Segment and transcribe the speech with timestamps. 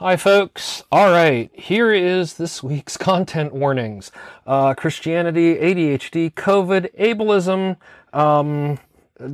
[0.00, 0.84] Hi, folks.
[0.92, 4.12] All right, here is this week's content warnings
[4.46, 7.76] uh, Christianity, ADHD, COVID, ableism,
[8.12, 8.78] um,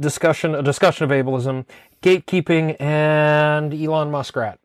[0.01, 1.67] discussion, a discussion of ableism,
[2.01, 4.59] gatekeeping, and Elon Muskrat.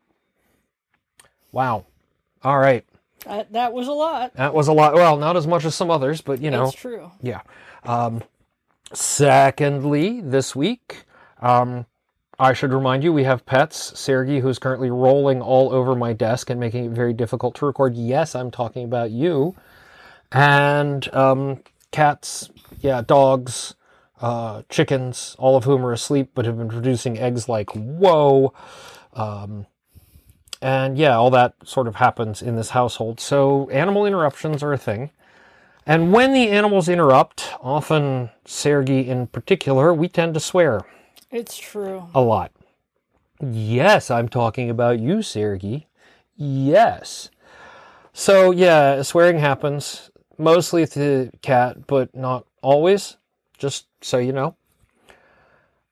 [1.52, 1.84] Wow.
[2.42, 2.86] All right.
[3.26, 4.32] That, that was a lot.
[4.36, 4.94] That was a lot.
[4.94, 6.64] Well, not as much as some others, but you know.
[6.64, 7.12] That's true.
[7.20, 7.42] Yeah.
[7.84, 8.22] Um,
[8.94, 11.04] secondly, this week,
[11.42, 11.84] um,
[12.40, 13.98] I should remind you we have pets.
[14.00, 17.94] Sergey, who's currently rolling all over my desk and making it very difficult to record.
[17.94, 19.54] Yes, I'm talking about you.
[20.32, 22.48] And um, cats,
[22.80, 23.74] yeah, dogs,
[24.22, 28.54] uh, chickens, all of whom are asleep but have been producing eggs like whoa.
[29.12, 29.66] Um,
[30.62, 33.20] and yeah, all that sort of happens in this household.
[33.20, 35.10] So animal interruptions are a thing.
[35.84, 40.86] And when the animals interrupt, often Sergey in particular, we tend to swear
[41.32, 42.08] It's true.
[42.12, 42.50] a lot.
[43.40, 45.86] Yes, I'm talking about you, Sergey.
[46.34, 47.30] Yes.
[48.12, 53.16] So yeah, swearing happens mostly to cat, but not always.
[53.56, 54.56] Just so you know.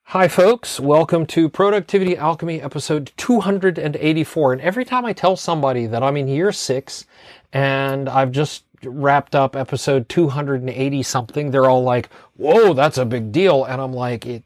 [0.07, 0.81] Hi, folks.
[0.81, 4.53] Welcome to Productivity Alchemy episode 284.
[4.55, 7.07] And every time I tell somebody that I'm in year six
[7.53, 13.31] and I've just wrapped up episode 280 something, they're all like, whoa, that's a big
[13.31, 13.65] deal.
[13.65, 14.43] And I'm like, it,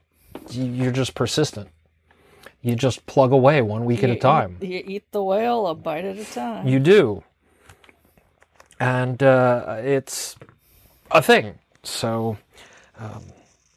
[0.51, 1.69] you're just persistent.
[2.61, 4.59] You just plug away one week at a time.
[4.61, 6.69] You eat the whale a bite at a time.
[6.69, 7.25] You do.
[8.79, 10.37] And uh, it's
[11.11, 11.59] a thing.
[11.83, 12.39] So,
[12.99, 13.25] um,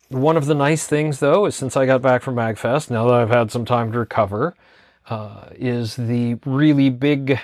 [0.10, 3.14] one of the nice things, though, is since I got back from MagFest, now that
[3.16, 4.56] I've had some time to recover,
[5.10, 7.40] uh, is the really big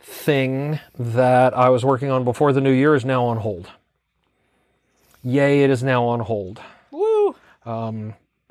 [0.00, 3.70] thing that I was working on before the new year is now on hold.
[5.22, 6.60] Yay, it is now on hold
[6.90, 7.34] Woo!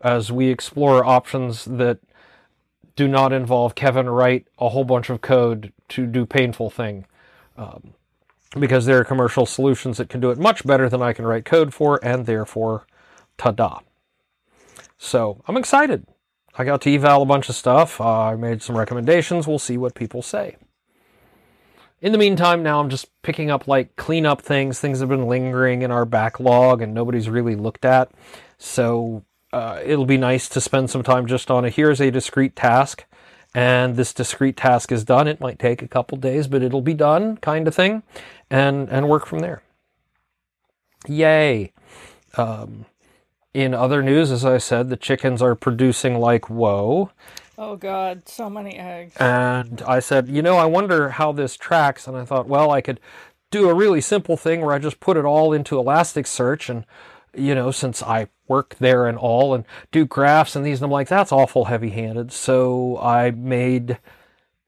[0.06, 1.98] As we explore options that
[2.96, 7.08] do not involve Kevin write a whole bunch of code to do painful thing.
[7.58, 7.96] Um,
[8.58, 11.44] because there are commercial solutions that can do it much better than I can write
[11.44, 12.86] code for, and therefore,
[13.38, 13.80] ta-da.
[14.98, 16.06] So I'm excited.
[16.58, 18.00] I got to eval a bunch of stuff.
[18.00, 19.48] Uh, I made some recommendations.
[19.48, 20.56] We'll see what people say.
[22.00, 24.80] In the meantime, now I'm just picking up like cleanup things.
[24.80, 28.12] Things have been lingering in our backlog and nobody's really looked at.
[28.58, 32.58] So uh, it'll be nice to spend some time just on a here's a discrete
[32.58, 33.06] task,
[33.54, 35.30] and this discrete task is done.
[35.30, 38.04] It might take a couple days, but it'll be done, kind of thing,
[38.50, 39.64] and and work from there.
[41.08, 41.72] Yay!
[42.36, 42.86] Um,
[43.54, 47.12] in other news, as I said, the chickens are producing like whoa.
[47.58, 49.16] Oh God, so many eggs.
[49.22, 52.08] And I said, you know, I wonder how this tracks.
[52.08, 53.00] And I thought, well, I could
[53.52, 56.86] do a really simple thing where I just put it all into Elasticsearch and,
[57.34, 60.92] you know, since I work there and all and do graphs and these, and I'm
[60.92, 62.32] like, that's awful heavy handed.
[62.32, 64.00] So I made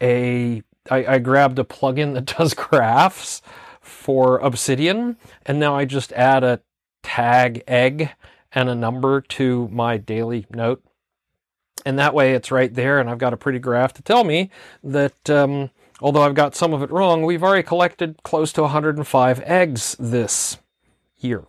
[0.01, 3.41] a, I, I grabbed a plugin that does graphs
[3.81, 5.17] for Obsidian.
[5.45, 6.61] And now I just add a
[7.03, 8.11] tag egg
[8.51, 10.83] and a number to my daily note
[11.85, 14.49] and that way it's right there and i've got a pretty graph to tell me
[14.83, 15.69] that um,
[16.01, 20.57] although i've got some of it wrong we've already collected close to 105 eggs this
[21.17, 21.43] year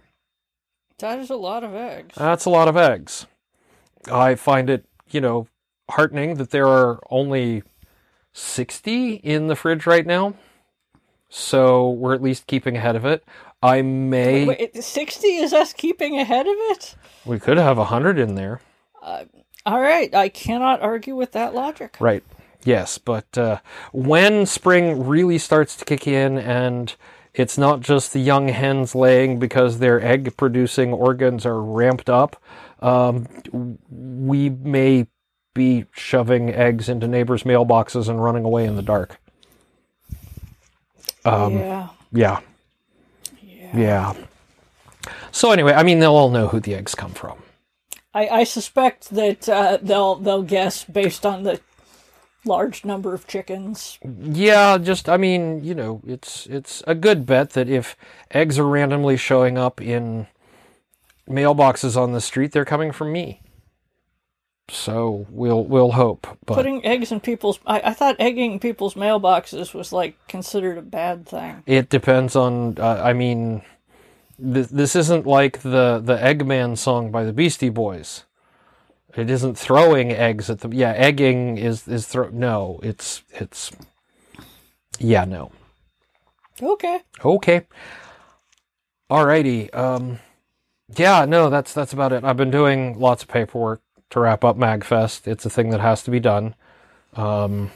[0.99, 2.15] That is a lot of eggs.
[2.17, 3.27] that's a lot of eggs
[4.11, 5.47] i find it you know
[5.91, 7.63] heartening that there are only
[8.33, 10.35] 60 in the fridge right now
[11.29, 13.25] so we're at least keeping ahead of it
[13.63, 16.95] i may Wait, sixty is us keeping ahead of it?
[17.25, 18.61] we could have 100 in there
[19.67, 21.97] All right, I cannot argue with that logic.
[22.01, 22.23] Right.
[22.65, 23.59] Yes, but uh,
[23.93, 26.95] when spring really starts to kick in and
[27.39, 32.43] it's not just the young hens laying because their egg producing organs are ramped up,
[32.81, 33.27] um,
[33.91, 35.07] we may
[35.55, 39.19] be shoving eggs into neighbors' mailboxes and running away in the dark.
[41.25, 41.89] Um, yeah.
[42.13, 42.41] Yeah,
[43.43, 43.77] Yeah.
[43.79, 44.15] yeah.
[45.31, 47.39] So anyway, I mean, they'll all know who the eggs come from.
[48.15, 51.61] I, I suspect that uh, they'll they'll guess based on the
[52.49, 53.99] large number of chickens.
[54.21, 57.97] Yeah, just I mean, you know, it's it's a good bet that if
[58.33, 60.27] eggs are randomly showing up in
[61.29, 63.43] mailboxes on the street, they're coming from me.
[64.71, 66.27] So we'll we'll hope.
[66.45, 70.83] But Putting eggs in people's I, I thought egging people's mailboxes was like considered a
[70.83, 71.63] bad thing.
[71.67, 72.77] it depends on.
[72.79, 73.63] Uh, I mean,
[74.43, 78.25] th- this isn't like the the Eggman song by the Beastie Boys.
[79.17, 80.73] It isn't throwing eggs at them.
[80.73, 82.29] Yeah, egging is is throw.
[82.29, 83.73] No, it's it's.
[84.99, 85.51] Yeah, no.
[86.61, 87.01] Okay.
[87.25, 87.67] Okay.
[89.11, 89.75] Alrighty.
[89.75, 90.19] Um,
[90.97, 92.25] yeah, no, that's that's about it.
[92.25, 95.27] I've been doing lots of paperwork to wrap up Magfest.
[95.27, 96.55] It's a thing that has to be done.
[97.15, 97.71] Um,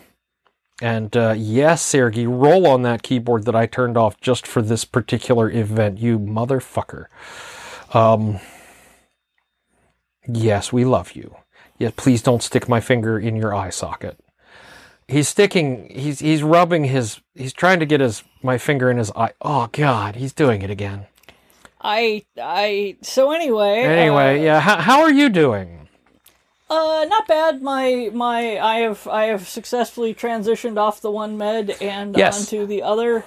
[0.81, 4.85] And uh, yes, Sergey, roll on that keyboard that I turned off just for this
[4.85, 7.07] particular event, you motherfucker.
[7.95, 8.41] Um,
[10.27, 11.37] yes, we love you.
[11.79, 14.19] Yes, please don't stick my finger in your eye socket.
[15.09, 15.89] He's sticking.
[15.91, 17.21] He's he's rubbing his.
[17.35, 19.33] He's trying to get his my finger in his eye.
[19.43, 21.07] Oh God, he's doing it again.
[21.81, 23.81] I I so anyway.
[23.81, 24.61] Anyway, uh, yeah.
[24.61, 25.89] How, how are you doing?
[26.71, 27.61] Uh, not bad.
[27.61, 32.41] My my I have I have successfully transitioned off the one med and Yes.
[32.41, 33.25] onto the other,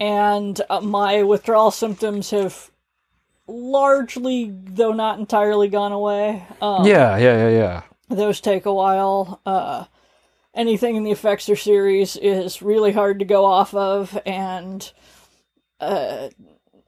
[0.00, 2.70] and uh, my withdrawal symptoms have
[3.46, 6.44] largely, though not entirely, gone away.
[6.60, 7.82] Um, Yeah, yeah, yeah, yeah.
[8.08, 9.40] those take a while.
[9.46, 9.84] Uh,
[10.54, 14.92] anything in the Effexor series is really hard to go off of, and
[15.80, 16.28] uh,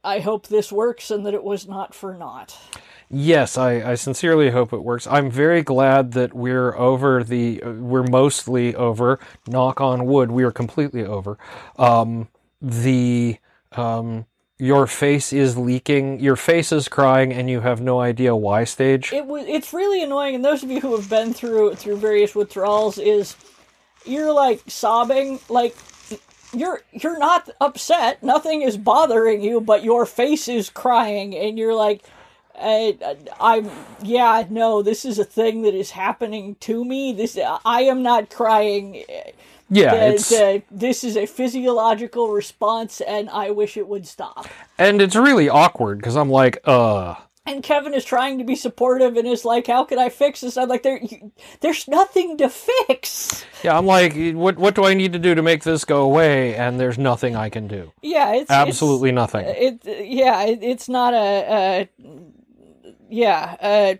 [0.03, 2.57] I hope this works and that it was not for naught.
[3.09, 5.05] Yes, I, I sincerely hope it works.
[5.05, 7.61] I'm very glad that we're over the.
[7.61, 9.19] Uh, we're mostly over.
[9.47, 10.31] Knock on wood.
[10.31, 11.37] We are completely over.
[11.77, 12.29] Um,
[12.61, 13.37] the
[13.73, 14.25] um,
[14.57, 16.19] your face is leaking.
[16.19, 18.63] Your face is crying, and you have no idea why.
[18.63, 19.11] Stage.
[19.13, 22.33] it was it's really annoying and those of you who have been through through various
[22.33, 23.35] withdrawals is
[24.05, 25.75] you're like sobbing like
[26.53, 31.75] you're you're not upset nothing is bothering you but your face is crying and you're
[31.75, 32.03] like
[32.57, 32.97] I,
[33.39, 33.69] I'm
[34.01, 38.29] yeah no this is a thing that is happening to me this I am not
[38.29, 39.03] crying
[39.69, 44.47] yeah, Uh, it's uh, this is a physiological response and I wish it would stop
[44.77, 47.15] and it's really awkward because I'm like, uh,
[47.47, 50.57] and Kevin is trying to be supportive and is like, "How can I fix this?"
[50.57, 51.31] I'm like, "There, you-
[51.61, 53.77] there's nothing to fix." yeah.
[53.77, 56.55] I'm like, what what do I need to do to make this go away?
[56.55, 57.91] And there's nothing I can do.
[58.01, 59.45] Yeah, it's Absolutely nothing.
[59.47, 62.09] It's, it, yeah, it, it's not a, a
[63.09, 63.55] yeah.
[63.61, 63.95] Uh,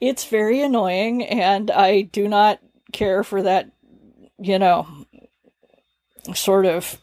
[0.00, 2.60] it's very annoying, and I do not
[2.92, 3.70] care for that.
[4.40, 4.86] You know,
[6.34, 6.98] sort of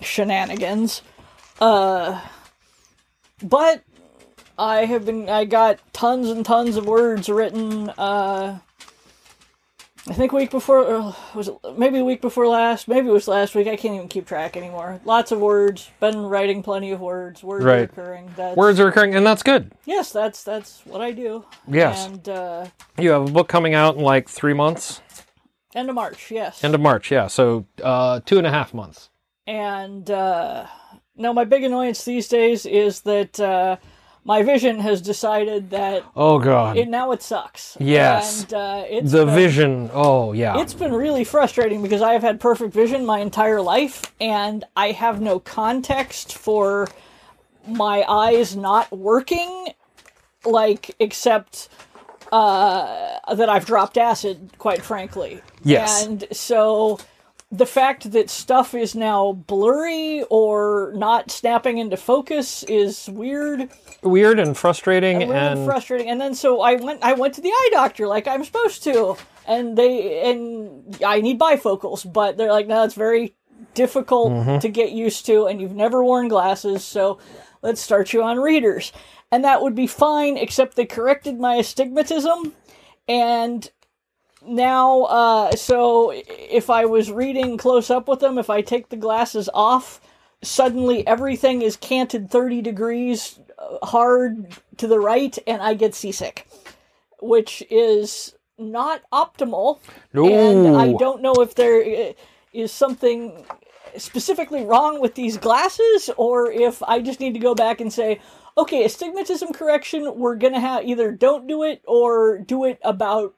[0.00, 1.02] shenanigans.
[1.60, 2.20] Uh,
[3.42, 3.82] but
[4.58, 5.28] I have been.
[5.28, 7.90] I got tons and tons of words written.
[7.90, 8.58] Uh,
[10.08, 12.88] I think week before uh, was it maybe a week before last.
[12.88, 13.68] Maybe it was last week.
[13.68, 15.00] I can't even keep track anymore.
[15.04, 15.90] Lots of words.
[16.00, 17.44] Been writing plenty of words.
[17.44, 17.80] Words Right.
[17.80, 18.30] are occurring.
[18.36, 19.70] That's, Words are occurring, and that's good.
[19.86, 21.44] Yes, that's that's what I do.
[21.68, 22.06] Yes.
[22.06, 22.66] And uh,
[22.98, 25.00] You have a book coming out in like three months.
[25.74, 26.30] End of March.
[26.30, 26.62] Yes.
[26.64, 27.26] End of March, yeah.
[27.26, 29.10] So uh, two and a half months.
[29.46, 30.66] And uh,
[31.16, 33.76] no, my big annoyance these days is that uh,
[34.24, 37.76] my vision has decided that Oh God, it now it sucks.
[37.80, 38.44] Yes.
[38.44, 39.90] And uh, it's the been- vision.
[39.92, 44.14] Oh yeah, It's been really frustrating because I have had perfect vision my entire life,
[44.20, 46.86] and I have no context for
[47.66, 49.68] my eyes not working,
[50.44, 51.68] like, except
[52.32, 55.40] uh, that I've dropped acid, quite frankly.
[55.62, 56.04] Yes.
[56.04, 56.98] And so
[57.50, 63.68] the fact that stuff is now blurry or not snapping into focus is weird
[64.02, 66.08] weird and frustrating, really and frustrating.
[66.08, 69.16] And then so I went I went to the eye doctor like I'm supposed to,
[69.46, 73.34] and they and I need bifocals, but they're like, no, it's very
[73.74, 74.58] difficult Mm-hmm.
[74.58, 77.18] to get used to, and you've never worn glasses, so
[77.62, 78.92] let's start you on readers.
[79.32, 82.52] And that would be fine, except they corrected my astigmatism,
[83.08, 83.70] and
[84.44, 88.96] now uh so if I was reading close up with them, if I take the
[88.96, 90.00] glasses off,
[90.42, 96.46] suddenly everything is canted 30 degrees uh, hard to the right and I get seasick,
[97.20, 99.80] which is not optimal.
[100.12, 100.26] No.
[100.26, 102.14] And I don't know if there
[102.52, 103.44] is something
[103.96, 108.20] specifically wrong with these glasses or if I just need to go back and say,
[108.56, 113.34] okay, astigmatism correction, we're going to have either don't do it or do it about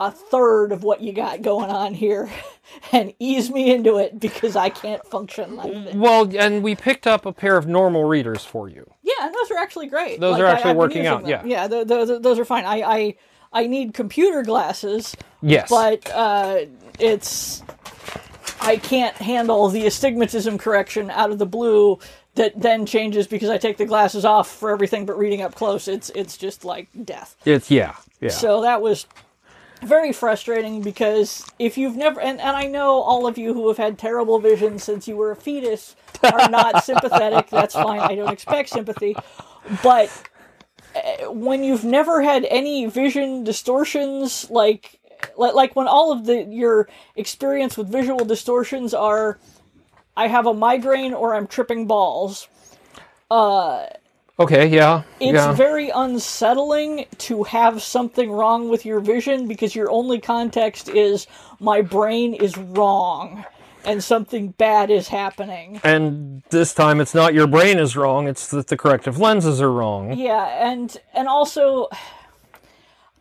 [0.00, 2.28] a third of what you got going on here
[2.92, 5.94] and ease me into it because I can't function like this.
[5.94, 8.90] well, and we picked up a pair of normal readers for you.
[9.02, 10.18] Yeah, and those are actually great.
[10.20, 11.30] Those are actually I've working out, them.
[11.30, 11.42] yeah.
[11.44, 12.64] yeah, th th th- those are fine.
[12.64, 13.14] I, I
[13.52, 16.60] I need computer glasses, Yes, but uh,
[16.98, 17.62] it's
[18.60, 21.98] I can't handle the astigmatism correction out of the blue
[22.34, 25.88] that then changes because I take the glasses off for everything but reading up close.
[25.88, 27.36] It's it's just like death.
[27.44, 28.30] it's yeah, yeah.
[28.30, 29.06] So that was
[29.82, 33.76] very frustrating because if you've never and, and I know all of you who have
[33.76, 37.50] had terrible vision since you were a fetus are not sympathetic.
[37.50, 38.00] That's fine.
[38.00, 39.16] I don't expect sympathy.
[39.82, 40.10] But
[40.94, 45.00] uh, when you've never had any vision distortions like
[45.36, 49.38] like when all of the your experience with visual distortions are
[50.16, 52.48] I have a migraine or I'm tripping balls
[53.30, 53.86] uh,
[54.38, 55.02] Okay, yeah.
[55.20, 55.52] It's yeah.
[55.52, 61.26] very unsettling to have something wrong with your vision because your only context is
[61.60, 63.44] my brain is wrong
[63.84, 65.80] and something bad is happening.
[65.84, 69.72] and this time it's not your brain is wrong, it's that the corrective lenses are
[69.72, 70.12] wrong.
[70.12, 71.88] Yeah, and and also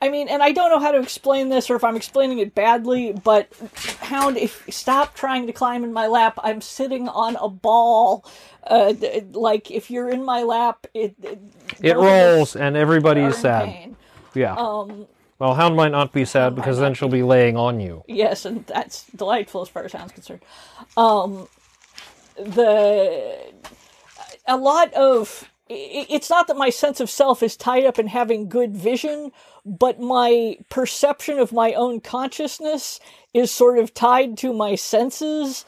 [0.01, 2.55] I mean, and I don't know how to explain this or if I'm explaining it
[2.55, 3.53] badly, but
[4.01, 8.25] Hound, if stop trying to climb in my lap, I'm sitting on a ball.
[8.65, 8.93] Uh,
[9.33, 11.39] like if you're in my lap, it it,
[11.81, 13.65] It both of us rolls and everybody is sad.
[13.65, 13.95] pain.
[14.33, 14.55] Yeah.
[14.55, 15.07] Um,
[15.39, 18.03] well, Hound might not be sad because then she'll be laying on you.
[18.07, 20.41] Yes, and that's delightful as far as Hound's concerned.
[20.97, 21.47] Um,
[22.37, 23.51] the
[24.47, 28.49] a lot of it's not that my sense of self is tied up in having
[28.49, 29.31] good vision,
[29.65, 32.99] but my perception of my own consciousness
[33.33, 35.65] is sort of tied to my senses,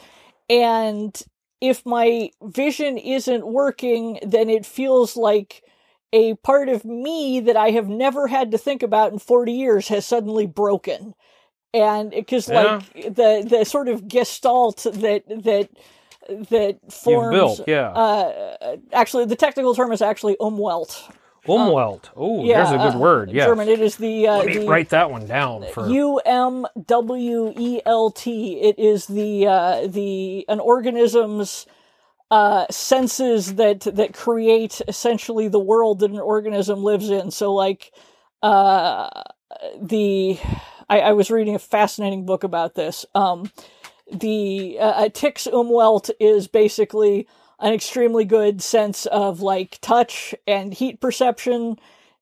[0.49, 1.21] and
[1.61, 5.63] if my vision isn't working, then it feels like
[6.11, 9.87] a part of me that I have never had to think about in 40 years
[9.87, 11.15] has suddenly broken.
[11.73, 12.81] And because Yeah.
[12.91, 15.69] like the the sort of gestalt that that
[16.49, 17.89] that forms built, yeah.
[17.89, 21.01] uh actually the technical term is actually umwelt.
[21.47, 22.09] Umwelt.
[22.15, 23.31] Oh, Yeah, there's a good uh, word.
[23.31, 23.45] Yeah.
[23.45, 25.89] German it is the uh Let me the write that one down for.
[25.89, 28.61] U M W E L T.
[28.61, 31.65] It is the uh, the an organism's
[32.31, 37.29] uh, senses that that create essentially the world that an organism lives in.
[37.29, 37.91] So, like
[38.41, 39.09] uh,
[39.79, 40.39] the
[40.89, 43.05] I, I was reading a fascinating book about this.
[43.13, 43.51] Um,
[44.11, 47.27] the uh, a tick's umwelt is basically
[47.59, 51.77] an extremely good sense of like touch and heat perception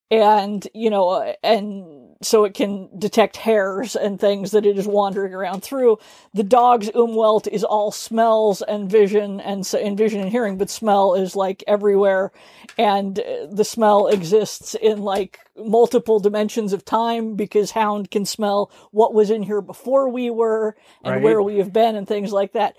[0.10, 5.34] and you know and so it can detect hairs and things that it is wandering
[5.34, 5.98] around through.
[6.34, 10.70] The dog's umwelt is all smells and vision and, so, and vision and hearing but
[10.70, 12.32] smell is like everywhere.
[12.78, 18.72] And uh, the smell exists in like multiple dimensions of time because hound can smell
[18.92, 21.24] what was in here before we were and Right.
[21.24, 22.78] where we have been and things like that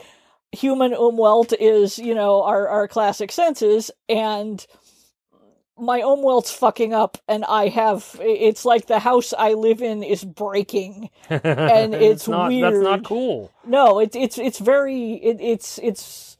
[0.52, 4.66] human umwelt is you know our, our classic senses and
[5.78, 10.22] my umwelt's fucking up and i have it's like the house i live in is
[10.22, 11.42] breaking and
[11.94, 12.50] it's not.
[12.50, 13.50] That's not cool.
[13.64, 16.36] no it's it's it's very it, it's it's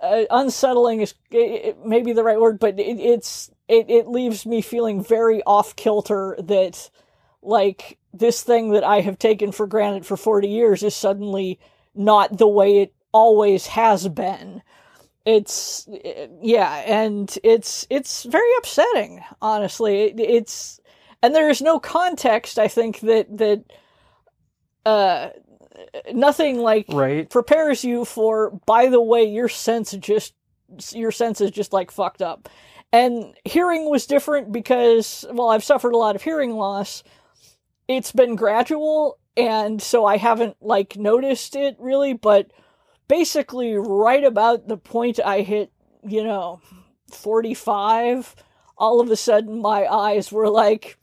[0.00, 4.46] uh, unsettling is it, it may the right word but it, it's it, it leaves
[4.46, 6.90] me feeling very off kilter that
[7.42, 11.58] like this thing that i have taken for granted for 40 years is suddenly
[11.94, 14.62] not the way it always has been.
[15.24, 15.86] It's
[16.40, 20.02] yeah and it's it's very upsetting honestly.
[20.04, 20.80] It, it's
[21.22, 23.64] and there is no context i think that that
[24.86, 25.30] uh
[26.12, 27.28] nothing like Right.
[27.28, 30.34] prepares you for by the way your sense just
[30.92, 32.48] your sense is just like fucked up.
[32.92, 37.02] And hearing was different because well i've suffered a lot of hearing loss.
[37.86, 42.50] It's been gradual and so i haven't like noticed it really but
[43.08, 45.72] basically right about the point i hit
[46.06, 46.60] you know
[47.10, 48.34] 45
[48.76, 50.98] all of a sudden my eyes were like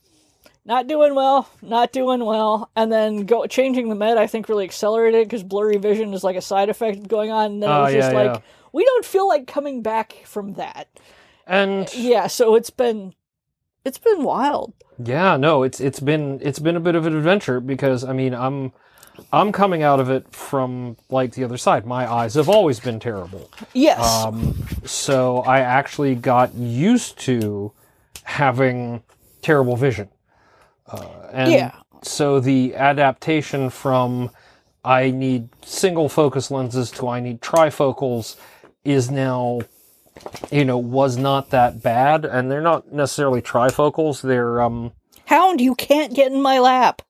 [0.66, 4.18] not doing well, not doing well, and then go changing the med.
[4.18, 7.52] I think really accelerated because blurry vision is like a side effect going on.
[7.52, 8.40] And then Oh, it ah, was just yeah, like yeah.
[8.72, 10.88] we don't feel like coming back from that.
[11.46, 13.14] And uh, Yeah, so it's been
[13.84, 14.72] it's been wild.
[14.98, 18.34] Yeah, no, it's it's been it's been a bit of an adventure because I mean
[18.34, 18.72] I'm
[19.32, 21.86] I'm coming out of it from like the other side.
[21.86, 23.50] My eyes have always been terrible.
[23.74, 24.54] Yes, Um,
[24.84, 27.72] so I actually got used to
[28.24, 29.02] having
[29.42, 30.08] terrible vision.
[30.86, 31.72] Uh, and Yeah.
[32.02, 34.30] so the adaptation from
[34.84, 38.36] I need single focus lenses to I need trifocals
[38.84, 39.60] is now
[40.50, 44.92] you know was not that bad and they're not necessarily trifocals they're um
[45.26, 47.02] Hound, you can't get in my lap.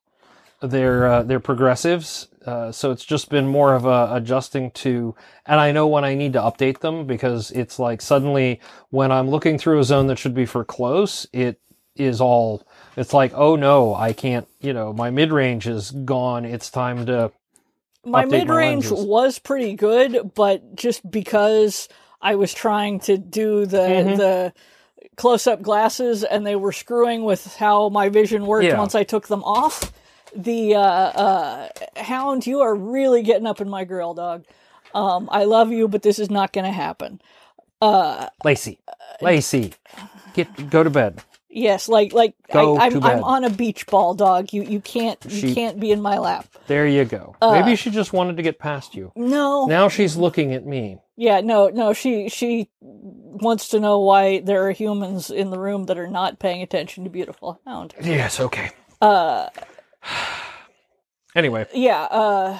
[0.61, 5.13] They're uh, they're progressives uh, so it's just been more of a adjusting to
[5.45, 8.59] and i know when i need to update them because it's like suddenly
[8.89, 11.59] when i'm looking through a zone that should be for close it
[11.95, 16.69] is all it's like oh no i can't you know my mid-range is gone it's
[16.71, 17.31] time to
[18.05, 21.89] My mid range was pretty good, but just because
[22.21, 24.17] I was trying to do the Mhm.
[24.17, 24.53] the
[25.17, 28.77] close up glasses and they were screwing with how my vision worked Yeah.
[28.79, 29.91] once I took them off.
[30.35, 34.45] The uh, uh, hound, you are really getting up in my grill, dog.
[34.93, 37.21] Um, I love you, but this is not going to happen.
[37.81, 38.79] Uh, lacey
[39.21, 39.71] lacey
[40.33, 41.21] get go to bed
[41.57, 43.11] yes, like like Go I, I'm to bed.
[43.17, 44.51] I'm on a beach ball, dog.
[44.51, 46.47] You you can't you She- can't be in my lap.
[46.67, 50.15] there you go Uh, maybe she just wanted to get past you No, now she's
[50.15, 55.29] looking at me Yeah, no, no, she she wants to know why there are humans
[55.29, 57.93] in the room that are not paying attention to Beautiful Hound.
[58.01, 58.71] Yes, okay.
[59.01, 59.49] Uh,
[61.35, 62.01] Anyway, yeah.
[62.01, 62.59] Uh,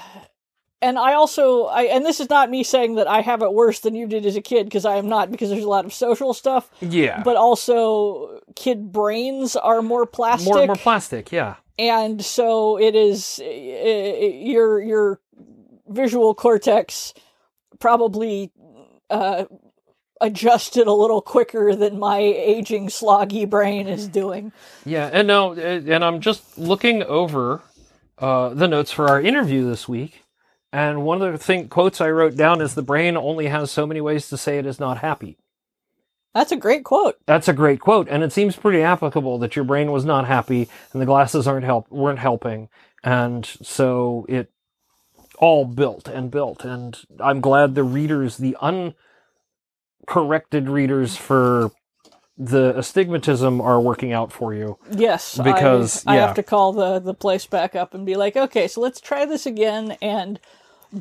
[0.83, 3.79] and I also, I and this is not me saying that I have it worse
[3.79, 5.93] than you did as a kid because I am not because there's a lot of
[5.93, 7.23] social stuff, yeah.
[7.23, 10.53] but also kid brains are more plastic.
[10.53, 11.55] more more plastic, yeah.
[11.79, 15.19] and so it is uh, your your
[15.87, 17.15] visual cortex
[17.79, 18.51] probably
[19.09, 19.45] uh,
[20.21, 24.51] adjusted a little quicker than my aging sloggy brain is doing.
[24.85, 27.61] Yeah, and no, uh, and I'm just looking over
[28.17, 30.23] uh, the notes for our interview this week,
[30.71, 33.85] and one of the thing quotes I wrote down is the brain only has so
[33.85, 35.37] many ways to say it is not happy.
[36.33, 37.15] That's a great quote.
[37.25, 40.69] That's a great quote, and it seems pretty applicable that your brain was not happy
[40.93, 42.69] and the glasses aren't help weren't helping,
[43.03, 44.51] and so it
[45.37, 46.65] all built and built.
[46.65, 48.57] And I'm glad the readers, the
[50.07, 51.71] uncorrected readers for
[52.37, 54.77] the astigmatism, are working out for you.
[54.91, 56.27] Yes, Because, I, yeah.
[56.27, 59.25] have to call the the place back up and be like, okay, so let's try
[59.25, 60.39] this again and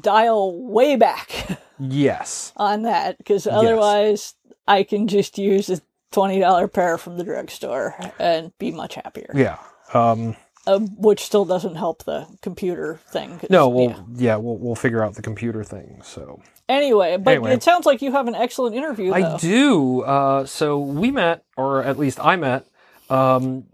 [0.00, 2.52] dial way back Yes.
[2.56, 4.34] on that because otherwise
[4.66, 9.30] I can just use a twenty dollar pair from the drugstore and be much happier.
[9.34, 9.58] Yeah.
[9.92, 10.36] Um,
[10.66, 13.40] Uh, which still doesn't help the computer thing.
[13.50, 14.06] no, we'll know.
[14.14, 16.00] yeah, we'll we'll figure out the computer thing.
[16.02, 17.52] So Anyway, but Anyway.
[17.52, 19.10] it sounds like you have an excellent interview.
[19.10, 19.34] Though.
[19.34, 20.00] I do.
[20.02, 22.66] Uh, so we met, or at least I met,
[23.08, 23.64] um,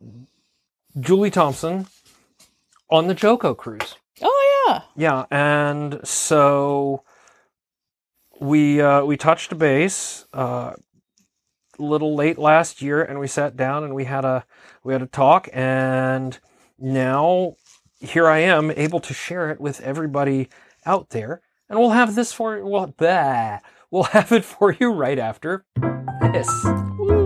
[1.01, 1.87] Juli Thompson
[2.91, 3.95] on the JoCo cruise.
[4.21, 7.03] Oh yeah, Yeah, and so
[8.41, 10.75] we uh, we touched base uh,
[11.79, 14.45] a little late last year, and we sat down and we had a
[14.85, 16.39] we had a talk, and
[16.79, 17.57] now
[18.01, 20.49] here I am able to share it with everybody
[20.85, 21.41] out there,
[21.73, 23.59] and we'll have this for well, bah,
[23.91, 25.65] we'll have it for you right after
[26.21, 26.49] this.
[26.99, 27.22] Woo.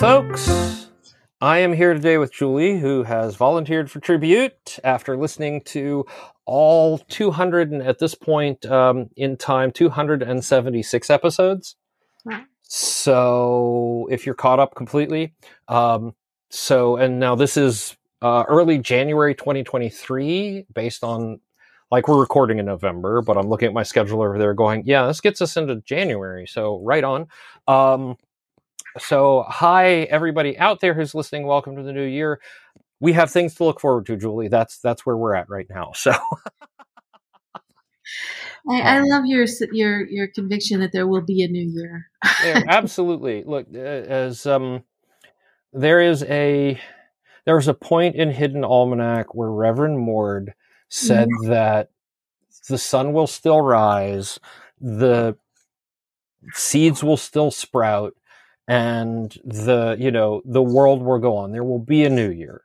[0.00, 0.88] Folks.
[1.42, 6.06] I am here today with Juli, who has volunteered for tribute after listening to
[6.46, 11.76] all 200, and at this point um, in time, 276 episodes.
[12.24, 12.44] Wow.
[12.62, 15.34] So, if you're caught up completely,
[15.68, 16.14] um,
[16.48, 21.40] so and now this is uh, early January 2023, based on
[21.90, 25.06] like we're recording in November, but I'm looking at my schedule over there, going, yeah,
[25.06, 27.26] this gets us into January, so right on.
[27.68, 28.16] Um,
[28.98, 31.46] so, hi everybody out there who's listening.
[31.46, 32.40] Welcome to the new year.
[33.00, 34.48] We have things to look forward to, Juli.
[34.48, 35.92] That's that's where we're at right now.
[35.96, 36.12] So,
[38.68, 42.06] I, I Um, love your your your conviction that there will be a new year.
[42.38, 43.44] yeah, absolutely.
[43.44, 44.84] Look, uh, as um,
[45.72, 46.80] there is a
[47.46, 50.54] there was a point in Hidden Almanac where Reverend Mord
[50.88, 51.90] said that
[52.68, 54.38] the sun will still rise,
[54.80, 55.36] the
[56.52, 58.14] seeds will still sprout,
[58.68, 61.52] and the you know the world will go on.
[61.52, 62.62] There will be a new year.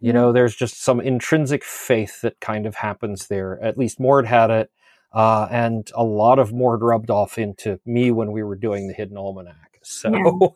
[0.00, 3.62] You know, there's just some intrinsic faith that kind of happens there.
[3.62, 4.70] At least Mord had it.
[5.12, 8.94] Uh, and a lot of Mord rubbed off into me when we were doing the
[8.94, 9.78] Hidden Almanac.
[9.82, 10.10] So,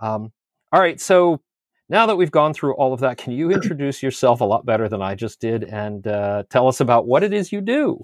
[0.00, 0.32] um,
[0.72, 1.00] all right.
[1.00, 1.42] So
[1.88, 4.88] now that we've gone through all of that, can you introduce yourself a lot better
[4.88, 8.00] than I just did and uh, tell us about what it is you do?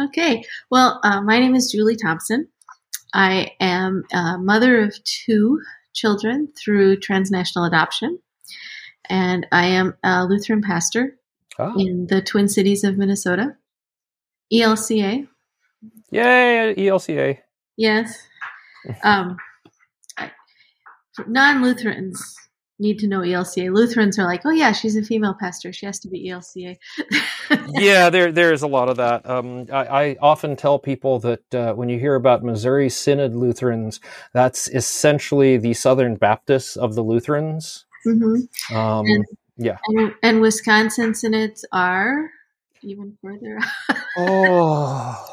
[0.00, 0.44] Okay.
[0.70, 2.48] Well, uh, my name is Juli Thompson.
[3.14, 5.60] I am a mother of two
[5.92, 8.18] children through transnational adoption,
[9.08, 11.16] and I am a Lutheran pastor
[11.58, 13.56] Oh, in the Twin Cities of Minnesota.
[14.52, 15.26] ELCA,
[16.10, 17.38] yay, ELCA.
[17.76, 18.18] yes.
[19.04, 19.36] Um,
[21.26, 22.34] Non Lutherans
[22.82, 23.72] need to know ELCA.
[23.72, 25.72] Lutherans are like, oh yeah, she's a female pastor.
[25.72, 26.76] She has to be ELCA.
[27.68, 29.24] yeah, there there is a lot of that.
[29.28, 34.00] Um, I, I often tell people that uh, when you hear about Missouri Synod Lutherans,
[34.34, 37.86] that's essentially the Southern Baptists of the Lutherans.
[38.04, 38.36] hmm
[38.74, 39.24] Um, And-
[39.56, 39.76] yeah.
[39.88, 42.30] And, and Wisconsin synods are
[42.82, 43.58] even further.
[44.18, 45.24] Oh,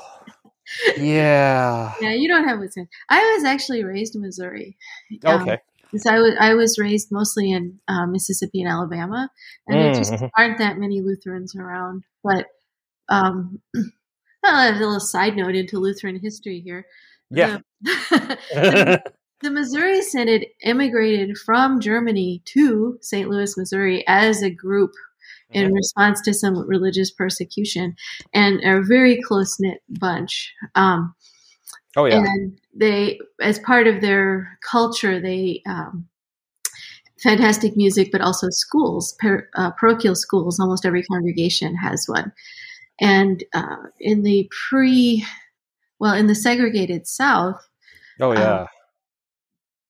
[0.97, 1.93] yeah.
[1.99, 2.87] yeah, you don't have Wisconsin.
[3.09, 4.77] I was actually raised in Missouri.
[5.25, 5.57] Um, Okay.
[5.97, 9.29] So I was I was raised mostly in uh, Mississippi and Alabama,
[9.67, 10.29] and there just Mhm.
[10.37, 12.03] aren't that many Lutherans around.
[12.23, 12.47] But
[13.09, 13.59] um,
[14.45, 16.85] a little side note into Lutheran history here.
[17.31, 17.57] Yeah.
[17.81, 19.01] The,
[19.41, 23.29] the Missouri Synod immigrated from Germany to St.
[23.29, 24.91] Louis, Missouri, as a group
[25.51, 25.75] in Mhm.
[25.75, 27.95] response to some religious persecution,
[28.33, 30.53] and a very close knit bunch.
[30.75, 31.15] Um,
[31.95, 32.17] oh yeah.
[32.17, 36.07] and they as part of their culture they um,
[37.21, 42.31] fantastic music but also schools par- uh, parochial schools almost every congregation has one
[42.99, 45.25] and uh, in the pre
[45.99, 47.67] well in the segregated south
[48.21, 48.65] Oh yeah.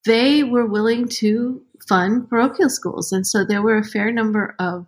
[0.05, 4.85] they were willing to fund parochial schools and so there were a fair number of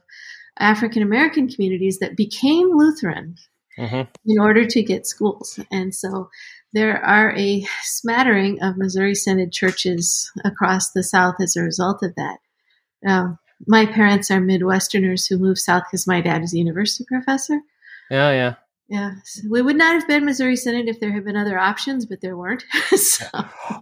[0.60, 3.36] african american communities that became lutheran
[3.78, 5.60] hmm in order to get schools.
[5.71, 6.30] And so
[6.74, 12.16] there are a smattering of Missouri Synod churches across the South as a result of
[12.16, 12.40] that.
[13.06, 17.60] Um, my parents are Midwesterners who moved south because my dad is a university professor.
[18.10, 18.56] Yeah, yeah.
[18.92, 22.06] Yeah, so we would not have been Missouri Synod if there had been other options,
[22.06, 22.66] but there weren't.
[22.98, 23.26] so,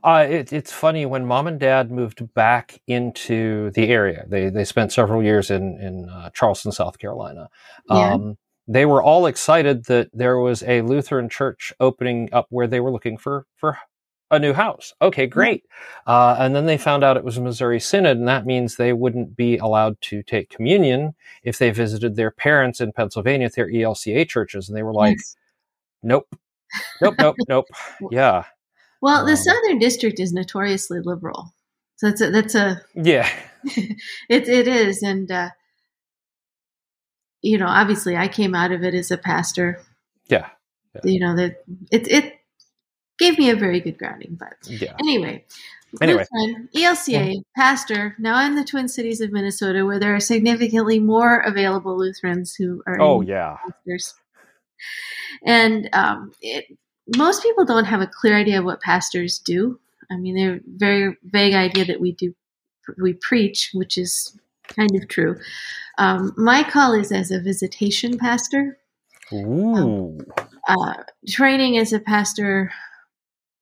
[0.03, 4.25] Uh, it, it's funny when mom and dad moved back into the area.
[4.27, 7.49] They they spent several years in in uh, Charleston, South Carolina.
[7.89, 8.13] Yeah.
[8.13, 8.37] Um,
[8.69, 12.91] they were all excited that there was a Lutheran church opening up where they were
[12.91, 13.77] looking for for
[14.31, 14.93] a new house.
[15.01, 15.65] Okay, great.
[16.05, 18.93] Uh, and then they found out it was a Missouri Synod, and that means they
[18.93, 23.67] wouldn't be allowed to take communion if they visited their parents in Pennsylvania at their
[23.67, 24.69] ELCA churches.
[24.69, 25.35] And they were like, yes.
[26.03, 26.27] nope,
[27.01, 27.65] nope, nope, nope.
[28.11, 28.43] Yeah,
[29.01, 31.53] well, the um, Southern District is notoriously liberal.
[31.95, 33.29] So that's a, that's a yeah,
[33.63, 35.49] it it is, and uh,
[37.41, 39.81] you know, obviously, I came out of it as a pastor.
[40.27, 40.49] yeah,
[41.03, 42.39] You know that it it
[43.17, 44.37] gave me a very good grounding.
[44.39, 44.95] But yeah.
[44.99, 45.45] anyway,
[46.01, 46.25] Anyway.
[46.31, 50.99] Lutheran, ELCA pastor now I'm in the Twin Cities of Minnesota, where there are significantly
[50.99, 53.57] more available Lutherans who are Oh yeah.
[53.65, 54.13] pastors.
[55.45, 56.65] And um, it,
[57.17, 59.79] most people don't have a clear idea of what pastors do.
[60.11, 62.33] I mean, they're very vague idea that we do
[62.97, 64.37] we preach, which is
[64.75, 65.37] kind of true.
[65.97, 68.77] Um, my call is as a visitation pastor.
[69.33, 70.17] Ooh.
[70.67, 70.93] Uh,
[71.27, 72.71] training as a pastor,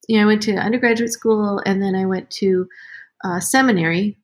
[0.08, 2.68] you know, I went to undergraduate school and then I went to
[3.24, 4.18] uh, seminary,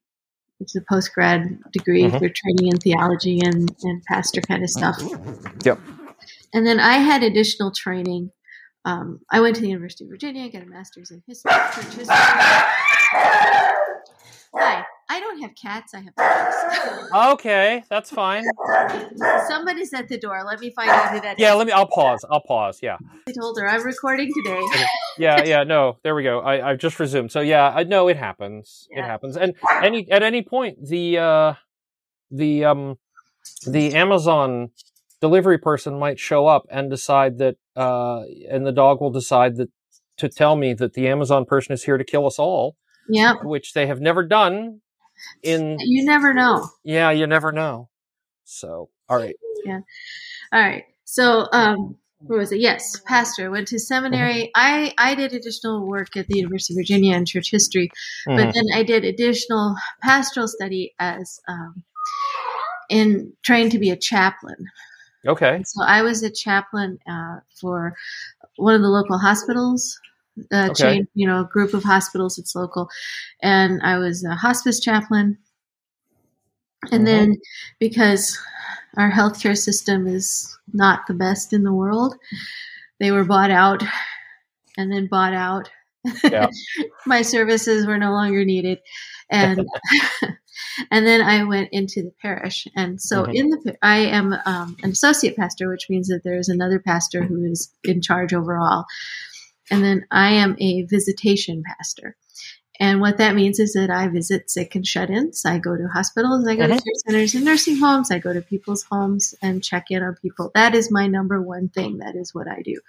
[0.60, 2.12] which is a post grad degree Mhm.
[2.20, 5.02] for training in theology and, and pastor kind of stuff.
[5.66, 5.80] Yep.
[6.54, 8.32] And then I had additional training.
[8.86, 12.06] Um, I went to the University of Virginia, got a master's in history, history.
[14.56, 15.94] Hi, I don't have cats.
[15.94, 17.10] I have dogs.
[17.34, 18.44] Okay, that's fine.
[19.48, 20.44] Somebody's at the door.
[20.46, 21.42] Let me find out who that is.
[21.42, 21.74] Yeah, let me.
[21.74, 22.26] I'll pause.
[22.30, 22.80] I'll pause.
[22.82, 24.62] Yeah, I told her I'm recording today.
[25.18, 25.64] yeah, yeah.
[25.64, 26.40] No, there we go.
[26.40, 27.32] I, I've just resumed.
[27.32, 28.88] So yeah, I know it happens.
[28.90, 29.38] It happens.
[29.38, 31.54] And any at any point, the uh,
[32.32, 32.96] the um,
[33.68, 34.70] the Amazon
[35.22, 39.70] delivery person might show up and decide that, uh, and the dog will decide that
[40.18, 42.76] to tell me that the Amazon person is here to kill us all,
[43.10, 43.38] Yep.
[43.44, 44.82] which they have never done.
[45.44, 46.68] In You never know.
[46.84, 47.90] yeah, you never know.
[48.46, 49.36] So all right.
[49.66, 49.80] Yeah.
[50.52, 50.84] All right.
[51.06, 52.60] So, um, what was it?
[52.60, 53.52] Yes, pastor.
[53.52, 54.50] Went to seminary.
[54.56, 57.90] I I did additional work at the University of Virginia in church history,
[58.28, 58.38] Mhm.
[58.38, 61.84] but then I did additional pastoral study as um,
[62.90, 64.56] in trained to be a chaplain.
[65.28, 65.64] Okay.
[65.66, 67.96] So I was a chaplain uh, for
[68.58, 70.00] one of the local hospitals.
[70.52, 70.74] Uh, Okay.
[70.96, 72.38] chain, you know, group of hospitals.
[72.40, 72.90] It's local,
[73.42, 75.38] and I was a hospice chaplain.
[76.92, 77.06] And Mhm.
[77.06, 77.38] then,
[77.80, 78.38] because
[78.98, 82.16] our healthcare system is not the best in the world,
[83.00, 83.84] they were bought out,
[84.78, 85.70] and then bought out.
[86.24, 86.48] Yeah.
[87.06, 88.80] My services were no longer needed,
[89.30, 89.66] and
[90.92, 92.68] and then I went into the parish.
[92.76, 93.36] And so, Mhm.
[93.36, 97.24] in the I am um, an associate pastor, which means that there is another pastor
[97.24, 98.86] who is in charge overall.
[99.74, 102.16] And then I am a visitation pastor.
[102.80, 105.46] And what that means is that I visit sick and shut ins.
[105.46, 108.42] I go to hospitals, I go to care centers and nursing homes, I go to
[108.42, 110.52] people's homes and check in on people.
[110.54, 111.98] That is my number one thing.
[111.98, 112.80] That is what I do.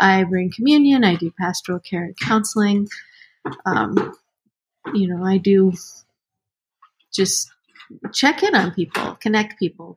[0.00, 2.88] I bring communion, I do pastoral care and counseling.
[3.64, 4.16] Um,
[4.94, 5.74] you know, I do
[7.12, 7.52] just
[8.12, 9.96] check in on people, connect people.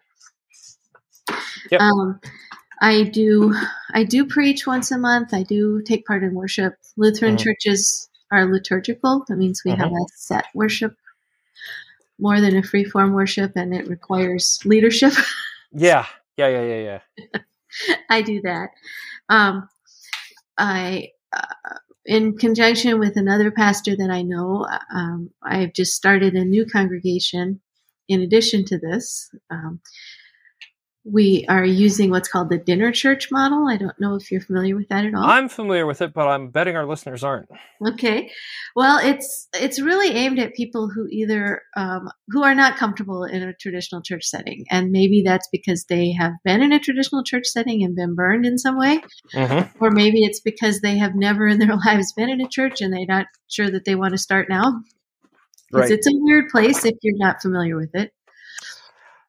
[1.72, 1.82] Yep.
[1.82, 2.20] Um,
[2.82, 3.54] I do
[3.94, 5.34] I do preach once a month.
[5.34, 6.76] I do take part in worship.
[6.98, 7.44] Lutheran Mhm.
[7.44, 9.26] churches are liturgical.
[9.28, 10.96] That means we have a set worship
[12.20, 15.14] more than a free form worship and it requires leadership.
[15.72, 16.08] Yeah.
[16.36, 16.48] Yeah.
[16.48, 16.64] Yeah.
[16.64, 17.00] Yeah.
[17.34, 17.42] Yeah.
[18.10, 18.70] I do that.
[19.30, 19.70] Um,
[20.58, 26.44] I uh, in conjunction with another pastor that I know, um, I've just started a
[26.44, 27.62] new congregation
[28.08, 29.30] in addition to this.
[29.52, 29.82] Um,
[31.06, 33.68] we are using what's called the dinner church model.
[33.68, 35.24] I don't know if you're familiar with that at all.
[35.24, 37.50] I'm familiar with it, but I'm betting our listeners aren't.
[37.94, 38.30] Okay,
[38.76, 43.42] well, it's it's really aimed at people who either um, who are not comfortable in
[43.42, 47.46] a traditional church setting, and maybe that's because they have been in a traditional church
[47.48, 49.02] setting and been burned in some way,
[49.34, 49.84] Mm-hmm.
[49.84, 52.94] or maybe it's because they have never in their lives been in a church and
[52.94, 54.82] they're not sure that they want to start now.
[55.72, 55.90] Right.
[55.92, 58.12] It's a weird place if you're not familiar with it.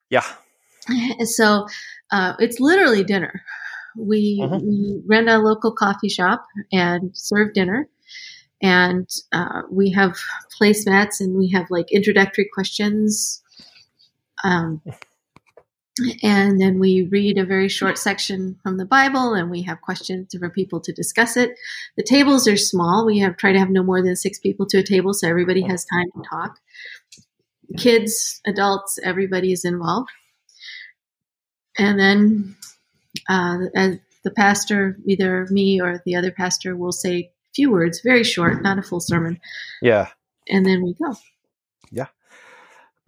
[0.08, 0.24] Yeah.
[1.26, 1.66] So
[2.12, 3.42] uh, it's literally dinner.
[3.96, 4.62] We, Mhm.
[4.62, 7.88] we rent a local coffee shop and serve dinner.
[8.62, 10.18] And uh, we have
[10.60, 13.42] placemats and we have like introductory questions.
[14.44, 14.82] Um,
[16.22, 20.34] and then we read a very short section from the Bible and we have questions
[20.38, 21.50] for people to discuss it.
[21.96, 23.04] The tables are small.
[23.04, 25.62] We have try to have no more than six people to a table so everybody
[25.62, 26.58] has time to talk.
[27.76, 30.10] Kids, adults, everybody is involved.
[31.78, 32.56] And then
[33.28, 33.58] uh,
[34.24, 38.62] the pastor, either me or the other pastor, will say a few words, very short,
[38.62, 39.40] not a full sermon,
[39.82, 40.08] Yeah.
[40.48, 41.14] and then we go.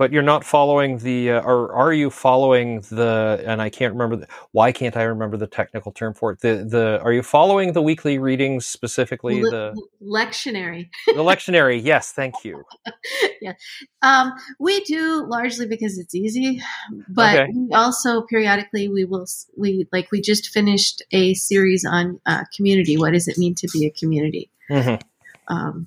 [0.03, 3.41] But you're not following the, uh, or are you following the?
[3.47, 4.17] And I can't remember.
[4.17, 6.41] The, why can't I remember the technical term for it?
[6.41, 9.45] The the are you following the weekly readings specifically?
[9.45, 10.91] Le- the lectionary.
[11.07, 11.81] the lectionary.
[11.81, 12.65] Yes, thank you.
[14.03, 16.61] Um, we do largely because it's easy,
[17.09, 17.53] but Okay.
[17.55, 22.97] we also periodically we will we like we just finished a series on uh, community.
[22.97, 24.51] What does it mean to be a community?
[24.69, 25.01] Mhm.
[25.47, 25.87] um,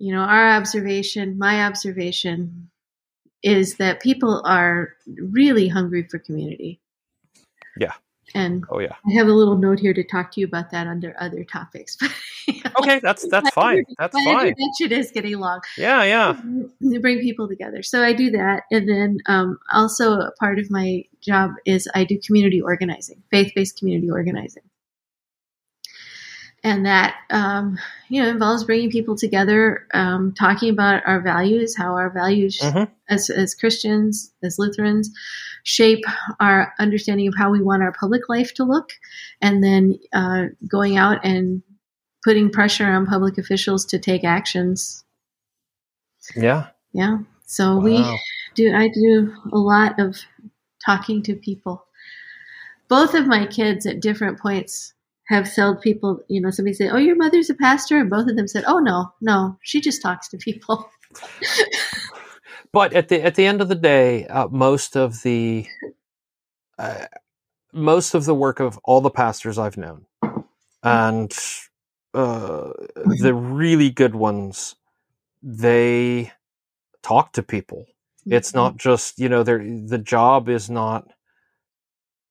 [0.00, 2.69] you know, our observation, my observation,
[3.42, 6.80] is that people are really hungry for community.
[7.78, 7.92] Yeah.
[8.34, 8.94] And Oh yeah.
[9.08, 11.96] I have a little note here to talk to you about that under other topics.
[12.78, 13.84] Okay, that's that's fine.
[13.98, 14.46] That's my fine.
[14.48, 15.60] introduction is getting long.
[15.76, 16.40] Yeah, yeah.
[16.82, 17.82] To bring people together.
[17.82, 18.64] So I do that.
[18.70, 23.52] And then um, also a part of my job is I do community organizing, faith
[23.54, 24.62] based community organizing.
[26.62, 31.94] And that, um, you know, involves bringing people together, um, talking about our values, how
[31.94, 32.90] our values Mhm.
[33.08, 35.10] as, as Christians, as Lutherans,
[35.62, 36.04] shape
[36.38, 38.90] our understanding of how we want our public life to look,
[39.40, 41.62] and then uh, going out and
[42.24, 45.02] putting pressure on public officials to take actions.
[46.36, 46.68] Yeah.
[46.92, 47.18] Yeah.
[47.46, 47.96] So we
[48.54, 50.16] do I do a lot of
[50.84, 51.84] talking to people.
[52.88, 54.92] Both of my kids at different points
[55.30, 58.36] have told people, you know, somebody said, "Oh, your mother's a pastor," and both of
[58.36, 60.90] them said, "Oh no, no, she just talks to people."
[62.72, 65.66] But at the at the end of the day, uh, most of the
[66.78, 67.06] uh,
[67.72, 70.06] most of the work of all the pastors I've known,
[70.84, 71.32] and
[72.14, 72.70] uh,
[73.20, 74.76] the really good ones,
[75.42, 76.32] they
[77.02, 77.86] talk to people.
[78.26, 81.08] It's not just you know, they're- the job is not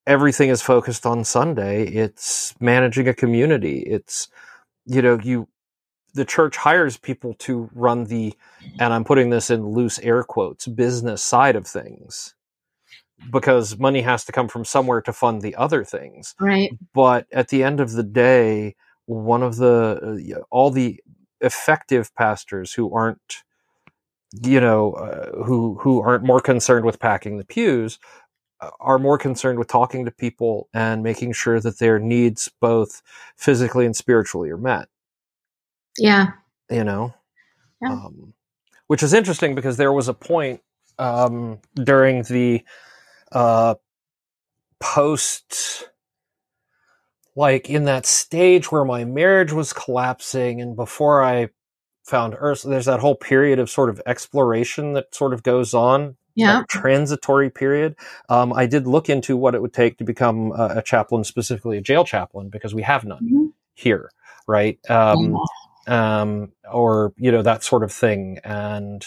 [0.10, 1.86] everything is focused on Sunday.
[1.86, 3.80] It's managing a community.
[3.82, 4.28] It's
[4.86, 5.48] you know you
[6.16, 8.34] the church hires people to run the
[8.80, 12.34] and I'm putting this in loose air quotes business side of things
[13.32, 16.72] because money has to come from somewhere to fund the other things right.
[16.94, 21.00] but at the end of the day one of the uh, all the
[21.42, 23.44] effective pastors who aren't
[24.42, 28.00] you know uh, who who aren't more concerned with packing the pews
[28.80, 33.02] are more concerned with talking to people and making sure that their needs both
[33.38, 34.88] physically and spiritually are met
[35.98, 36.32] Yeah.
[36.70, 37.14] you know
[37.82, 37.92] Yeah.
[37.94, 38.34] um,
[38.88, 40.62] which is interesting because there was a point
[41.00, 42.64] um, during the
[43.32, 43.76] uh,
[44.80, 45.90] post
[47.36, 51.48] like in that stage where my marriage was collapsing and before i
[52.06, 56.18] found Earth, there's that whole period of sort of exploration that sort of goes on
[56.36, 56.64] Yeah.
[56.70, 57.96] transitory period
[58.30, 61.78] um, i did look into what it would take to become a, a chaplain specifically
[61.78, 63.54] a jail chaplain because we have none Mhm.
[63.76, 64.12] here
[64.48, 65.36] right um,
[65.88, 68.40] um, or you know that sort of thing.
[68.44, 69.06] And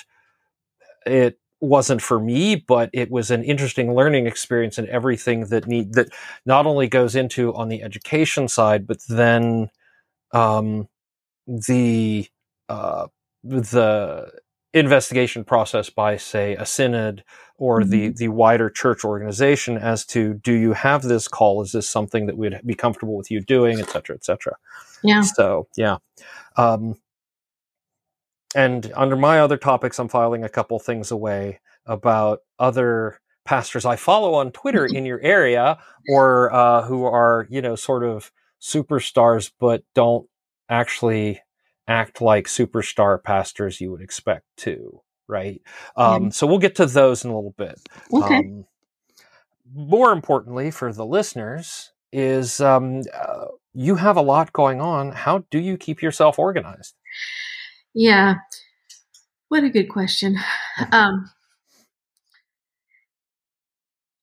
[1.06, 5.94] it wasn't for me, but it was an interesting learning experience and everything that need
[5.94, 6.08] that
[6.44, 9.70] not only goes into on the education side, but then
[10.32, 10.88] um,
[11.46, 12.26] the
[12.68, 13.06] uh,
[13.44, 14.32] the
[14.74, 17.22] investigation process by say a synod
[17.58, 21.88] or the the wider church organization as to do you have this call is this
[21.88, 24.56] something that we would be comfortable with you doing et cetera et cetera
[25.02, 25.20] Yeah.
[25.22, 25.98] so yeah.
[26.56, 26.96] Um,
[28.54, 33.96] and under my other topics, I'm filing a couple things away about other pastors I
[33.96, 38.30] follow on Twitter in your area or uh, who are, you know, sort of
[38.60, 40.28] superstars but don't
[40.68, 41.40] actually
[41.88, 45.60] act like superstar pastors you would expect to, right?
[45.96, 47.80] Um, So we'll get to those in a little bit.
[48.12, 48.38] Okay.
[48.38, 48.64] Um,
[49.74, 55.12] more importantly for the listeners is um, uh, you have a lot going on.
[55.12, 56.94] How do you keep yourself organized?
[57.94, 58.34] Yeah.
[59.48, 60.36] What a good question.
[60.92, 61.30] Um,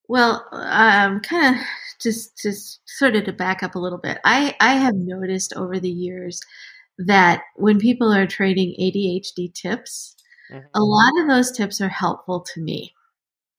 [0.08, 1.62] well, um, kind of
[2.02, 4.18] just just sort of to back up a little bit.
[4.26, 6.42] I I have noticed over the years
[7.08, 10.16] that when people are trading ADHD tips,
[10.76, 12.94] a lot of those tips are helpful to me.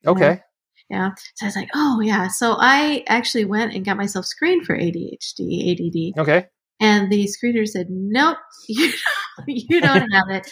[0.06, 0.42] Okay.
[0.88, 1.12] Yeah.
[1.36, 2.28] So I was like, oh yeah.
[2.28, 6.18] So I actually went and got myself screened for ADHD, ADD.
[6.20, 6.46] Okay.
[6.80, 10.50] And the screener said, nope, you don't, you don't have it.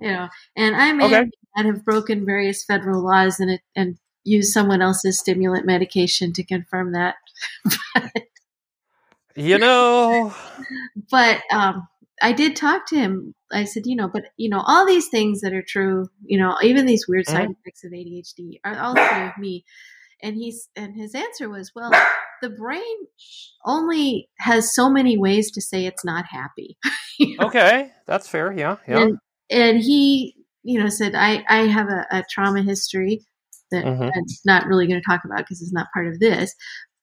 [0.00, 1.30] You know, and I may Okay.
[1.56, 6.92] have broken various federal laws and it, and used someone else's stimulant medication to confirm
[6.92, 7.16] that.
[7.94, 8.12] but,
[9.36, 10.34] You know,
[11.10, 11.88] but um,
[12.20, 13.34] I did talk to him.
[13.52, 16.56] I said, you know, but you know, all these things that are true, you know,
[16.62, 17.54] even these weird side Mhm.
[17.60, 19.64] effects of ADHD are all true of me.
[20.22, 21.90] And he's and his answer was, well,
[22.42, 22.96] the brain
[23.64, 26.76] only has so many ways to say it's not happy.
[27.18, 27.46] You know?
[27.46, 28.52] okay, that's fair.
[28.52, 29.06] Yeah, yeah.
[29.06, 29.18] And
[29.50, 33.24] and he, you know, said I I have a, a trauma history
[33.70, 34.10] that Mhm.
[34.14, 36.54] I'm not really going to talk about because it's not part of this.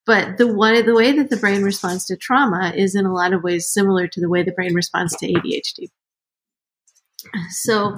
[0.08, 3.34] But the way the way that the brain responds to trauma is in a lot
[3.34, 5.90] of ways similar to the way the brain responds to ADHD.
[7.50, 7.98] So,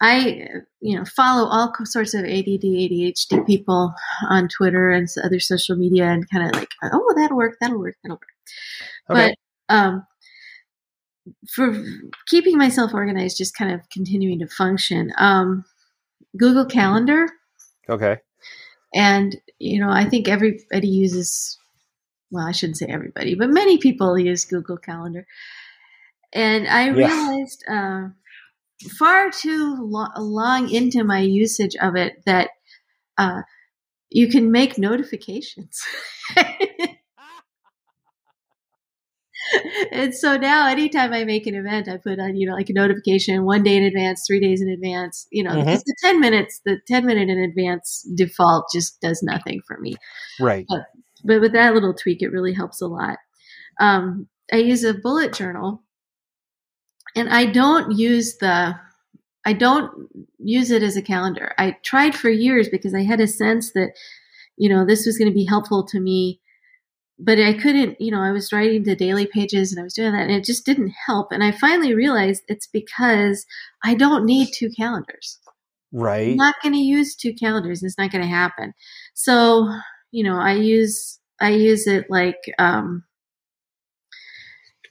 [0.00, 0.48] I
[0.80, 3.92] you know follow all sorts of ADD ADHD people
[4.28, 7.96] on Twitter and other social media and kind of like oh that'll work that'll work
[8.02, 9.10] that'll work.
[9.10, 9.34] Okay.
[9.68, 10.06] But um,
[11.54, 11.84] for
[12.28, 15.12] keeping myself organized, just kind of continuing to function.
[15.18, 15.64] Um,
[16.38, 17.28] Google Calendar,
[17.90, 18.20] okay.
[18.94, 21.58] And you know, I think everybody uses.
[22.30, 25.26] Well, I shouldn't say everybody, but many people use Google Calendar,
[26.32, 27.08] and I Yeah.
[27.08, 28.08] realized uh,
[28.98, 32.50] far too lo- long into my usage of it that
[33.18, 33.42] uh,
[34.10, 35.82] you can make notifications.
[39.92, 42.72] and so now anytime I make an event, I put on, you know, like a
[42.72, 45.64] notification one day in advance, three days in advance, you know, Mhm.
[45.64, 49.94] because the 10 minutes, the 10 minute in advance default just does nothing for me.
[50.40, 50.66] Right.
[51.24, 53.18] But with that little tweak, it really helps a lot.
[53.80, 55.82] Um, I use a bullet journal
[57.14, 58.74] and I don't use the,
[59.44, 59.90] I don't
[60.38, 61.54] use it as a calendar.
[61.58, 63.92] I tried for years because I had a sense that,
[64.56, 66.40] you know, this was going to be helpful to me
[67.18, 70.12] but I couldn't, you know, I was writing the daily pages and I was doing
[70.12, 71.30] that and it just didn't help.
[71.30, 73.46] And I finally realized it's because
[73.84, 75.38] I don't need two calendars.
[75.92, 76.30] Right.
[76.30, 77.82] I'm not going to use two calendars.
[77.82, 78.72] It's not going to happen.
[79.14, 79.68] So,
[80.10, 83.04] you know, I use, I use it like, um,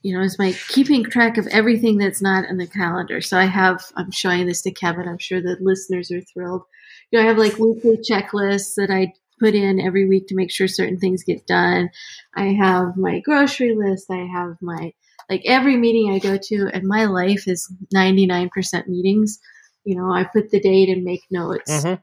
[0.04, 3.22] you know, as my keeping track of everything that's not in the calendar.
[3.22, 5.08] So I have, I'm showing this to Kevin.
[5.08, 6.64] I'm sure the listeners are thrilled.
[7.12, 10.52] You know, I have like weekly checklists that I put in every week to make
[10.52, 11.90] sure certain things get done.
[12.36, 14.12] I have my grocery list.
[14.12, 14.94] I have my,
[15.30, 19.40] like every meeting I go to, and my life is 99% meetings.
[19.84, 21.84] You know, I put the date and make notes.
[21.84, 22.02] Mhm.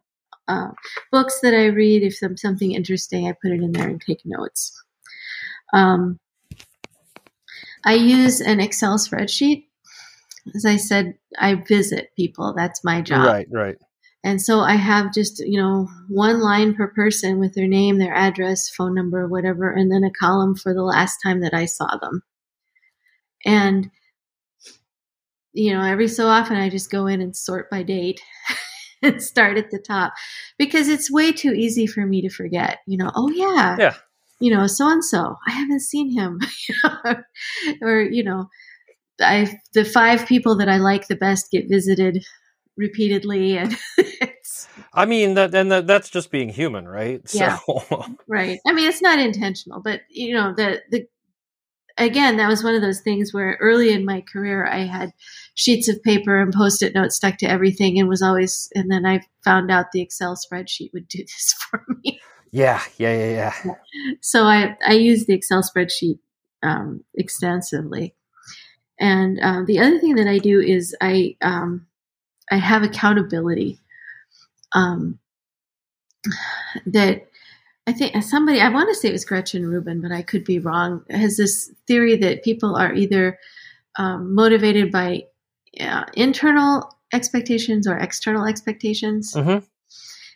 [0.49, 0.71] Uh,
[1.13, 4.23] books that I read, if some something interesting, I put it in there and take
[4.25, 4.83] notes.
[5.73, 6.19] Um,
[7.85, 9.67] I use an Excel spreadsheet.
[10.55, 12.55] As I said, I visit people.
[12.57, 13.27] That's my job.
[13.27, 13.47] Right.
[13.51, 13.77] Right.
[14.29, 18.13] And so I have just, you know, one line per person with their name, their
[18.13, 21.97] address, phone number, whatever, and then a column for the last time that I saw
[21.97, 22.23] them.
[23.47, 23.91] And,
[25.55, 28.21] you know, every so often I just go in and sort by date
[29.03, 30.13] and start at the top
[30.59, 33.77] because it's way too easy for me to forget, you know, oh yeah.
[33.79, 33.95] Yeah.
[34.41, 36.39] You know, so and so, I haven't seen him.
[37.81, 38.51] or, you know,
[39.23, 42.23] I the five people that I like the best get visited
[42.79, 47.21] repeatedly and it's I mean that, and that, that's just being human, right?
[47.35, 47.59] Yeah.
[47.67, 51.07] So, right i mean it's not intentional but you know the the
[51.99, 55.13] again that was one of those things where early in my career i had
[55.55, 59.21] sheets of paper and post-it notes stuck to everything and was always and then i
[59.45, 63.75] found out the excel spreadsheet would do this for me yeah, yeah, yeah, yeah.
[64.21, 66.19] so i i use the excel spreadsheet
[66.63, 68.15] um, extensively
[68.99, 71.87] and um, the other thing that i do is i um,
[72.51, 73.79] i have accountability
[74.73, 75.19] um,
[76.87, 77.29] that
[77.87, 80.59] I think somebody, I want to say it was Gretchen Rubin, but I could be
[80.59, 83.39] wrong, has this theory that people are either
[83.97, 85.25] um, motivated by
[85.81, 89.33] uh, internal expectations or external expectations.
[89.33, 89.65] Mhm.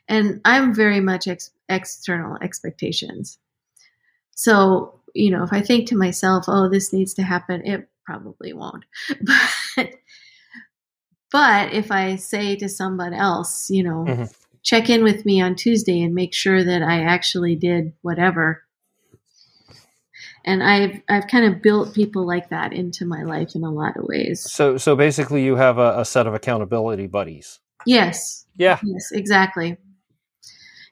[0.08, 3.38] And I'm very much ex- external expectations.
[4.34, 8.54] So, you know, if I think to myself, oh, this needs to happen, it probably
[8.54, 8.84] won't.
[9.76, 9.90] But
[11.32, 14.32] but if I say to someone else, you know, Mhm.
[14.62, 18.62] check in with me on Tuesday and make sure that I actually did whatever.
[20.44, 23.96] And I've I've kind of built people like that into my life in a lot
[23.96, 24.40] of ways.
[24.40, 27.60] So so basically, you have a, a set of accountability buddies.
[27.86, 28.78] Yes, Yeah.
[28.82, 29.76] Yes, exactly.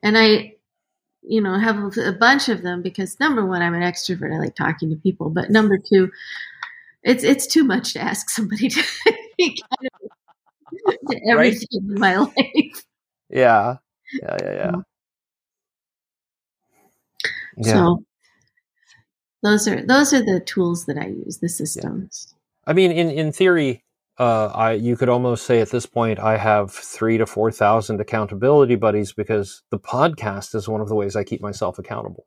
[0.03, 0.55] And I,
[1.23, 4.35] you know, have a, bunch of them because number one, I'm an extrovert.
[4.35, 5.31] I like talking to people.
[5.31, 6.11] But number two,
[7.03, 8.83] it's it's too much to ask somebody to
[9.37, 9.91] be kind
[10.87, 12.85] to everything in my life.
[13.29, 13.77] Yeah.
[14.13, 14.37] Yeah.
[14.43, 14.53] Yeah.
[14.53, 14.73] Yeah.
[17.57, 17.73] Yeah.
[17.73, 18.05] So
[19.43, 21.39] those are those are the tools that I use.
[21.39, 22.35] The systems.
[22.67, 23.85] I mean, in in theory,
[24.19, 28.01] uh, I you could almost say at this point I have three to four thousand
[28.01, 32.27] accountability buddies because the podcast is one of the ways I keep myself accountable.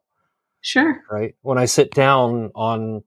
[0.61, 1.01] Sure.
[1.11, 3.03] Right when I sit down on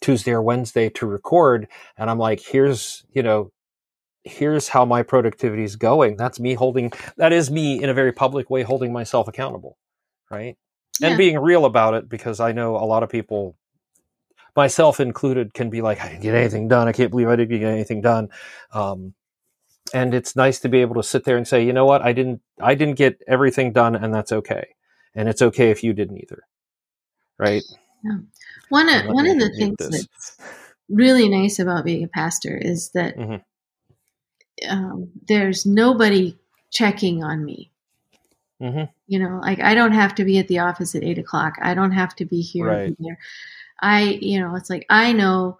[0.00, 3.50] Tuesday or Wednesday to record, and I'm like, here's you know.
[4.24, 6.16] Here's how my productivity is going.
[6.16, 9.76] That's me holding, that is me in a very public way holding myself accountable.
[10.30, 10.56] Right.
[11.02, 13.56] and being real about it because I know a lot of people,
[14.56, 16.88] myself included, can be like, I didn't get anything done.
[16.88, 18.28] I can't believe I didn't get anything done.
[18.72, 19.14] Um,
[19.92, 22.12] and it's nice to be able to sit there and say, you know what, I
[22.12, 24.68] didn't, I didn't get everything done, and that's okay.
[25.14, 26.42] And it's okay if you didn't either,
[27.38, 27.62] right?
[28.70, 29.90] One of one of the things this.
[29.90, 30.36] that's
[30.88, 33.42] really nice about being a pastor is that Mhm.
[34.68, 36.36] Um, there's nobody
[36.70, 37.70] checking on me.
[38.60, 41.54] hmm You know, like I don't have to be at the office at eight o'clock.
[41.60, 42.96] I don't have to be here Right.
[42.98, 43.18] there.
[43.80, 45.58] I, you know, it's like I know,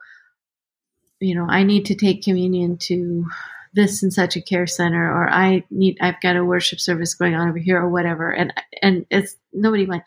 [1.21, 3.27] you know, I need to take communion to
[3.75, 7.35] this and such a care center, or I need, I've got a worship service going
[7.35, 8.31] on over here, or whatever.
[8.31, 10.05] And and it's nobody mind.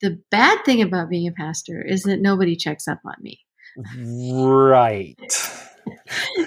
[0.00, 3.40] The bad thing about being a pastor is that nobody checks up on me.
[3.96, 5.16] Right.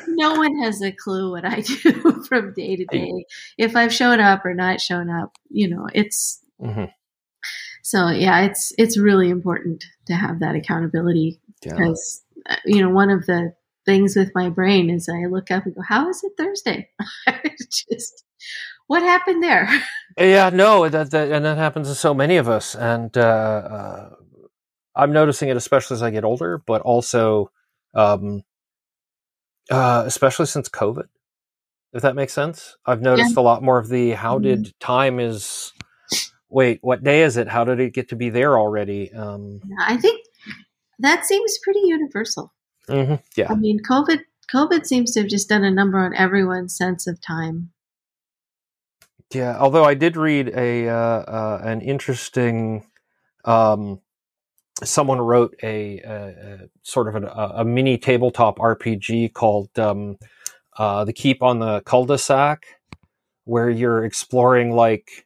[0.08, 3.26] No one has a clue what I do from day to day.
[3.58, 6.86] If I've shown up or not shown up, you know, it's hmm
[7.86, 13.12] so yeah, it's it's really important to have that accountability because uh, you know one
[13.12, 13.54] of the
[13.86, 16.90] things with my brain is I look up and go, "How is it Thursday?"
[17.70, 18.24] Just
[18.88, 19.70] what happened there?
[20.18, 24.10] Yeah, no, that, that and that happens to so many of us, and uh, uh,
[24.96, 27.52] I'm noticing it especially as I get older, but also,
[27.94, 28.44] um,
[29.70, 31.06] uh, especially since COVID.
[31.94, 35.72] If that makes sense, I've noticed a lot more of the how did time is.
[36.50, 37.48] Wait, what day is it?
[37.48, 39.12] How did it get to be there already?
[39.14, 40.22] Um, I think
[41.00, 42.54] that seems pretty universal.
[42.90, 44.20] mhm, Yeah, I mean, COVID
[44.54, 47.72] COVID seems to have just done a number on everyone's sense of time.
[49.34, 52.86] Yeah, although I did read a uh, uh, an interesting.
[53.44, 54.02] Um,
[54.84, 60.18] someone wrote a, a, a sort of an, a, a mini tabletop RPG called um,
[60.78, 62.66] uh, "The Keep on the Cul-de-sac,"
[63.46, 65.26] where you're exploring like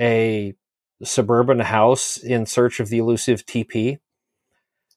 [0.00, 0.54] a
[1.02, 3.98] suburban house in search of the elusive TP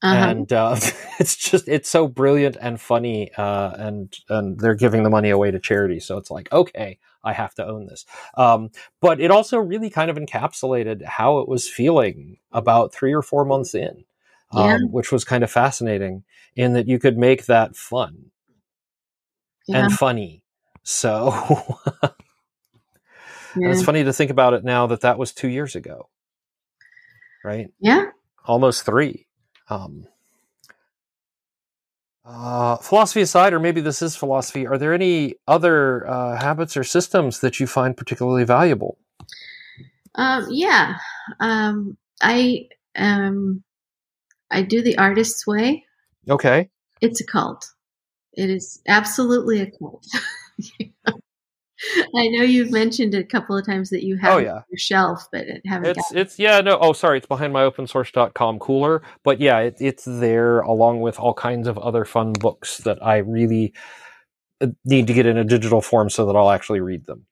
[0.03, 0.29] Uh-huh.
[0.31, 0.75] and uh,
[1.19, 5.49] it's just it's so brilliant and funny uh, and and they're giving the money away
[5.49, 9.57] to charity so it's like okay i have to own this um, but it also
[9.57, 14.03] really kind of encapsulated how it was feeling about three or four months in
[14.51, 14.77] um, Yeah.
[14.91, 16.25] which was kind of fascinating
[16.55, 18.31] in that you could make that fun
[19.67, 20.43] yeah, and funny
[20.83, 21.77] so
[23.55, 23.69] yeah.
[23.71, 26.09] it's funny to think about it now that that was two years ago
[27.43, 28.07] right yeah.
[28.45, 29.27] almost three.
[29.69, 30.07] Um,
[32.25, 36.83] uh, philosophy aside, or maybe this is philosophy, are there any other uh, habits or
[36.83, 38.97] systems that you find particularly valuable?
[40.15, 40.97] Um, yeah.
[41.39, 43.63] Um, I um,
[44.51, 45.83] I do the artist's way.
[46.29, 46.69] Okay.
[47.01, 47.65] It's a cult.
[48.33, 50.05] It is absolutely a cult.
[52.15, 54.61] I know you've mentioned it a couple of times that you have Oh, yeah.
[54.69, 57.61] your shelf, but it haven't It's got it's yeah no oh sorry it's behind my
[57.63, 62.77] opensource.com cooler but yeah it, it's there along with all kinds of other fun books
[62.79, 63.73] that I really
[64.61, 67.25] uh, need to get in a digital form so that I'll actually read them.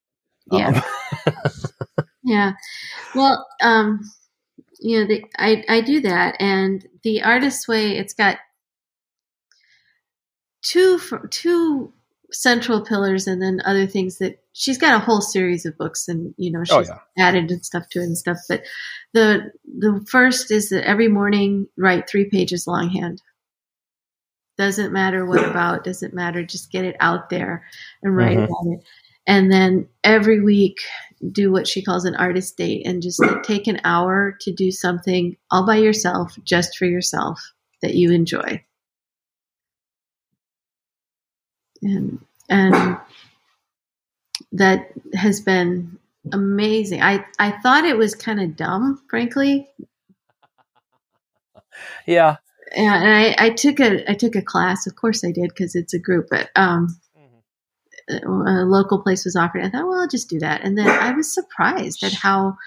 [0.52, 0.82] Yeah.
[1.28, 1.34] Um,
[2.24, 2.52] Yeah.
[3.16, 4.00] Well, um,
[4.80, 7.98] you know, the, I I do that, and the artist's way.
[7.98, 8.38] It's got
[10.62, 11.00] two
[11.30, 11.94] two
[12.32, 16.34] central pillars, and then other things that she's got a whole series of books, and
[16.38, 17.26] you know, she's oh yeah.
[17.28, 18.38] added and stuff to it and stuff.
[18.48, 18.64] But
[19.14, 23.22] the the first is that every morning write three pages longhand.
[24.58, 25.84] Doesn't matter what about.
[25.84, 26.44] Doesn't matter.
[26.44, 27.64] Just get it out there
[28.04, 28.44] and write Mhm.
[28.46, 28.84] about it.
[29.28, 30.78] And then every week
[31.32, 35.38] do what she calls an artist date and just take an hour to do something
[35.52, 37.40] all by yourself, just for yourself
[37.82, 38.64] that you enjoy.
[41.82, 42.20] And
[42.50, 42.98] and
[44.52, 45.98] that has been
[46.32, 47.02] amazing.
[47.02, 49.68] I I thought it was kind of dumb, frankly.
[52.06, 52.38] Yeah.
[52.76, 54.88] And I, I took a I took a class.
[54.88, 56.28] Of course, I did because it's a group.
[56.30, 57.00] But um,
[58.10, 59.64] a local place was offered.
[59.64, 60.64] I thought, well, I'll just do that.
[60.64, 62.58] And then I was surprised at how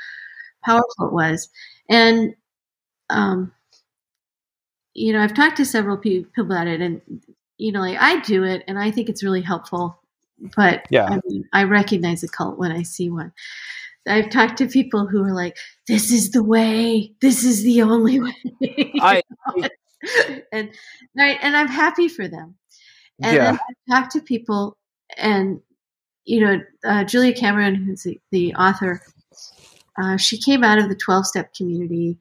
[0.65, 1.49] powerful it was.
[1.89, 2.35] And
[3.11, 3.53] um,
[4.95, 7.01] you know, I've talked to several people about it, and
[7.59, 10.01] you know, like I do it, and I think it's really helpful.
[10.57, 11.07] But Yeah.
[11.09, 13.33] I, mean, I recognize a cult when I see one.
[14.07, 15.57] I've talked to people who are like,
[15.89, 17.15] "This is the way.
[17.21, 18.21] This is the only
[18.61, 19.23] way." I-
[20.53, 20.71] and
[21.17, 22.57] right, and I'm happy for them.
[23.23, 23.45] And Yeah.
[23.45, 24.77] then I've talked to people,
[25.17, 25.61] and
[26.27, 29.03] you know, uh, Julia Cameron, who's the, the author,
[30.03, 32.19] uh, she came out of the 12 step community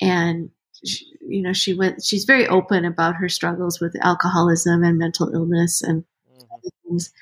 [0.00, 0.50] and
[0.84, 5.32] she, you know she went she's very open about her struggles with alcoholism and mental
[5.32, 6.04] illness and
[6.52, 7.12] other things.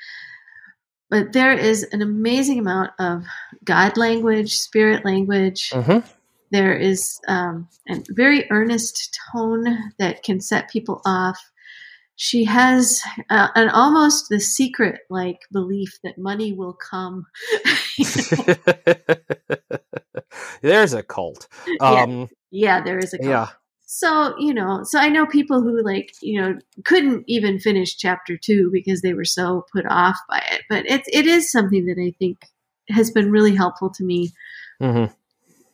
[1.09, 3.25] But there is an amazing amount of
[3.65, 5.71] god language spirit language.
[5.71, 6.05] Mhm.
[6.53, 9.67] there is um, a very earnest tone
[9.99, 11.39] that can set people off.
[12.15, 17.27] She has uh, an almost the secret like belief that money will come.
[20.63, 21.49] There's a cult.
[21.81, 23.49] Um, yeah there is a yeah.
[23.89, 28.37] So, you know, so I know people who like, you know, couldn't even finish chapter
[28.37, 30.63] two because they were so put off by it.
[30.69, 32.39] But it's it is something that I think
[32.89, 34.33] has been really helpful to me,
[34.81, 35.07] hmm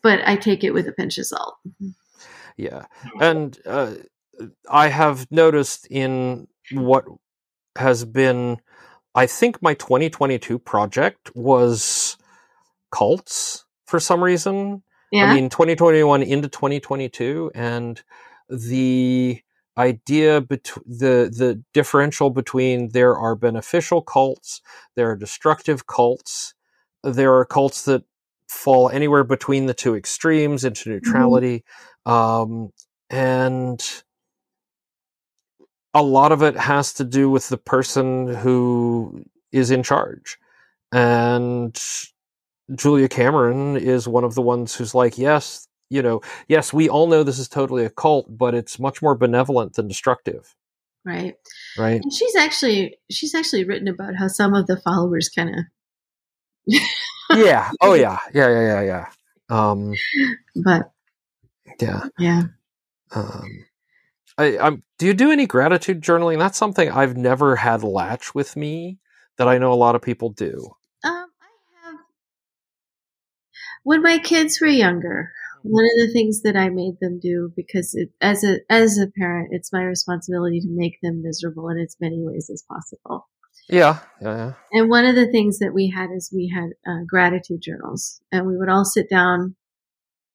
[0.03, 1.55] but I take it with a pinch of salt.
[2.57, 2.87] Yeah.
[3.21, 3.95] And uh,
[4.69, 7.05] I have noticed in what
[7.77, 8.61] has been,
[9.15, 12.17] I think my 2022 project was
[12.91, 14.83] cults for some reason.
[15.13, 15.27] Yeah.
[15.27, 18.03] I mean, 2021 into 2022, and
[18.51, 19.41] the
[19.79, 24.63] idea between the the differential between there are beneficial cults,
[24.97, 26.55] there are destructive cults,
[27.05, 28.05] there are cults that
[28.49, 31.65] fall anywhere between the two extremes into neutrality,
[32.07, 32.73] um,
[33.11, 34.03] and
[35.95, 40.39] a lot of it has to do with the person who is in charge,
[40.93, 41.79] and
[42.75, 47.07] Julia Cameron is one of the ones who's like, yes, you know, yes, we all
[47.07, 50.55] know this is totally a cult, but it's much more benevolent than destructive,
[51.05, 51.35] right.
[51.77, 52.01] right?
[52.03, 55.65] And she's actually she's actually written about how some of the followers kind of
[57.35, 57.71] yeah.
[57.81, 58.19] Oh yeah.
[58.35, 58.49] Yeah.
[58.49, 58.63] Yeah.
[58.63, 58.83] Yeah.
[58.83, 59.07] Yeah.
[59.49, 59.95] Um,
[60.65, 60.91] but
[61.81, 62.05] yeah.
[62.19, 62.43] yeah.
[63.15, 63.65] Um,
[64.39, 64.83] I, I'm.
[64.99, 66.39] Do you do any gratitude journaling?
[66.39, 68.99] That's something I've never had latch with me
[69.37, 70.75] that I know a lot of people do.
[71.05, 71.49] Um I
[71.89, 71.97] have
[73.83, 77.95] when my kids were younger, one of the things that I made them do because
[77.95, 81.97] it, as a as a parent, it's my responsibility to make them miserable in as
[82.01, 83.29] many ways as possible.
[83.69, 84.01] Yeah.
[84.21, 84.37] Yeah.
[84.37, 84.53] yeah.
[84.73, 88.47] And one of the things that we had is we had uh, gratitude journals, and
[88.47, 89.55] we would all sit down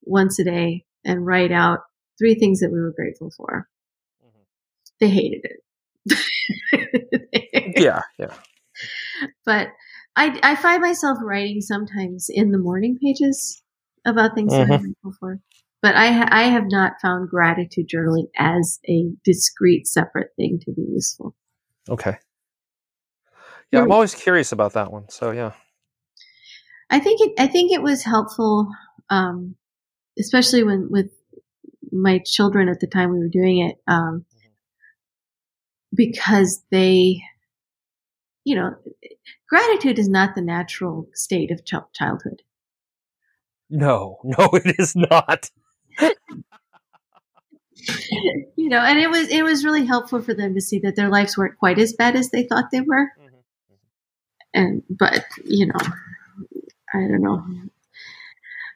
[0.03, 1.79] once a day and write out
[2.17, 3.67] three things that we were grateful for.
[4.99, 5.61] They hated it.
[7.77, 8.01] Yeah.
[8.17, 8.33] Yeah.
[9.45, 9.67] but
[10.17, 13.61] I, I find myself writing sometimes in the morning pages
[14.05, 15.39] about things that I'm grateful for.
[15.83, 20.71] But I, ha- I have not found gratitude journaling as a discrete, separate thing to
[20.71, 21.35] be useful.
[21.87, 22.17] Okay.
[23.71, 25.07] Yeah, I'm always curious about that one.
[25.09, 25.51] So yeah.
[26.89, 28.69] I think it, I think it was helpful,
[29.11, 29.55] um,
[30.17, 31.11] especially when with
[31.91, 34.25] my children at the time we were doing it, um,
[35.93, 37.21] because they,
[38.47, 38.73] you know,
[39.49, 42.43] gratitude is not the natural state of ch- childhood.
[43.69, 45.51] No, no, it is not.
[48.55, 51.09] you know, and it was it was really helpful for them to see that their
[51.09, 53.11] lives weren't quite as bad as they thought they were.
[54.53, 55.79] And but you know,
[56.93, 57.43] I don't know.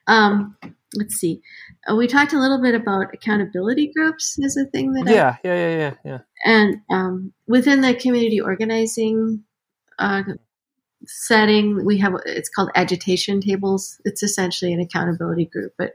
[0.06, 0.54] Um,
[0.94, 1.40] let's see.
[1.90, 5.36] Uh, we talked a little bit about accountability groups as a thing that I Yeah,
[5.42, 6.18] yeah, yeah, yeah, yeah.
[6.44, 9.44] and um, within the community organizing
[9.98, 10.22] uh,
[11.06, 14.00] setting we have it's called agitation tables.
[14.04, 15.92] It's essentially an accountability group but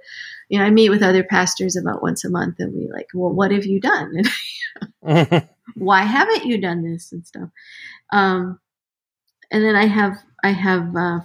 [0.50, 3.32] you know i meet with other pastors about once a month and we like well
[3.32, 4.14] what have you done?
[5.02, 7.12] And why haven't you done this?
[7.12, 7.50] and stuff.
[8.12, 8.60] Um,
[9.52, 11.20] and then i have i have uh,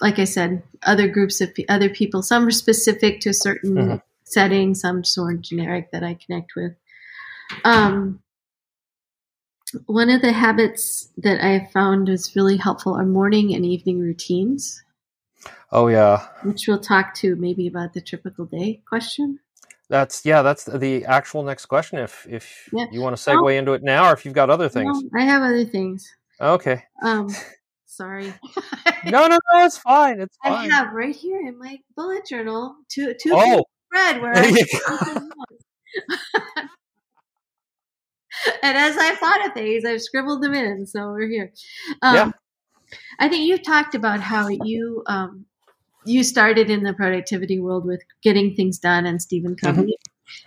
[0.00, 2.22] like i said other groups of other people.
[2.22, 4.02] Some are specific to a certain Mhm.
[4.24, 6.72] setting some sort of generic that i connect with.
[7.64, 8.20] Um,
[9.86, 14.82] one of the habits that I found is really helpful are morning and evening routines,
[15.72, 16.26] oh yeah.
[16.42, 19.40] which we'll talk to maybe about the typical day question.
[19.88, 20.42] That's yeah.
[20.42, 21.98] That's the actual next question.
[22.00, 22.86] If if Yeah.
[22.90, 23.48] you want to segue Oh.
[23.48, 25.00] into it now, or if you've got other things.
[25.02, 26.08] No, I have other things.
[26.40, 26.82] Okay.
[27.02, 27.28] Um,
[27.86, 28.34] sorry.
[29.04, 29.64] No, no, no.
[29.64, 30.20] It's fine.
[30.20, 30.70] It's fine.
[30.70, 33.64] I have right here in my bullet journal two two Oh,
[33.94, 34.64] red where I
[38.62, 41.52] and as I thought of things, I've scribbled them in, so we're here.
[42.02, 42.30] Um, Yeah.
[43.18, 45.46] I think you've talked about how you um,
[46.04, 49.96] you started in the productivity world with getting things done and Stephen Covey,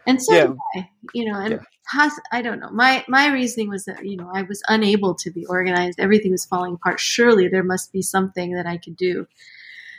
[0.08, 0.54] and so Mm-hmm.
[0.76, 0.82] Yeah.
[0.84, 0.90] did I.
[1.14, 1.60] You know, and Yeah.
[1.92, 2.70] poss- I don't know.
[2.72, 6.00] My my reasoning was that you know I was unable to be organized.
[6.00, 7.00] Everything was falling apart.
[7.00, 9.28] Surely there must be something that I could do.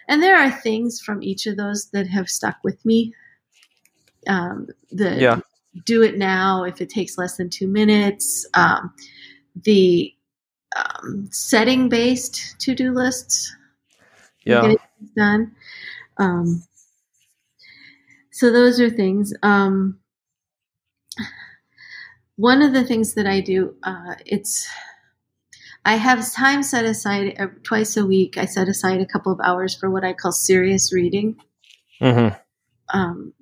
[0.09, 3.15] And there are things from each of those that have stuck with me.
[4.27, 5.41] Um, the Yeah.
[5.85, 8.47] Do it now if it takes less than two minutes.
[8.55, 8.95] Um,
[9.65, 10.13] the
[10.77, 13.55] um, setting based to do lists.
[14.45, 14.75] yeah.
[15.17, 15.55] Done.
[16.19, 16.63] Um,
[18.31, 19.33] so those are things.
[19.43, 19.99] Um,
[22.37, 24.69] one of the things that I do, uh, it's
[25.85, 28.37] I have time set aside uh, twice a week.
[28.37, 31.37] I set aside a couple of hours for what I call serious reading.
[32.01, 32.29] hmm
[32.93, 33.33] Um,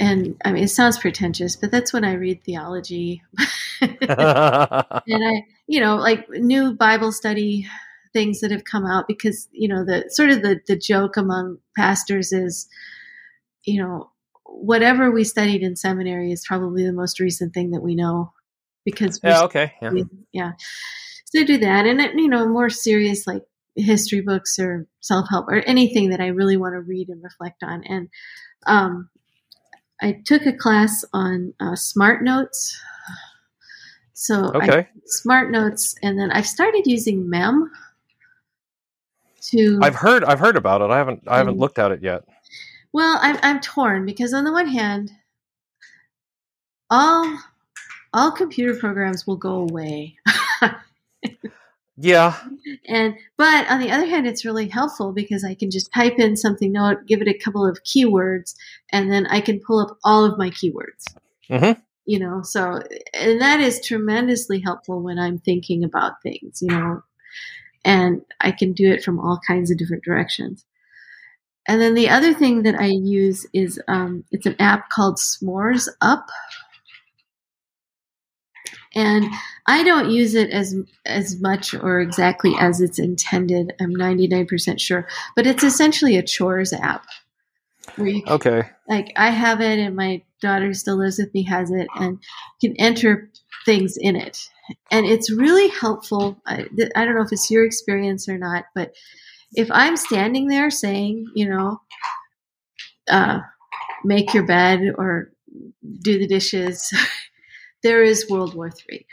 [0.00, 3.22] and I mean, it sounds pretentious, but that's when I read theology.
[3.82, 7.66] and I, you know, like new Bible study
[8.14, 11.58] things that have come out because, you know, the sort of the, the joke among
[11.76, 12.66] pastors is,
[13.64, 14.10] you know,
[14.46, 18.32] whatever we studied in seminary is probably the most recent thing that we know
[18.86, 19.42] because we yeah.
[19.42, 19.74] Okay.
[19.82, 19.92] Yeah.
[20.32, 20.52] yeah.
[21.26, 21.84] So do that.
[21.84, 23.42] And, you know, more serious like
[23.76, 27.62] history books or self help or anything that I really want to read and reflect
[27.62, 27.84] on.
[27.84, 28.08] And
[28.66, 29.10] um,
[30.02, 32.78] I took a class on uh, Smart Notes.
[34.14, 37.70] So I Smart Notes, and then I've started using Mem
[39.50, 39.78] to.
[39.82, 40.24] I've heard.
[40.24, 40.90] I've heard about it.
[40.90, 41.22] I haven't.
[41.26, 41.60] I haven't Mm.
[41.60, 42.22] looked at it yet.
[42.92, 45.10] Well, I'm I'm torn because on the one hand,
[46.90, 47.38] all
[48.12, 50.16] all computer programs will go away.
[52.02, 52.34] Yeah.
[52.88, 56.34] And but on the other hand, it's really helpful because I can just type in
[56.34, 58.54] something, note, give it a couple of keywords,
[58.90, 61.04] and then I can pull up all of my keywords.
[61.50, 61.80] Mhm.
[62.06, 62.80] You know, so
[63.12, 66.62] and that is tremendously helpful when I'm thinking about things.
[66.62, 67.02] You know,
[67.84, 70.64] and I can do it from all kinds of different directions.
[71.68, 75.86] And then the other thing that I use is um, it's an app called S'mores
[76.00, 76.30] Up.
[78.94, 79.26] And
[79.66, 80.74] I don't use it as
[81.06, 83.72] as much or exactly as it's intended.
[83.80, 87.06] I'm 99% sure, but it's essentially a chores app
[87.96, 88.62] where you can, Okay.
[88.88, 92.18] like I have it and my daughter still lives with me has it and
[92.60, 93.30] can enter
[93.64, 94.48] things in it.
[94.90, 96.40] And it's really helpful.
[96.46, 96.66] I,
[96.96, 98.92] I don't know if it's your experience or not, but
[99.52, 101.80] if I'm standing there saying, you know,
[103.10, 103.40] uh,
[104.04, 105.32] make your bed or
[106.02, 106.92] do the dishes,
[107.82, 109.06] there is World War Three.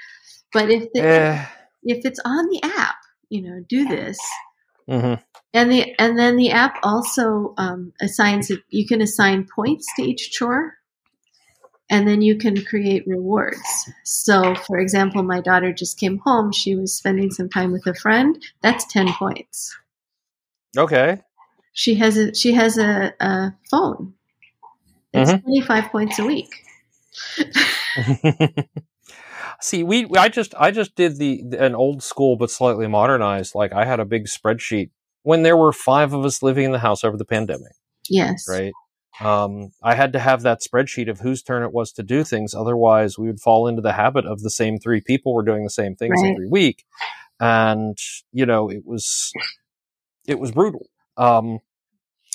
[0.53, 1.45] But if the, Eh.
[1.83, 2.95] if it's on the app,
[3.29, 4.19] you know, do this,
[4.87, 5.15] hmm
[5.53, 8.61] and the and then the app also um, assigns it.
[8.69, 10.75] You can assign points to each chore,
[11.89, 13.89] and then you can create rewards.
[14.03, 16.51] So, for example, my daughter just came home.
[16.51, 18.41] She was spending some time with a friend.
[18.61, 19.75] That's ten points.
[20.77, 21.21] Okay.
[21.73, 24.13] She has a she has a, a phone.
[25.13, 25.41] It's Mhm.
[25.41, 26.63] twenty five points a week.
[29.61, 33.55] See, we I just I just did the an old school but slightly modernized.
[33.55, 34.91] Like I had a big spreadsheet
[35.23, 37.73] when there were five of us living in the house over the pandemic,
[38.09, 38.45] Yes.
[38.47, 38.73] right?
[39.19, 42.53] Um, I had to have that spreadsheet of whose turn it was to do things.
[42.53, 45.71] Otherwise, we would fall into the habit of the same three people were doing the
[45.71, 46.33] same things Right.
[46.33, 46.85] every week,
[47.39, 47.97] and
[48.31, 49.31] you know it was
[50.27, 50.85] it was brutal.
[51.17, 51.59] Um,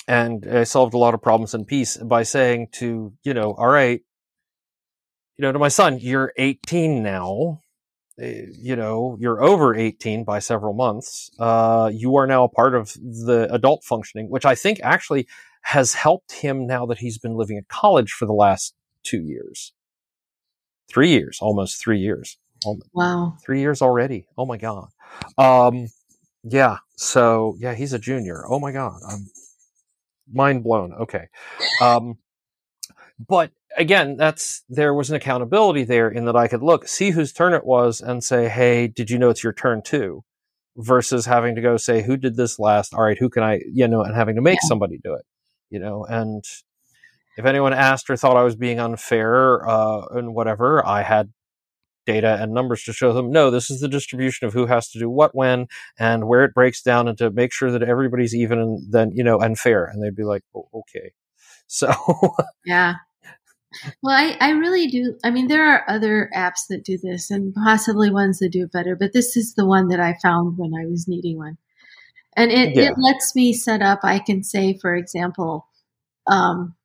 [0.09, 3.67] and I solved a lot of problems in peace by saying to you know, all
[3.69, 4.01] right,
[5.37, 7.61] you know, to my son, you're 18 now.
[8.21, 8.25] Uh,
[8.59, 11.31] You know, you're over 18 by several months.
[11.39, 15.27] Uh, you are now a part of the adult functioning, which I think actually
[15.63, 19.73] has helped him now that he's been living at college for the last two years,
[20.89, 22.37] three years, almost three years,
[22.93, 23.37] Wow.
[23.43, 24.27] three years already.
[24.37, 24.87] Oh my god.
[25.37, 25.87] Um,
[26.43, 26.77] yeah.
[26.95, 28.43] So yeah, he's a junior.
[28.47, 29.01] Oh my god.
[29.09, 29.27] I'm
[30.31, 30.93] mind blown.
[30.93, 31.27] Okay.
[31.81, 32.17] Um,
[33.19, 37.33] but again, that's there was an accountability there in that I could look, see whose
[37.33, 40.23] turn it was, and say, "Hey, did you know it's your turn too?"
[40.77, 43.87] Versus having to go say, "Who did this last?" All right, who can I, you
[43.87, 45.25] know, and having to make somebody do it,
[45.69, 46.05] you know.
[46.05, 46.43] And
[47.37, 51.31] if anyone asked or thought I was being unfair uh, and whatever, I had
[52.05, 53.31] data and numbers to show them.
[53.31, 55.67] No, this is the distribution of who has to do what when
[55.99, 59.23] and where it breaks down, and to make sure that everybody's even and then you
[59.23, 59.85] know and fair.
[59.85, 61.11] And they'd be like, oh, "Okay."
[61.73, 61.91] So
[62.65, 62.95] Yeah.
[64.03, 65.17] Well, I, I really do.
[65.23, 68.71] I mean, there are other apps that do this and possibly ones that do it
[68.71, 71.57] better, but this is the one that I found when I was needing one.
[72.35, 72.91] And it, Yeah.
[72.91, 75.67] it lets me set up, I can say, for example,
[76.27, 76.75] um,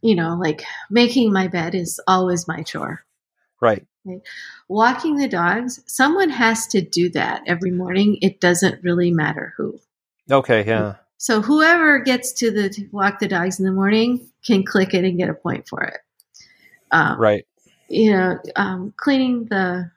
[0.00, 3.04] you know, like making my bed is always my chore.
[3.60, 3.84] Right.
[4.68, 8.18] Walking the dogs, someone has to do that every morning.
[8.22, 9.80] It doesn't really matter who.
[10.30, 10.64] Okay.
[10.64, 10.94] Yeah.
[11.18, 15.04] So whoever gets to the to walk the dogs in the morning can click it
[15.04, 16.00] and get a point for it.
[16.90, 17.46] Um, Right.
[17.88, 19.90] You know, um, cleaning the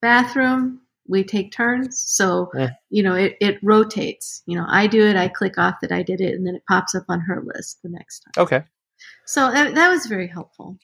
[0.00, 2.00] bathroom, we take turns.
[2.00, 2.70] So Yeah.
[2.90, 4.42] you know, it, it rotates.
[4.46, 6.62] You know, I do it, I click off that I did it, and then it
[6.68, 8.42] pops up on her list the next time.
[8.44, 8.64] Okay.
[9.26, 10.78] So that, that was very helpful.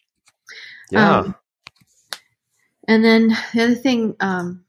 [0.91, 1.18] Yeah.
[1.18, 1.34] Um,
[2.89, 4.64] and then the other thing, um,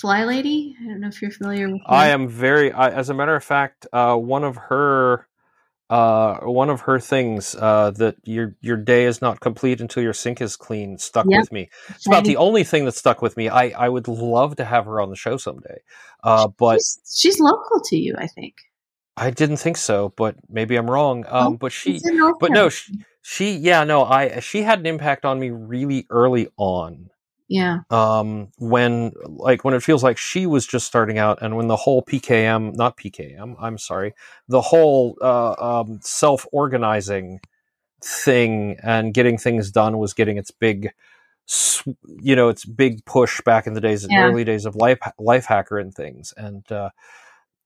[0.00, 0.76] Fly Lady.
[0.80, 1.80] I don't know if you're familiar with.
[1.80, 1.94] Her.
[1.94, 2.72] I am very.
[2.72, 5.26] I, as a matter of fact, uh, one of her,
[5.90, 10.12] uh, one of her things uh, that your your day is not complete until your
[10.12, 11.40] sink is clean stuck Yep.
[11.40, 11.70] with me.
[11.88, 13.48] It's about the only thing that stuck with me.
[13.48, 15.80] I I would love to have her on the show someday,
[16.22, 18.54] uh, but she's, she's local to you, I think.
[19.16, 20.12] I didn't think so.
[20.16, 21.24] But maybe I'm wrong.
[21.28, 22.92] Um, Oh, but she, She's in North but no, she,
[23.22, 27.10] she, yeah, no, I she had an impact on me really early on.
[27.48, 31.68] Yeah, um, when like when it feels like she was just starting out and when
[31.68, 34.14] the whole pkm not pkm i'm sorry
[34.48, 37.40] the whole uh, um, self-organizing
[38.04, 40.90] thing and getting things done was getting its big
[42.20, 44.28] you know its big push back in the days Yeah.
[44.28, 46.34] early days of life Lifehacker and things.
[46.36, 46.90] And uh,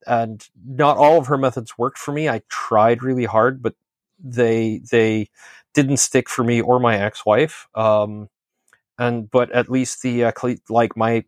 [0.07, 2.29] and not all of her methods worked for me.
[2.29, 3.75] I tried really hard but
[4.23, 5.29] they they
[5.73, 7.67] didn't stick for me or my ex-wife.
[7.75, 8.29] Um,
[8.97, 11.23] and but at least the uh, cle- like my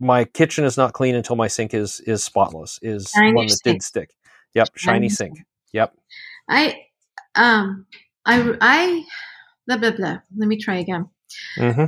[0.00, 3.62] my kitchen is not clean until my sink is is spotless is Shiny one that
[3.64, 3.76] sink.
[3.76, 4.10] did stick
[4.54, 5.38] yep shiny Shiny sink
[5.72, 5.94] yep
[6.48, 6.76] I,
[7.36, 7.86] um,
[8.26, 9.04] I, I,
[9.66, 10.18] blah blah blah.
[10.36, 11.06] Let me try again.
[11.58, 11.86] hmm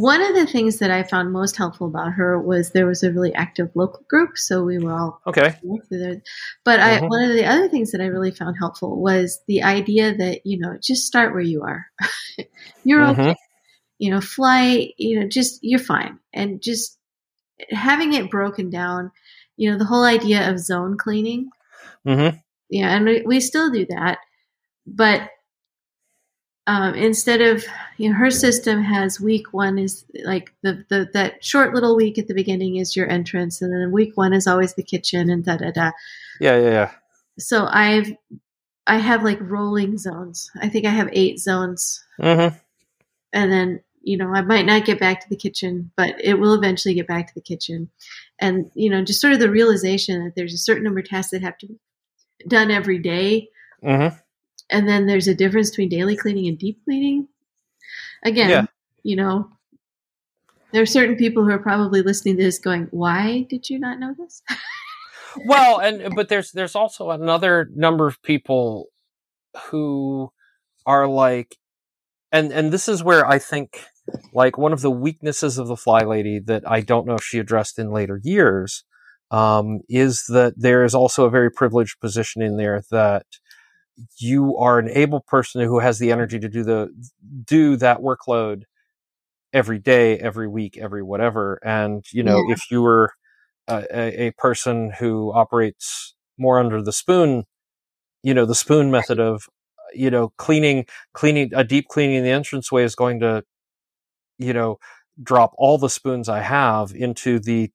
[0.00, 3.10] One of the things that I found most helpful about her was there was a
[3.12, 5.52] really active local group, so we were all okay.
[6.64, 7.08] But I, Mhm.
[7.08, 10.58] one of the other things that I really found helpful was the idea that you
[10.60, 11.86] know just start where you are.
[12.84, 13.18] You're Mhm.
[13.18, 13.36] okay.
[13.98, 14.92] You know, fly.
[14.98, 16.96] You know, just you're fine, and just
[17.70, 19.10] having it broken down.
[19.56, 21.50] You know, the whole idea of zone cleaning.
[22.04, 22.28] hmm
[22.70, 24.18] Yeah, and we, we still do that,
[24.86, 25.30] but
[26.68, 27.64] um, instead of
[27.96, 32.18] you know, her system has week one is like the, the that short little week
[32.18, 35.46] at the beginning is your entrance, and then week one is always the kitchen and
[35.46, 35.90] da da da.
[36.40, 36.90] yeah yeah yeah.
[37.38, 38.12] So I've
[38.86, 40.50] I have like rolling zones.
[40.60, 42.48] I think I have eight zones, hmm
[43.32, 46.52] and then you know I might not get back to the kitchen, but it will
[46.52, 47.88] eventually get back to the kitchen,
[48.38, 51.30] and you know just sort of the realization that there's a certain number of tasks
[51.30, 51.78] that have to be
[52.46, 53.48] done every day.
[53.82, 54.08] Hmm
[54.70, 57.28] and then there's a difference between daily cleaning and deep cleaning.
[58.24, 58.66] Again, Yeah.
[59.02, 59.50] you know,
[60.72, 63.98] there are certain people who are probably listening to this going, "Why did you not
[63.98, 64.42] know this?"
[65.46, 68.86] well and but there's there's also another number of people
[69.66, 70.30] who
[70.86, 71.56] are like
[72.32, 73.84] and and this is where i think
[74.32, 77.38] like one of the weaknesses of the fly lady that i don't know if she
[77.38, 78.84] addressed in later years
[79.30, 83.26] um, is that there is also a very privileged position in there that
[84.18, 86.90] you are an able person who has the energy to do the
[87.46, 88.64] do that workload
[89.52, 92.54] every day every week every whatever and you know Yeah.
[92.54, 93.12] if you were
[93.68, 97.44] a, a, a person who operates more under the spoon
[98.22, 99.48] you know the spoon method of
[99.94, 103.42] you know cleaning cleaning a deep cleaning in the entranceway is going to
[104.38, 104.78] you know
[105.22, 107.70] drop all the spoons i have into the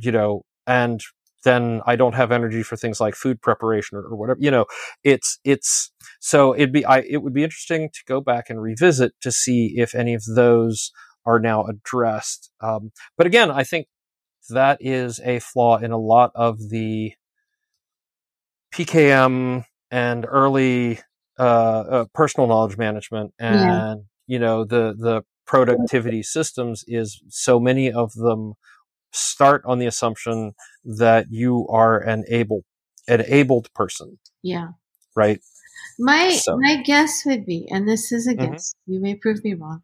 [0.00, 1.02] you know and
[1.44, 4.64] then i don't have energy for things like food preparation or, or whatever you know
[5.04, 9.12] it's it's so it'd be i it would be interesting to go back and revisit
[9.20, 10.92] to see if any of those
[11.26, 13.86] are now addressed um, but again i think
[14.48, 17.12] that is a flaw in a lot of the
[18.72, 21.00] pkm and early
[21.38, 23.94] uh, uh, personal knowledge management and Yeah.
[24.26, 28.54] you know the the productivity systems is so many of them
[29.12, 30.52] start on the assumption
[30.84, 32.64] that you are an able
[33.08, 34.68] an abled person Yeah.
[35.16, 35.40] right
[35.98, 38.52] My So- my guess would be, and this is a Mhm.
[38.52, 39.82] guess, you may prove me wrong,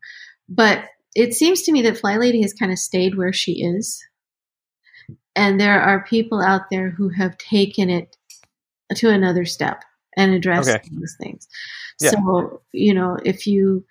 [0.49, 4.03] but it seems to me that Fly Lady has kind of stayed where she is.
[5.35, 8.17] And there are people out there who have taken it
[8.97, 9.83] to another step
[10.17, 10.89] and addressed Okay.
[10.91, 11.47] these things.
[12.01, 12.11] Yeah.
[12.11, 13.85] So, you know, if you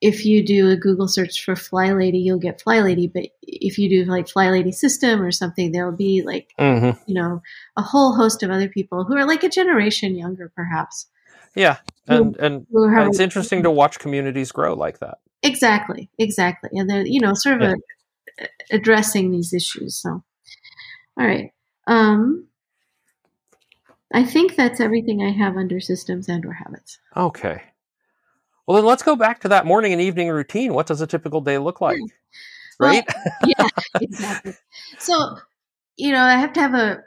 [0.00, 3.78] if you do a Google search for Fly Lady, you'll get Fly Lady, but if
[3.78, 6.98] you do like Fly Lady system or something, there'll be like, mm-hmm.
[7.06, 7.42] you know,
[7.76, 11.06] a whole host of other people who are like a generation younger perhaps
[11.54, 15.18] Yeah, and and who have it's interesting to watch communities grow like that.
[15.42, 18.46] exactly, exactly, and they're you know sort of Yeah.
[18.70, 19.96] a, addressing these issues.
[19.96, 20.22] So,
[21.18, 21.52] all right,
[21.86, 22.46] um,
[24.12, 26.98] I think that's everything I have under systems and or habits.
[27.16, 27.62] Okay.
[28.66, 30.74] Well, then let's go back to that morning and evening routine.
[30.74, 31.98] What does a typical day look like?
[31.98, 32.06] Hmm.
[32.80, 33.06] Well, Right?
[33.44, 33.68] yeah,
[34.00, 34.54] exactly.
[34.98, 35.38] So,
[35.96, 37.04] you know, I have to have a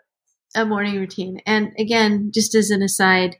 [0.55, 3.37] a morning routine, and again, just as an aside,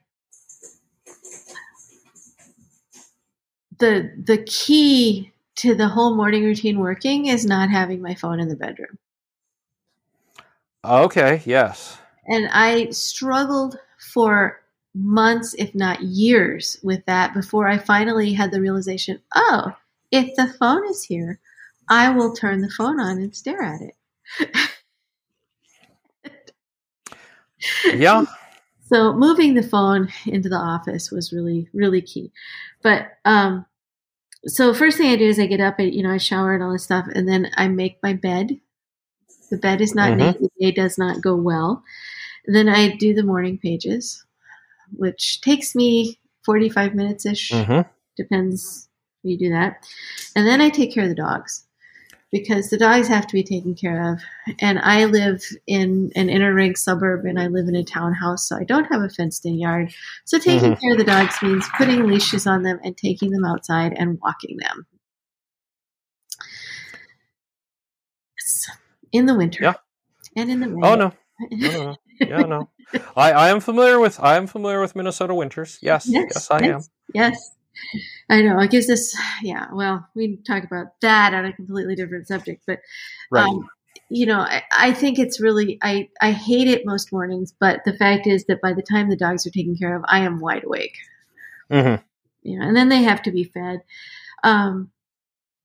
[3.80, 8.48] the the key to the whole morning routine working is not having my phone in
[8.48, 8.98] the bedroom.
[10.86, 11.42] okay.
[11.46, 11.98] Yes.
[12.28, 13.78] And I struggled
[14.14, 14.59] for
[14.96, 19.76] months, if not years, with that before I finally had the realization oh,
[20.12, 21.40] if the phone is here,
[21.90, 23.96] I will turn the phone on and stare at it.
[27.94, 28.24] Yeah.
[28.92, 32.32] So moving the phone into the office was really, really key.
[32.84, 33.66] But um,
[34.46, 36.64] so first thing I do is I get up, and you know, I shower and
[36.64, 38.60] all this stuff, and then I make my bed.
[39.52, 40.18] The bed is not Mhm.
[40.18, 41.84] made; the day does not go well.
[42.48, 44.26] And then I do the morning pages,
[44.96, 47.52] which takes me forty-five minutes ish.
[47.52, 47.82] hmm
[48.18, 48.90] Depends
[49.24, 49.86] you do that.
[50.36, 51.66] And then I take care of the dogs
[52.32, 54.22] because the dogs have to be taken care of.
[54.60, 58.56] And I live in an inner ring suburb and I live in a townhouse, so
[58.58, 59.94] I don't have a fenced in yard.
[60.26, 60.82] So taking Mhm.
[60.82, 64.58] care of the dogs means putting leashes on them and taking them outside and walking
[64.58, 64.86] them.
[69.12, 69.64] In the winter.
[69.64, 69.74] Yeah.
[70.36, 70.84] And in the rain.
[70.84, 71.14] Oh no.
[71.40, 71.96] No, no, no.
[72.28, 72.70] Yeah, no.
[73.16, 75.80] I, I am familiar with I am familiar with Minnesota winters.
[75.82, 76.66] Yes, yes, I am.
[76.66, 77.52] yes, Yes.
[78.30, 78.60] I know.
[78.60, 82.80] It gives us, yeah, well, we talk about that on a completely different subject, but,
[83.32, 83.44] Right.
[83.44, 83.70] um,
[84.10, 87.94] you know, I, I think it's really, I, I hate it most mornings, but the
[87.94, 90.64] fact is that by the time the dogs are taken care of, I am wide
[90.66, 90.96] awake.
[91.70, 91.96] hmm
[92.44, 93.82] You know, and then they have to be fed.
[94.44, 94.92] Um,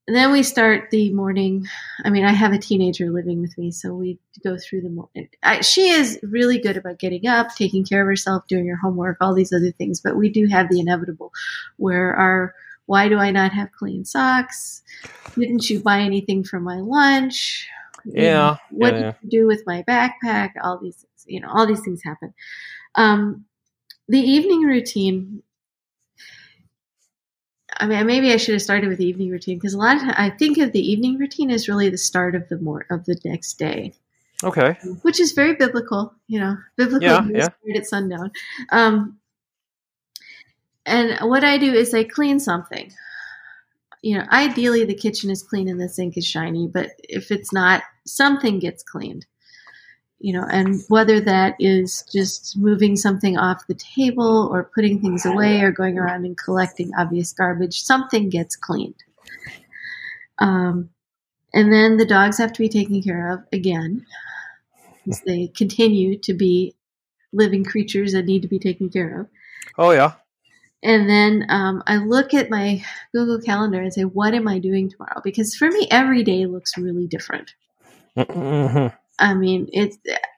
[0.07, 1.67] and then we start the morning.
[2.05, 5.29] I mean, I have a teenager living with me, so we go through the morning.
[5.43, 9.17] I, she is really good about getting up, taking care of herself, doing her homework,
[9.21, 10.01] all these other things.
[10.01, 11.33] But we do have the inevitable
[11.77, 12.55] where our
[12.87, 14.83] why do I not have clean socks?
[15.39, 17.67] Didn't you buy anything for my lunch?
[18.13, 20.51] You know, Yeah, what yeah, did you do with my backpack?
[20.63, 22.35] All these, things, you know, all these things happen.
[22.95, 23.47] Um,
[24.09, 25.43] the evening routine
[27.85, 30.03] I mean, maybe I should have started with the evening routine because a lot of
[30.03, 33.05] time, I think of the evening routine as really the start of the more of
[33.05, 33.93] the next day,
[34.43, 34.72] Okay.
[35.03, 36.14] which is very biblical.
[36.26, 37.76] You know, biblical Yeah, yeah.
[37.76, 38.32] at sundown.
[38.70, 39.18] Um,
[40.87, 42.91] and what I do is I clean something.
[44.03, 47.53] You know, ideally the kitchen is clean and the sink is shiny, but if it's
[47.53, 49.26] not, something gets cleaned.
[50.21, 55.27] You know, and whether that is just moving something off the table or putting things
[55.27, 59.05] away or going around and collecting obvious garbage, something gets cleaned.
[60.39, 60.89] Um,
[61.53, 64.07] and then the dogs have to be taken care of again,
[65.05, 66.75] because they continue to be
[67.33, 69.29] living creatures that need to be taken care of.
[69.77, 70.12] Oh yeah.
[70.83, 74.91] And then um, I look at my Google Calendar and say, what am I doing
[74.91, 75.21] tomorrow?
[75.23, 77.55] Because for me, every day looks really different.
[78.17, 78.89] hmm
[79.19, 79.95] I mean, it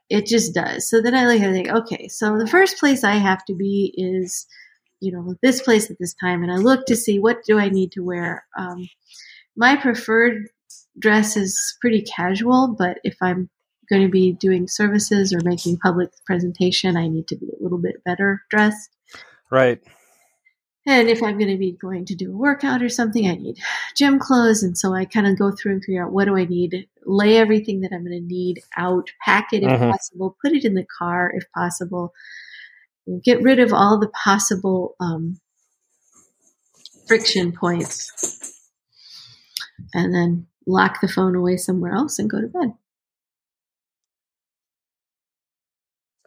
[0.09, 0.89] it just does.
[0.89, 3.93] So then I it and think, okay, so the first place I have to be
[3.97, 4.47] is,
[5.01, 7.69] you know, this place at this time, and I look to see what do I
[7.69, 8.45] need to wear.
[8.57, 8.89] Um,
[9.57, 10.49] my preferred
[10.99, 13.51] dress is pretty casual, but if I'm
[13.91, 17.79] going to be doing services or making public presentation, I need to be a little
[17.79, 18.91] bit better dressed.
[19.51, 19.81] Right.
[20.87, 23.59] And if I'm going to be going to do a workout or something, I need
[23.97, 24.63] gym clothes.
[24.63, 27.37] And so I kind of go through and figure out what do I need, lay
[27.39, 29.91] everything that I'm going to need out, pack it if Mhm.
[29.91, 32.15] possible, put it in the car if possible,
[33.25, 35.41] get rid of all the possible um,
[37.07, 38.55] friction points,
[39.95, 42.73] and then lock the phone away somewhere else and go to bed.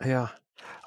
[0.06, 0.30] Yeah.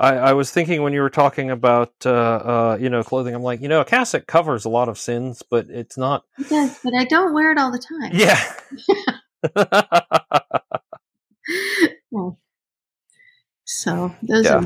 [0.02, 3.44] I, I was thinking when you were talking about uh, uh, you know clothing, I'm
[3.44, 6.24] like, you know, a cassock covers a lot of sins, but it's not.
[6.38, 8.12] It does, but I don't wear it all the time.
[8.12, 8.40] Yeah.
[12.12, 12.38] Well,
[13.64, 14.52] so those Yeah.
[14.52, 14.64] are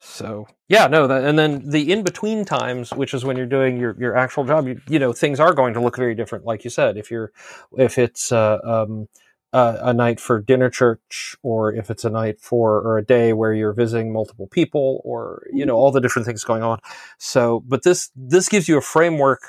[0.00, 3.78] so yeah, no, that, and then the in between times, which is when you're doing
[3.78, 6.64] your, your actual job, you, you know, things are going to look very different, like
[6.64, 6.96] you said.
[6.98, 7.32] If you're,
[7.78, 9.08] if it's uh, um,
[9.52, 13.32] uh, a night for dinner church, or if it's a night for or a day
[13.32, 16.78] where you're visiting multiple people, or you know, all the different things going on.
[17.18, 19.40] So, but this this gives you a framework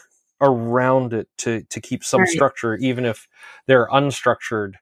[0.41, 2.29] around it to to keep some Right.
[2.29, 3.27] structure, even if
[3.67, 4.73] they're unstructured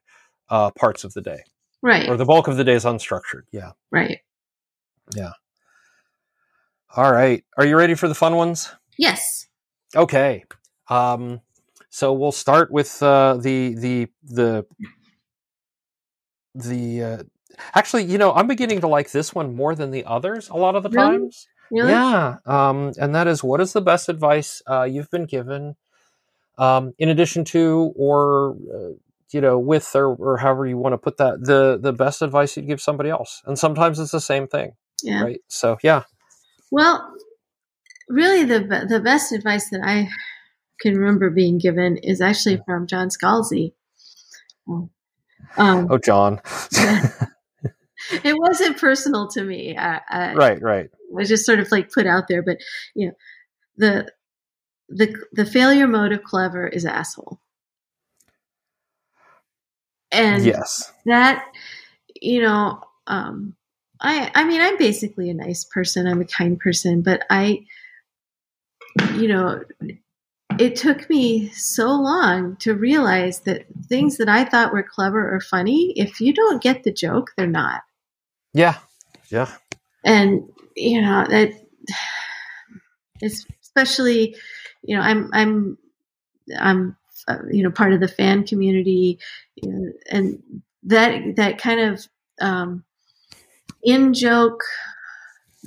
[0.48, 1.44] uh, parts of the day,
[1.82, 3.42] right, or the bulk of the day is unstructured.
[3.52, 3.72] Yeah.
[3.90, 4.18] right.
[5.14, 5.32] Yeah.
[6.96, 7.44] All right.
[7.56, 8.70] Are you ready for the fun ones?
[8.98, 9.46] Yes.
[9.94, 10.44] Okay.
[10.88, 11.40] Um,
[11.88, 14.66] so we'll start with uh, the the the
[16.54, 17.02] the.
[17.02, 17.22] Uh,
[17.74, 20.76] actually, you know, I'm beginning to like this one more than the others a lot
[20.76, 21.18] of the Really?
[21.18, 21.46] times.
[21.70, 21.90] Really?
[21.92, 22.36] Yeah.
[22.46, 25.76] Um, and that is, what is the best advice uh, you've been given,
[26.58, 28.92] um, in addition to, or uh,
[29.32, 32.56] you know, with, or, or however you want to put that, the the best advice
[32.56, 34.72] you'd give somebody else, and sometimes it's the same thing,
[35.02, 35.22] Yeah.
[35.22, 35.40] right?
[35.48, 36.02] So yeah.
[36.72, 37.14] Well,
[38.08, 40.08] really, the the best advice that I
[40.80, 43.72] can remember being given is actually from John Scalzi.
[45.56, 46.40] Um, Oh, John.
[48.24, 49.76] it wasn't personal to me.
[49.76, 50.62] I, I, right.
[50.62, 50.84] Right.
[50.86, 52.42] it was just sort of like put out there.
[52.42, 52.58] But
[52.94, 53.14] you know,
[53.76, 54.12] the
[54.88, 57.40] the the failure mode of clever is asshole,
[60.10, 60.92] and yes.
[61.06, 61.44] that
[62.20, 63.54] you know um
[64.00, 67.64] i i mean i'm basically a nice person i'm a kind person but i
[69.14, 69.62] you know
[70.60, 75.40] it took me so long to realize that things that i thought were clever or
[75.40, 77.82] funny if you don't get the joke they're not
[78.52, 78.78] Yeah.
[79.30, 79.48] Yeah.
[80.04, 81.52] and you know that
[83.22, 84.36] especially
[84.82, 85.78] you know i'm i'm
[86.58, 86.96] i'm
[87.28, 89.18] uh, you know part of the fan community
[89.56, 90.42] you know, and
[90.82, 92.06] that that kind of
[92.40, 92.84] um
[93.82, 94.62] in joke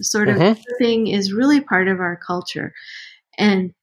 [0.01, 0.63] sort of Mhm.
[0.79, 2.73] thing is really part of our culture
[3.37, 3.73] and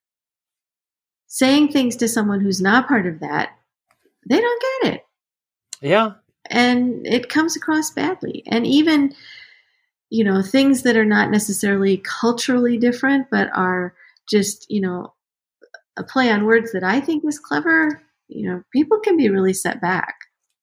[1.33, 3.51] saying things to someone who's not part of that
[4.29, 5.07] they don't get it.
[5.81, 6.13] Yeah.
[6.47, 8.43] and it comes across badly.
[8.47, 9.15] And even
[10.11, 13.95] you know things that are not necessarily culturally different but are
[14.29, 15.15] just you know
[15.97, 19.53] a play on words that i think is clever you know people can be really
[19.53, 20.15] set back.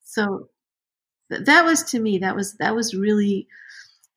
[0.03, 0.49] So
[1.31, 3.47] th- that was to me that was that was really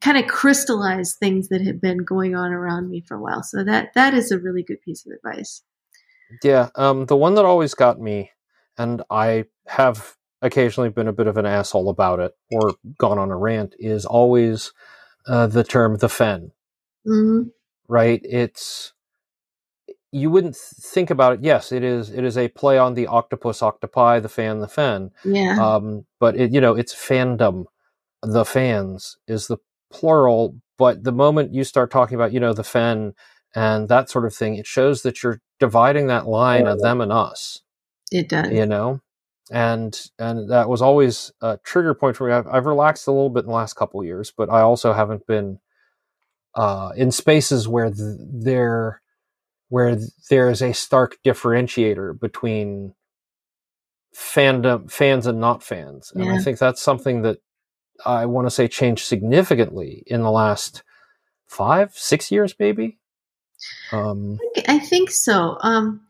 [0.01, 3.43] kind of crystallized things that had been going on around me for a while.
[3.43, 5.63] So that that is a really good piece of advice
[6.43, 8.33] Yeah, um, the one that always got me,
[8.79, 13.31] and I have occasionally been a bit of an asshole about it or gone on
[13.31, 14.73] a rant, is always
[15.27, 16.53] uh, the term the fen,
[17.07, 17.43] hmm
[17.89, 18.21] right?
[18.25, 18.93] It's
[20.13, 21.41] you wouldn't think about it.
[21.43, 22.11] Yes, it is.
[22.11, 25.11] It is a play on the octopus, octopi, the fan, the fen.
[25.25, 27.65] yeah Um, but it, you know, it's fandom.
[28.23, 29.59] The fans is the
[29.93, 30.57] plural.
[30.79, 33.15] But the moment you start talking about, you know, the fen
[33.55, 37.13] and that sort of thing, it shows that you're dividing that line of them and
[37.13, 37.61] us.
[38.13, 38.51] it does.
[38.51, 39.01] you know?
[39.53, 42.33] And and that was always a trigger point for me.
[42.33, 44.93] I've, I've relaxed a little bit in the last couple of years but i also
[44.93, 45.59] haven't been
[46.55, 49.03] uh, in spaces where th- there
[49.71, 49.97] where
[50.31, 52.95] there is a stark differentiator between
[54.17, 56.13] fandom fans and not fans.
[56.15, 57.39] And i think that's something that
[58.07, 60.85] i want to say changed significantly in the last
[61.49, 63.00] five six years maybe
[63.93, 65.57] um I think so.
[65.61, 66.03] Um,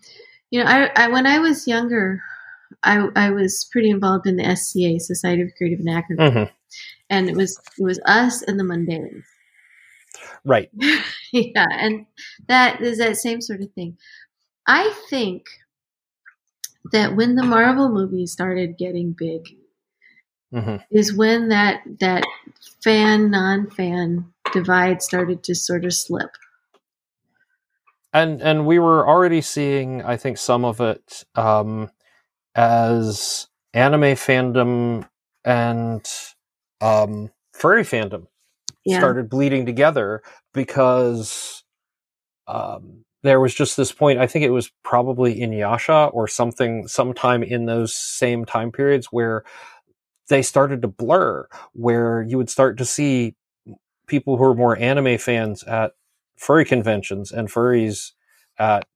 [0.51, 2.23] you know, I, I when I was younger,
[2.83, 6.51] I I was pretty involved in the SCA Society of Creative Anachronism, mhm.
[7.11, 9.25] and it was it was us and the mundanes.
[10.45, 10.71] right
[11.33, 12.07] yeah, and
[12.49, 13.97] that is that same sort of thing.
[14.67, 15.47] I think
[16.93, 19.49] that when the Marvel movies started getting big,
[20.53, 22.25] hmm is when that that
[22.83, 26.31] fan non fan divide started to sort of slip.
[28.13, 31.91] And and we were already seeing i think some of it um
[32.55, 35.09] as anime fandom
[35.45, 36.07] and
[36.81, 38.27] um furry fandom
[38.85, 40.23] Yeah, started bleeding together
[40.55, 41.65] because
[42.49, 46.89] um there was just this point i think it was probably in Yasha or something
[46.89, 49.45] sometime in those same time periods where
[50.29, 53.35] they started to blur where you would start to see
[54.09, 55.93] people who are more anime fans at
[56.41, 58.13] furry conventions and furries
[58.59, 58.87] at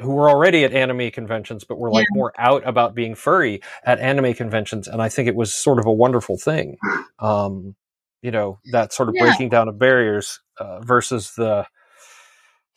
[0.00, 3.98] who were already at anime conventions but were like more out about being furry at
[4.00, 6.76] anime conventions and i think it was sort of a wonderful thing
[7.18, 7.76] um
[8.22, 9.24] you know that sort of Yeah.
[9.26, 11.66] breaking down of barriers uh, versus the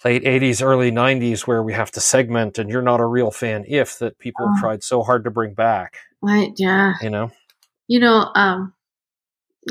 [0.03, 3.63] late 80s early 90s where we have to segment and you're not a real fan
[3.67, 4.61] if that people have Oh.
[4.61, 6.93] tried so hard to bring back I, yeah.
[7.01, 7.31] you know
[7.87, 8.73] you know um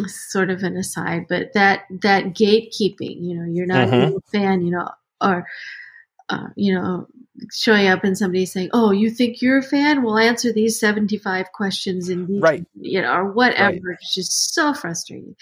[0.07, 4.16] sort of an aside but that that gatekeeping you know you're not Mhm.
[4.16, 4.89] a fan you know
[5.20, 5.47] or
[6.28, 7.07] uh, you know
[7.53, 10.03] showing up and somebody saying oh you think you're a fan?
[10.03, 12.66] We'll answer these 75 questions in detail Right.
[12.74, 13.93] you know or whatever.
[13.93, 15.36] It's just so frustrating.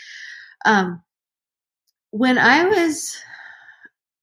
[0.65, 1.03] Um
[2.11, 3.19] when i was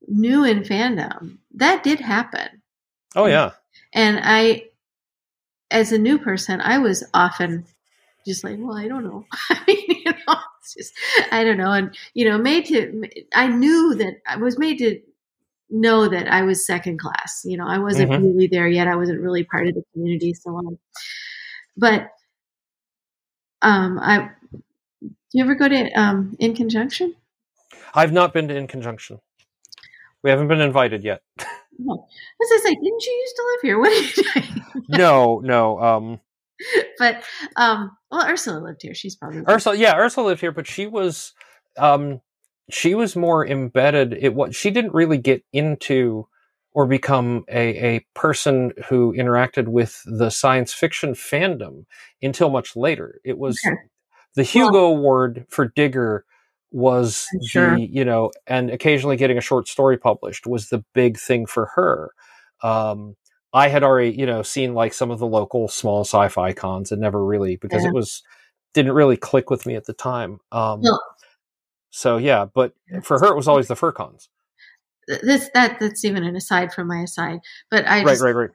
[0.07, 2.61] new in fandom that did happen.
[3.15, 3.51] Oh yeah.
[3.93, 4.63] and i
[5.69, 7.65] as a new person i was often
[8.25, 9.25] just like, well, I don't know.
[9.49, 10.93] I mean, you know, it's just,
[11.31, 11.71] I don't know.
[11.71, 14.99] And, you know, made to, I knew that I was made to
[15.69, 17.41] know that I was second class.
[17.45, 18.23] You know, I wasn't Mhm.
[18.23, 18.87] really there yet.
[18.87, 20.77] I wasn't really part of the community, so on.
[21.77, 22.09] But,
[23.61, 27.15] um, I, do you ever go to, um, In Conjunction?
[27.95, 29.19] I've not been to In Conjunction.
[30.21, 31.21] We haven't been invited yet.
[31.79, 32.07] No.
[32.07, 33.79] I was like, didn't you used to live here?
[33.79, 34.85] What are you doing?
[34.89, 35.79] no, no.
[35.81, 36.19] Um,
[36.99, 37.23] but,
[37.55, 38.93] um, well, Ursula lived here.
[38.95, 41.33] She's probably Ursula, yeah, Ursula lived here, but she was,
[41.77, 42.21] um,
[42.69, 44.13] she was more embedded.
[44.13, 46.27] It what she didn't really get into
[46.73, 51.85] or become a, a person who interacted with the science fiction fandom
[52.21, 53.19] until much later.
[53.23, 53.75] It was Okay.
[54.35, 56.25] the Hugo Award for Digger
[56.71, 57.75] was sure.
[57.75, 61.67] the you know, and occasionally getting a short story published was the big thing for
[61.75, 62.11] her.
[62.63, 63.15] Um,
[63.53, 66.99] I had already you know seen like some of the local small sci-fi cons and
[67.01, 67.89] never really because Yeah.
[67.89, 68.23] it was
[68.73, 70.39] didn't really click with me at the time.
[70.51, 71.01] Um, Well-
[71.91, 72.73] so yeah, but
[73.03, 74.29] for her it was always the fur cons.
[75.07, 77.39] this that that's even an aside from my aside.
[77.69, 78.49] But I Right, just, right, right.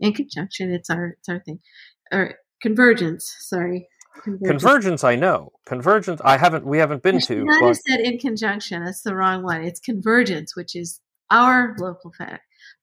[0.00, 1.60] in conjunction, it's our it's our thing,
[2.10, 3.32] or convergence.
[3.40, 3.86] Sorry,
[4.22, 4.62] convergence.
[4.62, 5.52] Convergence, I know.
[5.66, 6.64] Convergence, I haven't.
[6.66, 8.82] We haven't been to, not but said in conjunction.
[8.84, 9.62] That's the wrong one.
[9.62, 12.38] It's convergence, which is our local FedEx.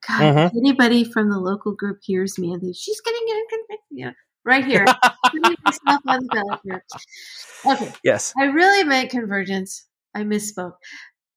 [0.08, 0.48] God, Mhm.
[0.48, 3.22] if anybody from the local group hears me and she's getting
[3.92, 4.12] yeah,
[4.44, 4.86] right here.
[4.86, 6.84] On the ballot.
[7.66, 9.86] Okay, yes, I really meant convergence.
[10.16, 10.74] I misspoke.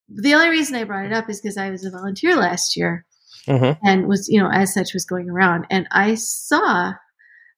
[0.09, 3.05] The only reason I brought it up is because I was a volunteer last year
[3.47, 5.67] hmm and was, you know, as such was going around.
[5.71, 6.93] And I saw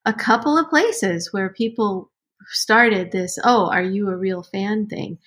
[0.05, 2.11] a couple of places where people
[2.49, 5.17] started this, oh, are you a real fan thing?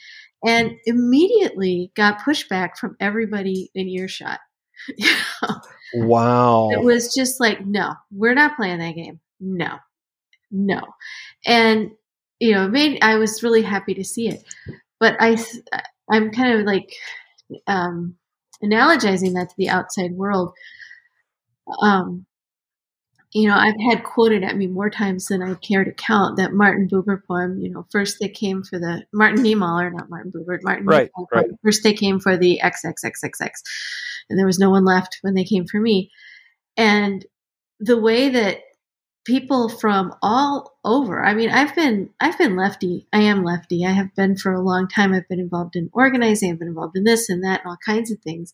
[0.47, 4.41] And immediately got pushback from everybody in earshot.
[5.93, 6.71] Wow.
[6.71, 9.19] it was just like, no, we're not playing that game.
[9.41, 9.79] No,
[10.51, 10.81] no.
[11.45, 11.91] And,
[12.39, 14.43] you know, it made, I was really happy to see it.
[15.01, 15.37] But I,
[16.11, 16.93] I'm kind of like
[17.67, 18.17] um,
[18.63, 20.53] analogizing that to the outside world.
[21.83, 22.27] Um,
[23.33, 26.53] you know, I've had quoted at me more times than I care to count that
[26.53, 27.61] Martin Buber poem.
[27.61, 31.27] You know, first they came for the Martin Niemöller, not Martin Buber, Martin Right, Niemöller
[31.33, 31.51] right.
[31.63, 33.51] First they came for the XXXXX,
[34.29, 36.11] and there was no one left when they came for me.
[36.77, 37.25] And
[37.79, 38.59] the way that
[39.25, 43.07] people from all over, I mean, I've been I've been lefty.
[43.13, 43.87] I am lefty.
[43.87, 45.13] I have been for a long time.
[45.13, 46.51] I've been involved in organizing.
[46.51, 48.53] I've been involved in this and that and all kinds of things.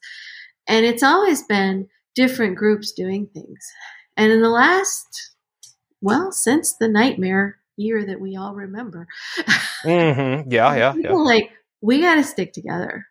[0.66, 3.72] And it's always been different groups doing things.
[4.16, 5.32] And in the last,
[6.00, 9.06] well, since the nightmare year that we all remember,
[9.82, 9.90] hmm
[10.50, 11.12] Yeah, yeah, yeah.
[11.12, 11.50] like
[11.82, 13.06] we got to stick together.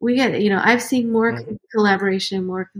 [0.00, 1.58] We got, you know, I've seen more Mhm.
[1.72, 2.70] collaboration, more,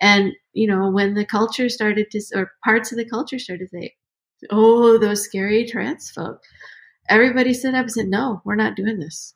[0.00, 3.78] and you know, when the culture started to, or parts of the culture started to
[3.78, 3.96] say,
[4.50, 6.42] "Oh, those scary trans folk,"
[7.08, 9.34] everybody stood up and said, "No, we're not doing this."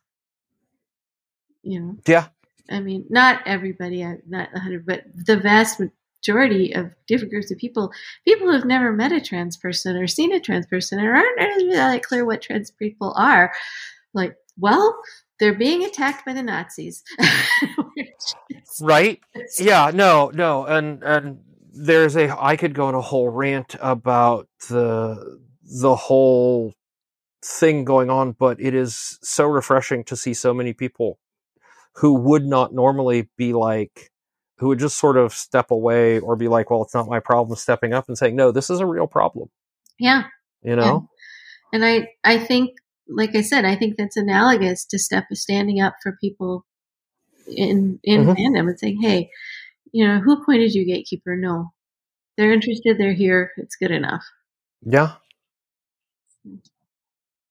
[1.62, 2.28] You know, Yeah.
[2.70, 5.80] I mean, not everybody, I- not a hundred, but the vast
[6.26, 7.92] majority of different groups of people,
[8.26, 11.74] people who've never met a trans person or seen a trans person or aren't really
[11.74, 13.52] that clear what trans people are,
[14.14, 14.98] like, well,
[15.38, 17.02] they're being attacked by the Nazis.
[18.80, 19.20] Right.
[19.58, 19.90] Yeah.
[19.94, 20.30] No.
[20.34, 20.66] No.
[20.66, 21.40] And and
[21.72, 22.36] there's a.
[22.38, 26.74] I could go on a whole rant about the the whole
[27.42, 31.18] thing going on, but it is so refreshing to see so many people
[31.94, 34.10] who would not normally be like
[34.58, 37.56] who would just sort of step away or be like, well, it's not my problem,
[37.56, 39.48] stepping up and saying, no, this is a real problem.
[39.98, 40.24] yeah.
[40.62, 41.08] You know?
[41.72, 42.70] And I, I think,
[43.08, 46.64] like I said, I think that's analogous to step standing up for people
[47.46, 48.34] in in Mhm.
[48.36, 49.30] fandom and saying, "Hey,
[49.92, 51.36] you know, who appointed you gatekeeper?
[51.36, 51.72] No,
[52.36, 52.98] they're interested.
[52.98, 53.52] They're here.
[53.58, 54.24] It's good enough."
[54.82, 55.12] Yeah.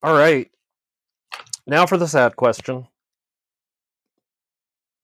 [0.04, 0.50] All right.
[1.68, 2.88] Now for the sad question.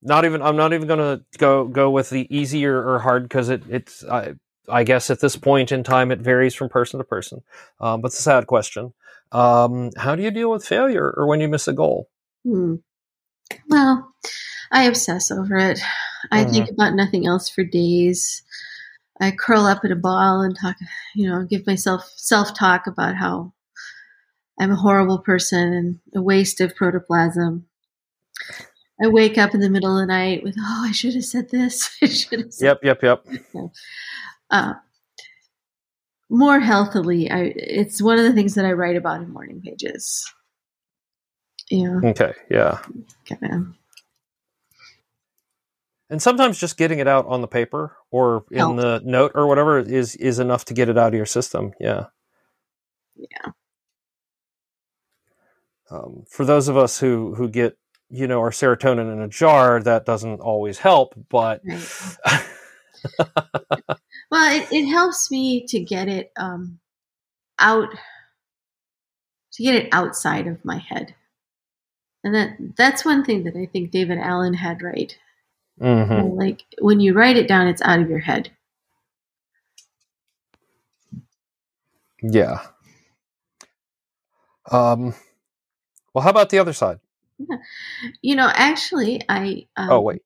[0.02, 0.42] Not even.
[0.42, 4.04] I'm not even gonna go go with the easier or hard because it it's.
[4.04, 4.34] I
[4.68, 7.42] I guess at this point in time it varies from person to person.
[7.80, 8.92] Um, but it's a sad question.
[9.32, 12.08] Um, how do you deal with failure or when you miss a goal?
[12.44, 12.76] Hmm.
[13.68, 14.12] Well,
[14.70, 15.80] I obsess over it.
[16.30, 18.42] I think about nothing else for days.
[19.20, 20.76] I curl up in a ball and talk,
[21.14, 23.52] you know, give myself self talk about how
[24.58, 27.66] I'm a horrible person and a waste of protoplasm.
[29.02, 31.50] I wake up in the middle of the night with, oh, I should have said
[31.50, 31.90] this.
[32.02, 33.00] I should have said Yep.
[33.02, 33.24] Yep.
[33.54, 33.70] Yep.
[34.50, 34.74] uh,
[36.30, 37.30] more healthily.
[37.30, 40.30] I, it's one of the things that I write about in morning pages.
[41.70, 42.00] Yeah.
[42.04, 42.34] Okay.
[42.50, 42.78] Yeah.
[43.28, 43.66] kind of.
[46.10, 48.76] And sometimes just getting it out on the paper or in Help.
[48.76, 51.72] the note or whatever is is enough to get it out of your system.
[51.80, 52.06] Yeah.
[53.16, 53.52] Yeah.
[55.90, 57.78] Um, for those of us who who get
[58.12, 61.14] you know or serotonin in a jar, that doesn't always help.
[61.30, 61.90] But Right.
[64.30, 66.80] well, it, it helps me to get it um,
[67.58, 67.90] out,
[69.54, 71.14] to get it outside of my head,
[72.24, 75.16] and that that's one thing that I think David Allen had right.
[75.80, 76.36] Mhm.
[76.36, 78.50] Like when you write it down, it's out of your head.
[82.22, 82.62] yeah.
[84.70, 85.14] Um.
[86.14, 87.00] Well, how about the other side?
[88.22, 90.22] You know, actually, I um, oh wait.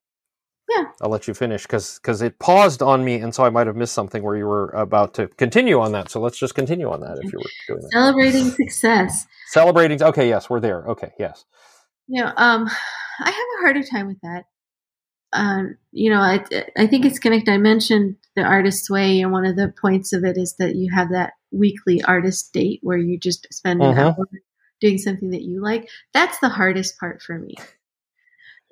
[0.70, 0.84] yeah.
[1.00, 3.92] I'll let you finish because it paused on me, and so I might have missed
[3.94, 6.10] something where you were about to continue on that.
[6.10, 7.90] So let's just continue on that if you were doing that.
[7.92, 9.26] celebrating success.
[9.48, 10.02] Celebrating.
[10.02, 10.84] Okay, yes, we're there.
[10.88, 11.44] Okay, yes.
[12.08, 12.68] You know, um,
[13.20, 14.44] I have a harder time with that.
[15.32, 16.44] Um, you know, I,
[16.78, 17.52] I think it's connected.
[17.52, 20.90] I mentioned the artist's way, and one of the points of it is that you
[20.94, 23.98] have that weekly artist date where you just spend an Mhm.
[23.98, 24.26] hour
[24.80, 25.88] doing something that you like.
[26.12, 27.54] That's the hardest part for me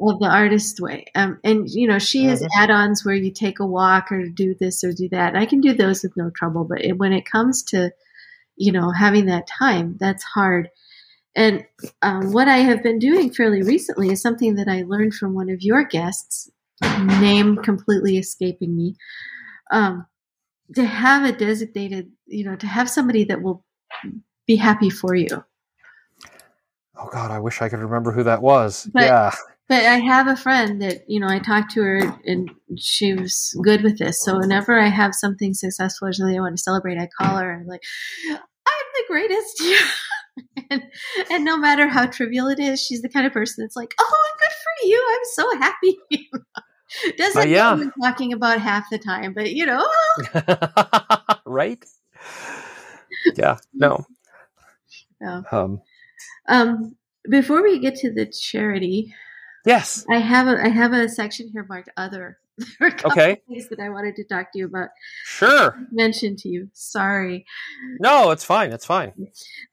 [0.00, 1.06] of the artist way.
[1.14, 4.84] Um, and you know, she has add-ons where you take a walk or do this
[4.84, 5.36] or do that.
[5.36, 7.90] I can do those with no trouble, but it, when it comes to
[8.56, 10.68] you know having that time, that's hard.
[11.36, 11.64] And
[12.02, 15.50] um, what I have been doing fairly recently is something that I learned from one
[15.50, 16.48] of your guests,
[17.20, 18.96] name completely escaping me.
[19.72, 20.06] Um,
[20.74, 23.64] to have a designated, you know, to have somebody that will
[24.46, 25.44] be happy for you.
[26.96, 28.88] Oh God, I wish I could remember who that was.
[28.92, 29.32] But- yeah.
[29.66, 33.58] But I have a friend that, you know, I talked to her and she was
[33.64, 34.22] good with this.
[34.22, 37.50] So whenever I have something successful or something I want to celebrate, I call her
[37.50, 37.80] and I'm like,
[38.30, 38.38] I'm
[38.94, 39.62] the greatest.
[40.70, 40.82] and,
[41.30, 44.26] and no matter how trivial it is, she's the kind of person that's like, oh,
[44.38, 45.06] good for you.
[45.14, 45.98] I'm so happy.
[47.16, 47.74] Doesn't Uh, yeah.
[47.74, 49.88] know what talking about half the time, but you know,
[51.46, 51.82] right?
[53.34, 53.56] Yeah.
[53.72, 54.04] No.
[55.22, 55.40] Yeah.
[55.50, 55.80] Um.
[56.48, 56.96] Um,
[57.28, 59.14] before we get to the charity,
[59.66, 60.04] Yes.
[60.10, 62.38] I have a I have a section here marked other.
[62.78, 63.40] There are a couple Okay.
[63.48, 64.90] things that I wanted to talk to you about.
[65.24, 65.74] Sure.
[65.90, 66.68] Mention to you.
[66.74, 67.46] Sorry.
[67.98, 68.72] No, it's fine.
[68.72, 69.12] It's fine.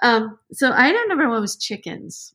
[0.01, 2.33] Um, so item number one was chickens.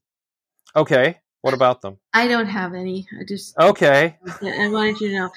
[0.76, 1.18] Okay.
[1.40, 1.96] What about them?
[2.12, 3.06] I don't have any.
[3.18, 4.16] I just Okay.
[4.42, 5.30] I wanted you to know.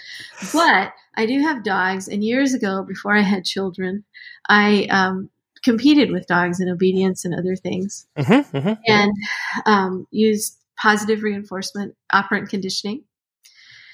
[0.53, 4.03] But I do have dogs, and years ago, before I had children,
[4.49, 5.29] I um,
[5.63, 8.73] competed with dogs in obedience and other things, Mm-hmm, mm-hmm.
[8.85, 9.11] and
[9.65, 13.03] um, used positive reinforcement operant conditioning.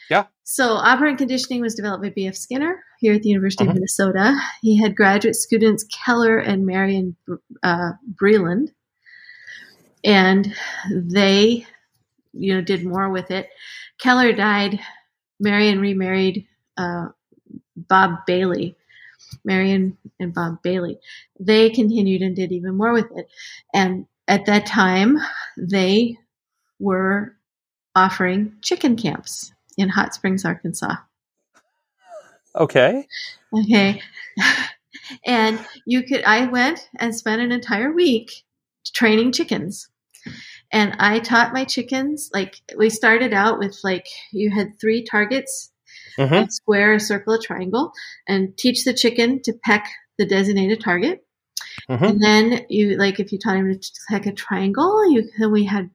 [0.10, 0.26] Yeah.
[0.44, 2.36] So operant conditioning was developed by B.F.
[2.36, 3.70] Skinner here at the University Mhm.
[3.70, 4.40] of Minnesota.
[4.62, 7.16] He had graduate students Keller and Marion
[7.64, 8.70] uh, Breland,
[10.04, 10.54] and
[10.92, 11.66] they,
[12.34, 13.50] you know, did more with it.
[13.98, 14.80] Keller died.
[15.40, 16.46] Marion remarried
[16.78, 17.08] uh,
[17.76, 18.76] Bob Bailey.
[19.46, 21.00] Marion and Bob Bailey.
[21.40, 23.30] They continued and did even more with it.
[23.74, 25.18] And at that time,
[25.58, 26.18] they
[26.80, 27.36] were
[27.96, 30.96] offering chicken camps in Hot Springs, Arkansas.
[32.56, 33.08] Okay.
[33.54, 34.02] Okay.
[35.26, 38.44] and you could, I went and spent an entire week
[38.94, 39.90] training chickens.
[40.72, 45.72] And I taught my chickens, like, we started out with like, you had three targets
[46.18, 46.34] Mm-hmm.
[46.34, 47.92] a square, a circle, a triangle,
[48.28, 51.26] and teach the chicken to peck the designated target.
[51.90, 52.04] Mm-hmm.
[52.04, 55.66] And then you like if you taught him to peck a triangle, you then we
[55.66, 55.90] had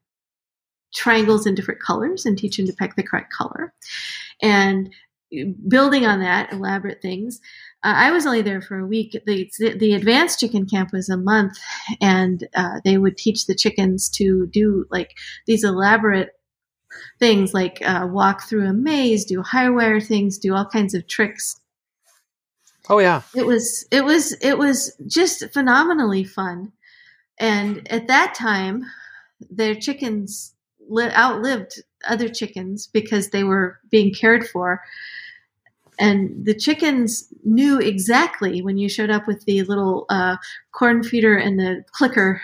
[0.95, 3.73] triangles in different colors and teach him to peck the correct color.
[4.43, 4.93] And
[5.69, 7.41] building on that, elaborate things.
[7.83, 9.17] Uh, I was only there for a week.
[9.27, 11.59] The the advanced chicken camp was a month,
[12.01, 15.13] and uh, they would teach the chickens to do like
[15.47, 16.31] these elaborate
[17.19, 21.07] things, like uh, walk through a maze, do high wire things, do all kinds of
[21.07, 21.61] tricks.
[22.89, 23.23] Oh yeah.
[23.37, 26.73] it was it was it was just phenomenally fun.
[27.39, 28.85] And at that time
[29.51, 30.55] their chickens
[30.89, 34.83] li- outlived other chickens because they were being cared for.
[35.99, 40.39] And the chickens knew exactly when you showed up with the little uh,
[40.73, 42.41] corn feeder and the clicker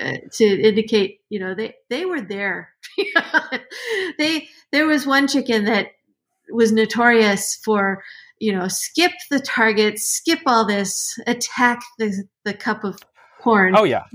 [0.00, 2.68] uh, to indicate you know they they were there
[4.18, 5.88] they there was one chicken that
[6.50, 8.02] was notorious for
[8.38, 12.98] you know, skip the target, skip all this, attack the the cup of
[13.40, 13.74] corn.
[13.76, 14.04] Oh yeah.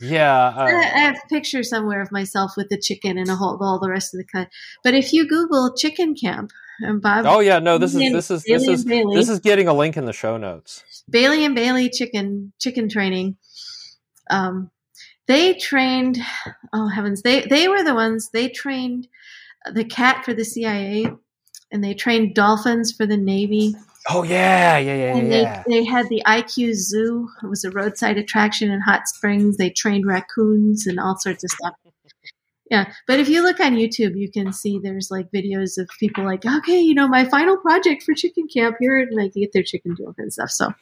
[0.00, 0.52] Yeah.
[0.56, 3.56] I Uh, I have a picture somewhere of myself with the chicken and a whole
[3.62, 4.48] all the rest of the cut.
[4.82, 6.50] But if you Google chicken camp
[6.80, 7.60] and Bob oh yeah.
[7.60, 10.12] No, this is this is this is Bailey, this is getting a link in the
[10.12, 10.82] show notes.
[11.08, 13.36] Bailey and Bailey chicken chicken training.
[14.28, 14.72] Um,
[15.30, 16.18] they trained.
[16.72, 17.22] Oh heavens!
[17.22, 18.30] They they were the ones.
[18.30, 19.08] They trained
[19.72, 21.06] the cat for the CIA,
[21.70, 23.74] and they trained dolphins for the Navy,
[24.08, 25.62] Oh yeah, yeah, yeah, and yeah.
[25.66, 27.28] they, they had the IQ Zoo.
[27.42, 29.58] It was a roadside attraction in Hot Springs.
[29.58, 31.74] They trained raccoons and all sorts of stuff.
[32.70, 36.24] Yeah, but if you look on YouTube, you can see there's like videos of people
[36.24, 39.64] like, okay, you know, my final project for chicken camp here, and like get their
[39.64, 40.50] chicken doing and stuff.
[40.50, 40.72] So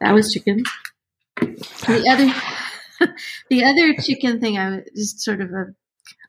[0.00, 0.64] that was chicken.
[1.40, 2.32] The other,
[3.50, 5.74] the other chicken thing, I just sort of a,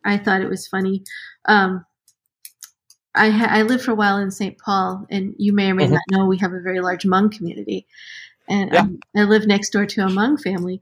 [0.04, 1.04] I thought it was funny.
[1.46, 1.86] Um,
[3.16, 4.58] I ha- I lived for a while in St.
[4.58, 5.92] Paul, and you may or may Mhm.
[5.92, 7.88] not know we have a very large Hmong community,
[8.48, 8.82] and Yeah.
[8.82, 10.82] um, I lived next door to a Hmong family.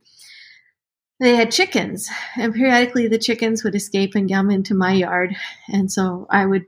[1.19, 5.33] They had chickens, and periodically the chickens would escape and come into my yard,
[5.69, 6.65] and so I would,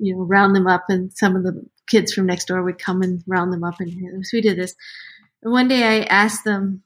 [0.00, 3.02] you know, round them up, and some of the kids from next door would come
[3.02, 4.74] and round them up, and so we did this.
[5.42, 6.82] And one day I asked them,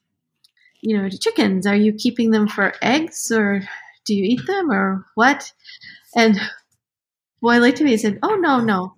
[0.81, 3.61] you know, the chickens, are you keeping them for eggs, or
[4.05, 5.51] do you eat them, or what?
[6.15, 6.39] And
[7.41, 8.95] boy looked at me and said, "Oh no, no."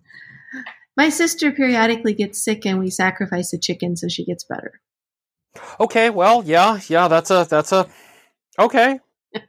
[0.97, 4.81] My sister periodically gets sick, and we sacrifice a chicken so she gets better.
[5.79, 7.87] Okay, well, yeah, yeah, that's a that's a
[8.59, 8.99] okay.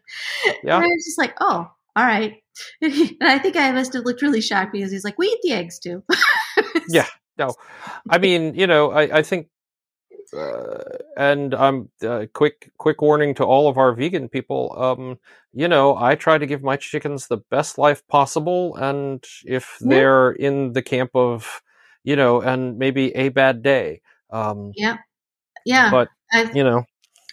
[0.62, 0.76] Yeah.
[0.76, 2.42] And I was just like, "Oh, all right."
[2.80, 5.52] and I think I must have looked really shocked because he's like, "We eat the
[5.52, 6.02] eggs too."
[6.88, 7.06] Yeah.
[7.38, 7.54] No.
[8.08, 9.48] I mean, you know, I I think,
[11.16, 14.74] and I'm uh, quick quick warning to all of our vegan people.
[14.78, 15.18] Um,
[15.52, 19.88] you know, I try to give my chickens the best life possible, and if Yeah.
[19.88, 21.62] they're in the camp of,
[22.04, 24.00] you know, and maybe a bad day,
[24.30, 24.96] um, yeah,
[25.64, 25.90] yeah.
[25.90, 26.84] but I, you know,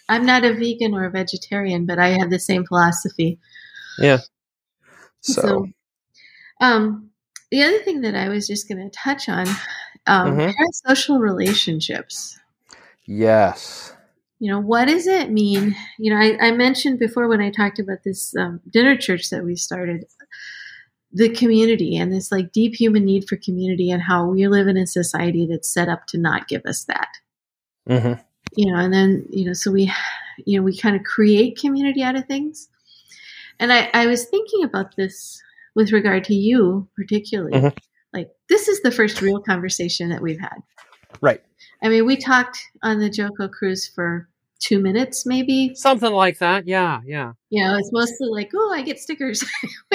[0.08, 3.38] I'm not a vegan or a vegetarian, but I have the same philosophy.
[3.98, 4.18] Yeah.
[5.20, 5.66] So,
[6.60, 7.10] um,
[7.50, 9.46] the other thing that I was just going to touch on,
[10.06, 10.54] um, Mhm.
[10.86, 12.38] parasocial relationships.
[13.18, 13.92] Yes,
[14.38, 15.74] You know, what does it mean?
[15.98, 19.44] You know, I, I mentioned before when I talked about this um, dinner church that
[19.44, 20.04] we started,
[21.12, 24.76] the community and this like deep human need for community and how we live in
[24.76, 27.08] a society that's set up to not give us that.
[27.88, 28.12] hmm
[28.56, 29.92] you know and then you know so we
[30.44, 32.68] you know we kind of create community out of things
[33.60, 35.40] and i i was thinking about this
[35.76, 37.76] with regard to you particularly Mhm.
[38.12, 40.58] like this is the first real conversation that we've had
[41.20, 41.42] right,
[41.82, 44.28] i mean we talked on the JoCo cruise for
[44.58, 46.66] two minutes maybe something like that.
[46.66, 47.32] Yeah, yeah.
[47.48, 49.42] you know it's mostly like oh i get stickers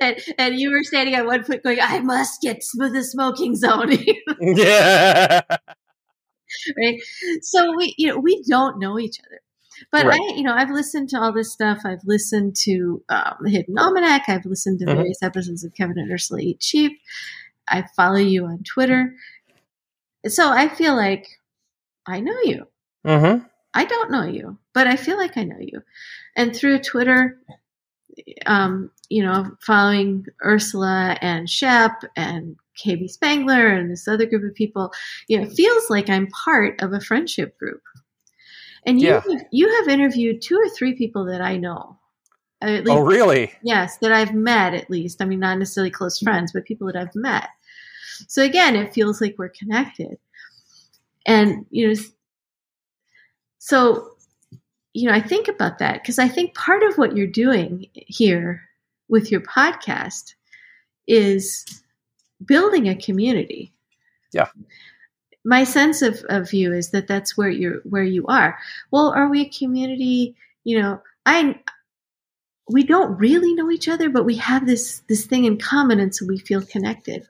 [0.00, 3.54] and, and you were standing on one foot going i must get to the smoking
[3.54, 3.92] zone
[4.40, 5.40] yeah.
[6.76, 6.98] right?
[7.42, 9.40] So we, you know, we don't know each other.
[9.92, 10.20] But Right.
[10.20, 11.78] I, you know, I've listened to all this stuff.
[11.84, 14.22] I've listened to um, Hidden Almanac.
[14.28, 14.96] I've listened to Mhm.
[14.96, 17.00] various episodes of Kevin and Ursula Eat Cheap.
[17.68, 19.14] I follow you on Twitter.
[20.26, 21.26] So I feel like
[22.06, 22.66] I know you.
[23.04, 23.38] hmm
[23.72, 25.80] I don't know you, but I feel like I know you.
[26.36, 27.38] And through Twitter,
[28.46, 34.54] um, you know, following Ursula and Shep and KB Spangler and this other group of
[34.54, 34.92] people,
[35.28, 37.82] you know, it feels like I'm part of a friendship group.
[38.86, 39.20] And you, Yeah.
[39.20, 41.98] have, you have interviewed two or three people that I know.
[42.62, 43.52] At least, Oh, really?
[43.62, 45.22] Yes, that I've met at least.
[45.22, 47.48] I mean, not necessarily close friends, but people that I've met.
[48.28, 50.18] So again, it feels like we're connected.
[51.26, 52.00] And, you know,
[53.58, 54.12] so,
[54.94, 58.62] you know, I think about that because I think part of what you're doing here
[59.08, 60.34] with your podcast
[61.06, 61.64] is
[62.44, 63.72] building a community.
[64.32, 64.48] Yeah.
[65.44, 68.58] My sense of, of you is that that's where you're where you are.
[68.90, 70.34] Well, are we a community?
[70.64, 71.58] You know, I
[72.68, 76.14] we don't really know each other, but we have this this thing in common, and
[76.14, 77.26] so we feel connected.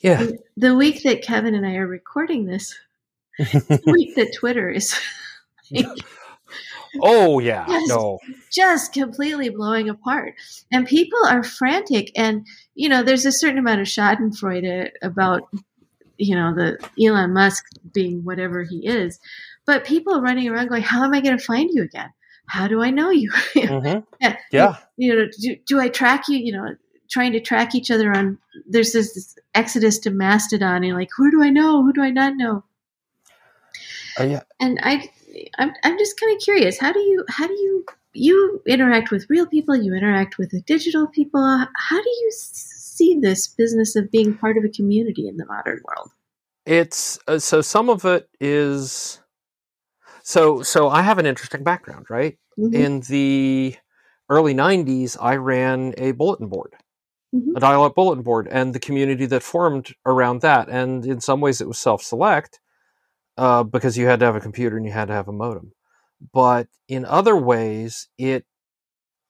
[0.00, 0.26] Yeah.
[0.56, 2.78] The week that Kevin and I are recording this,
[3.38, 4.98] the week that Twitter is
[7.02, 7.66] Oh, yeah.
[7.68, 7.88] Yes.
[7.88, 8.18] No.
[8.50, 10.34] just completely blowing apart,
[10.72, 12.10] and people are frantic.
[12.16, 15.42] And you know, there's a certain amount of Schadenfreude about
[16.16, 19.18] you know the Elon Musk being whatever he is,
[19.66, 22.10] but people running around going, "How am I going to find you again?
[22.46, 24.36] How do I know you?" hmm Yeah.
[24.50, 24.76] Yeah.
[24.96, 26.38] you know, do, do I track you?
[26.38, 26.74] You know,
[27.10, 28.38] trying to track each other on.
[28.66, 31.82] There's this, this exodus to Mastodon, and you're like, who do I know?
[31.82, 32.64] Who do I not know?
[34.18, 34.42] Uh, yeah.
[34.60, 35.10] And I,
[35.58, 36.78] I'm, I'm just kind of curious.
[36.78, 39.76] How do you, how do you, you interact with real people?
[39.76, 41.40] You interact with the digital people.
[41.42, 45.80] How do you see this business of being part of a community in the modern
[45.84, 46.10] world?
[46.66, 49.20] It's uh, so some of it is
[50.22, 52.36] so so I have an interesting background, right?
[52.58, 53.76] Mhm, In the
[54.28, 56.74] early 90s, I ran a bulletin board,
[57.34, 60.68] mhm, a dial-up bulletin board, and the community that formed around that.
[60.68, 62.60] And in some ways, it was self-select
[63.38, 65.72] uh, because you had to have a computer and you had to have a modem.
[66.32, 68.44] But in other ways, it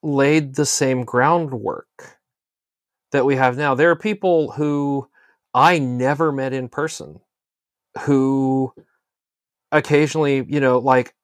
[0.02, 2.18] laid the same groundwork
[3.12, 3.74] that we have now.
[3.74, 5.08] There are people who
[5.54, 7.20] I never met in person
[8.00, 8.72] who
[9.72, 11.14] occasionally, you know, like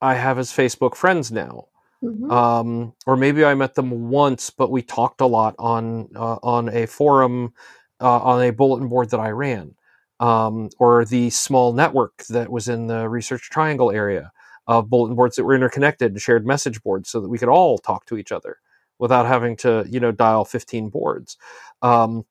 [0.00, 1.68] I have as Facebook friends now.
[2.04, 2.34] Mhm.
[2.34, 6.68] Um, or maybe I met them once, but we talked a lot on uh, on
[6.70, 7.52] a forum
[8.00, 9.74] uh, on a bulletin board that I ran,
[10.20, 14.32] um, or the small network that was in the Research Triangle area
[14.68, 17.78] of bulletin boards that were interconnected and shared message boards, so that we could all
[17.78, 18.58] talk to each other
[18.98, 21.36] without having to, you know, dial fifteen boards.
[21.82, 22.24] Um,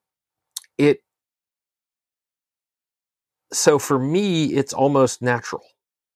[0.78, 1.00] it
[3.52, 5.64] so for me, it's almost natural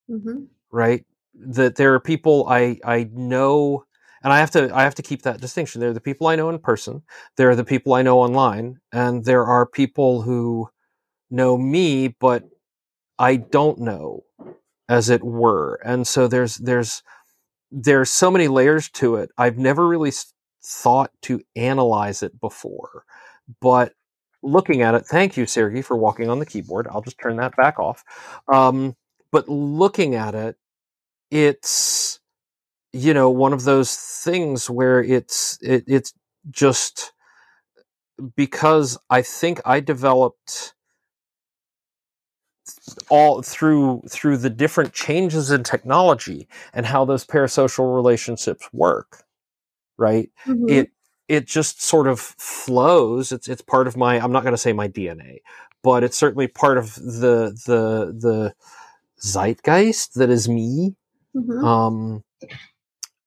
[0.09, 0.49] Mhm.
[0.71, 1.05] right
[1.39, 3.83] that there are people i i know
[4.23, 5.81] and i have to i have to keep that distinction.
[5.81, 7.03] There are the people i know in person
[7.37, 10.69] there are the people i know online and there are people who
[11.31, 12.43] know me but
[13.19, 14.23] i don't know
[14.89, 15.79] as it were.
[15.85, 17.03] And so there's there's
[17.71, 19.31] there's so many layers to it.
[19.37, 20.11] I've never really
[20.63, 23.05] thought to analyze it before.
[23.61, 23.93] But
[24.43, 26.87] looking at it thank you sergey for walking on the keyboard.
[26.89, 28.03] I'll just turn that back off.
[28.53, 28.95] Um,
[29.31, 30.55] but looking at it
[31.31, 32.19] it's
[32.93, 36.13] you know one of those things where it's it, it's
[36.51, 37.13] just
[38.35, 40.73] because i think i developed
[43.09, 49.23] all through through the different changes in technology and how those parasocial relationships work
[49.97, 50.29] right?
[50.47, 50.69] Mhm.
[50.71, 50.91] it
[51.29, 53.31] it just sort of flows.
[53.31, 55.39] It's it's part of my i'm not going to say my dna
[55.83, 58.53] but it's certainly part of the the the
[59.21, 60.95] zeitgeist that is me
[61.35, 61.63] Mhm.
[61.63, 62.23] um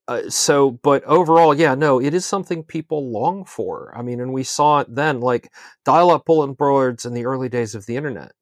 [0.08, 4.32] uh, so but overall yeah no it is something people long for i mean and
[4.32, 5.50] we saw it then like
[5.84, 8.32] dial up bulletin boards in the early days of the internet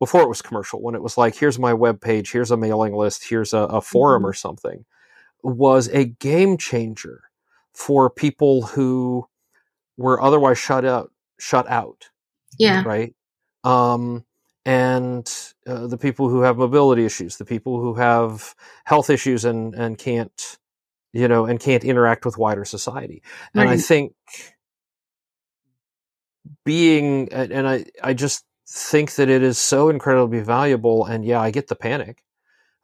[0.00, 2.94] before it was commercial when it was like here's my web page here's a mailing
[2.94, 4.26] list here's a, a forum Mhm.
[4.26, 4.84] or something
[5.42, 7.22] was a game changer
[7.74, 9.26] for people who
[9.96, 12.10] were otherwise shut out shut out
[12.58, 12.82] yeah.
[12.84, 13.14] right?
[13.64, 14.24] Um,
[14.64, 15.30] and
[15.66, 19.98] uh, the people who have mobility issues, the people who have health issues and and
[19.98, 20.58] can't,
[21.12, 23.22] you know, and can't interact with wider society.
[23.54, 24.14] And I think
[26.64, 31.04] being and and I I just think that it is so incredibly valuable.
[31.06, 32.22] And yeah, I get the panic.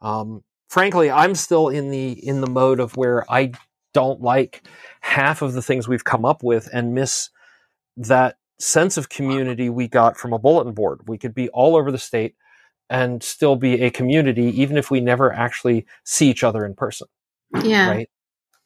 [0.01, 3.53] Um, frankly, I'm still in the in the mode of where I
[3.93, 4.63] don't like
[5.01, 7.29] half of the things we've come up with and miss
[7.97, 11.01] that sense of community we got from a bulletin board.
[11.07, 12.35] We could be all over the state
[12.89, 17.07] and still be a community, even if we never actually see each other in person,
[17.63, 17.87] Yeah.
[17.87, 18.09] right?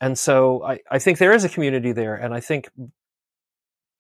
[0.02, 2.70] And so I, I think there is a community there, and I think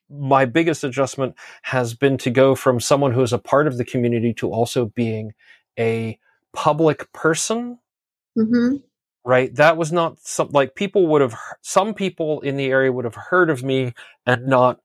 [0.09, 3.85] my biggest adjustment has been to go from someone who is a part of the
[3.85, 5.33] community to also being
[5.79, 6.19] a
[6.53, 7.79] public person
[8.35, 8.75] hmm
[9.25, 13.05] right that was not some like people would have some people in the area would
[13.05, 13.93] have heard of me
[14.25, 14.79] and not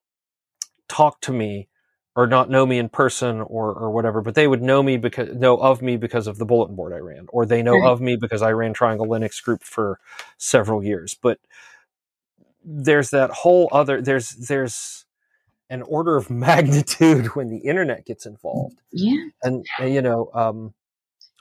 [0.88, 1.68] talked to me
[2.16, 5.34] or not know me in person or or whatever but they would know me because
[5.34, 7.90] know of me because of the bulletin board I ran or they know Right.
[7.92, 10.00] of me because I ran Triangle Linux group for
[10.38, 11.38] several years but
[12.64, 15.06] there's that whole other there's there's
[15.70, 19.24] an order of magnitude when the internet gets involved Yeah.
[19.42, 20.74] and, and, you know um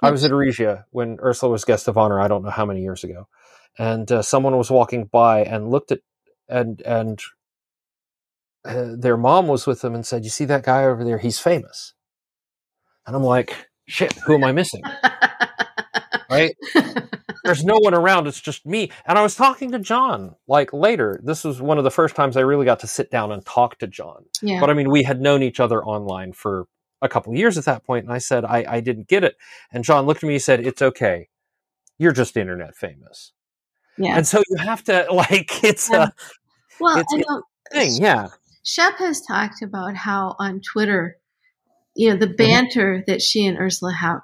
[0.02, 2.22] I was at Regia when Ursula was guest of honor.
[2.22, 3.28] I don't know how many years ago,
[3.80, 6.00] and uh, someone was walking by and looked at
[6.50, 7.22] and and
[8.68, 11.18] uh, their mom was with them and said, "You see that guy over there?
[11.18, 11.94] He's famous."
[13.06, 13.56] And I'm like,
[13.88, 14.84] "Shit, who am I missing?"
[16.30, 16.56] right?
[17.44, 18.28] There's no one around.
[18.28, 18.92] It's just me.
[19.06, 21.20] And I was talking to John like later.
[21.24, 23.78] This was one of the first times I really got to sit down and talk
[23.80, 24.26] to John.
[24.42, 24.60] yeah.
[24.60, 26.66] But I mean, we had known each other online for
[27.02, 29.36] a couple of years at that point, and I said I, I didn't get it.
[29.72, 31.30] And John looked at me and said, "It's okay,
[31.98, 33.32] you're just internet famous."
[33.98, 34.16] yeah.
[34.18, 36.08] And so you have to like it's Yeah.
[36.08, 36.12] a
[36.80, 38.28] Well, it's- I know thing, yeah,
[38.68, 41.18] Shep has talked about how on Twitter,
[41.96, 42.36] you know, the Mm-hmm.
[42.36, 44.20] banter that she and Ursula have,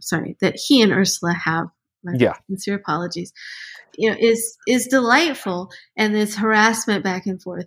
[0.00, 1.66] sorry, that he and Ursula have.
[2.04, 2.34] My Yeah.
[2.48, 3.32] Sincere apologies.
[3.96, 7.66] You know, is is delightful, and this harassment back and forth,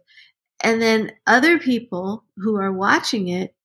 [0.64, 3.56] and then other people who are watching it,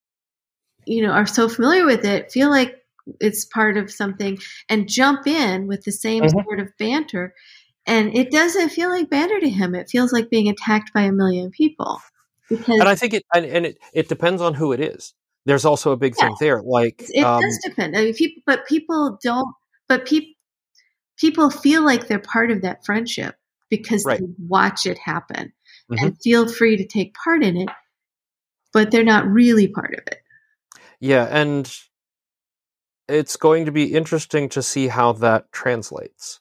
[0.86, 2.76] you know, are so familiar with it, feel like
[3.20, 4.38] it's part of something,
[4.68, 6.42] and jump in with the same Mhm.
[6.44, 7.34] sort of banter.
[7.86, 9.74] And it doesn't feel like banter to him.
[9.74, 12.00] It feels like being attacked by a million people.
[12.58, 15.14] Because and I think it and, and it it depends on who it is.
[15.44, 17.96] There's also a big thing there, like it um, does depend.
[17.96, 19.48] I mean, people, but people don't.
[19.88, 20.30] But people
[21.18, 23.34] people feel like they're part of that friendship
[23.70, 24.20] because Right.
[24.20, 25.52] they watch it happen
[25.90, 26.02] Mhm.
[26.02, 27.68] and feel free to take part in it,
[28.72, 30.18] but they're not really part of it.
[31.00, 31.74] yeah, and
[33.08, 36.40] it's going to be interesting to see how that translates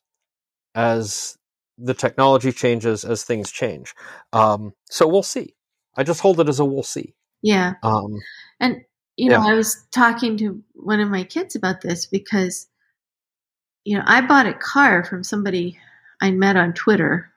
[0.75, 1.37] as
[1.77, 3.93] the technology changes, as things change.
[4.33, 5.55] Um, so we'll see.
[5.97, 7.13] I just hold it as a we'll see.
[7.41, 7.73] Yeah.
[7.83, 8.17] Um,
[8.59, 8.81] And
[9.17, 9.51] you know, Yeah.
[9.51, 12.67] I was talking to one of my kids about this because
[13.83, 15.77] you know, I bought a car from somebody
[16.21, 17.31] I met on Twitter.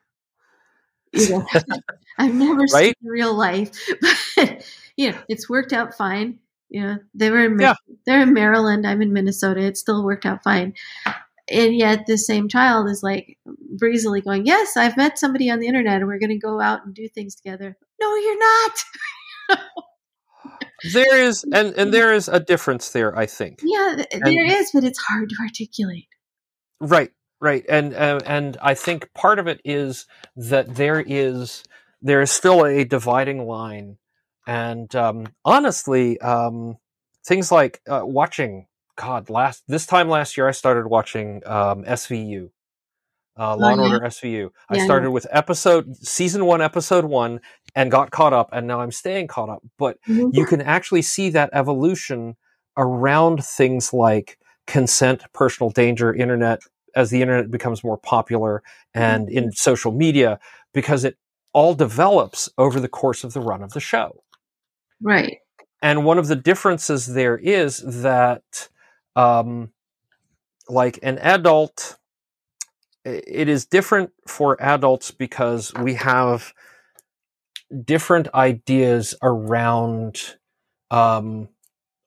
[1.11, 1.45] You know,
[2.19, 2.95] I've never seen Right?
[3.01, 3.71] in real life,
[4.35, 4.63] but
[4.97, 6.39] you know, it's worked out fine.
[6.69, 7.75] You know, they were in, Yeah.
[8.05, 8.85] they're in Maryland.
[8.87, 9.61] I'm in Minnesota.
[9.61, 10.73] It still worked out fine.
[11.49, 13.37] And yet, this same child is like
[13.77, 16.85] breezily going, "Yes, I've met somebody on the internet, and we're going to go out
[16.85, 18.71] and do things together." No, you're not.
[20.93, 23.17] there is, and and there is a difference there.
[23.17, 23.61] I think.
[23.63, 26.07] Yeah, th- there is, but it's hard to articulate.
[26.79, 30.05] Right, right, and uh, and I think part of it is
[30.35, 31.63] that there is
[32.01, 33.97] there is still a dividing line,
[34.45, 36.77] and um, honestly, um,
[37.25, 38.67] things like uh, watching.
[38.97, 42.51] God, last this time last year, I started watching um, SVU,
[43.37, 43.87] uh, Law and yeah?
[43.93, 44.49] Order SVU.
[44.69, 47.41] I Yeah, started with episode season one, episode one,
[47.75, 49.61] and got caught up, and now I'm staying caught up.
[49.77, 49.97] But
[50.31, 52.35] you can actually see that evolution
[52.77, 54.37] around things like
[54.67, 56.61] consent, personal danger, internet,
[56.95, 58.63] as the internet becomes more popular
[58.93, 60.39] and in social media,
[60.73, 61.17] because it
[61.53, 64.23] all develops over the course of the run of the show.
[65.01, 65.39] Right.
[65.81, 68.69] And one of the differences there is that,
[69.15, 69.71] um,
[70.67, 72.04] like an adult, i-
[73.05, 76.53] it is different for adults because we have
[77.83, 80.35] different ideas around,
[80.91, 81.49] um,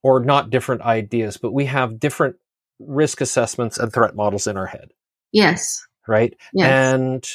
[0.03, 2.37] or not different ideas, but we have different
[2.79, 4.91] risk assessments and threat models in our head,
[5.33, 5.87] Yes.
[6.07, 6.35] right?
[6.53, 6.95] Yes.
[6.95, 7.29] And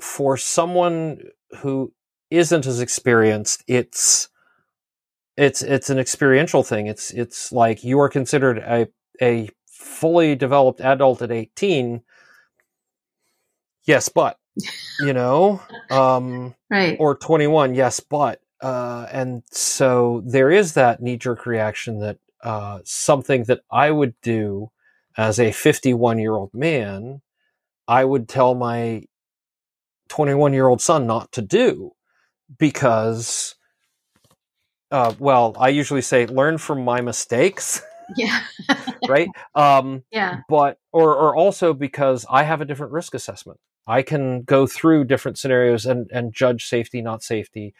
[0.00, 1.20] for someone
[1.58, 1.92] who
[2.30, 4.28] isn't as experienced, it's
[5.36, 6.86] it's it's an experiential thing.
[6.86, 8.88] It's it's like you are considered a
[9.20, 12.02] a fully developed adult at 18.
[13.86, 14.38] Yes, but
[15.00, 16.96] you know, um right.
[16.98, 23.44] or 21 yes but uh, and so there is that knee-jerk reaction that uh, something
[23.44, 24.70] that i would do
[25.16, 27.20] as a 51 year old man
[27.88, 29.02] i would tell my
[30.08, 31.92] 21 year old son not to do
[32.58, 33.54] because
[34.90, 37.82] uh, well i usually say learn from my mistakes
[38.16, 38.42] yeah.
[39.08, 40.40] right um, yeah.
[40.48, 43.58] but or or also because I have a different risk assessment.
[43.86, 47.74] I can go through different scenarios and and judge safety, not safety,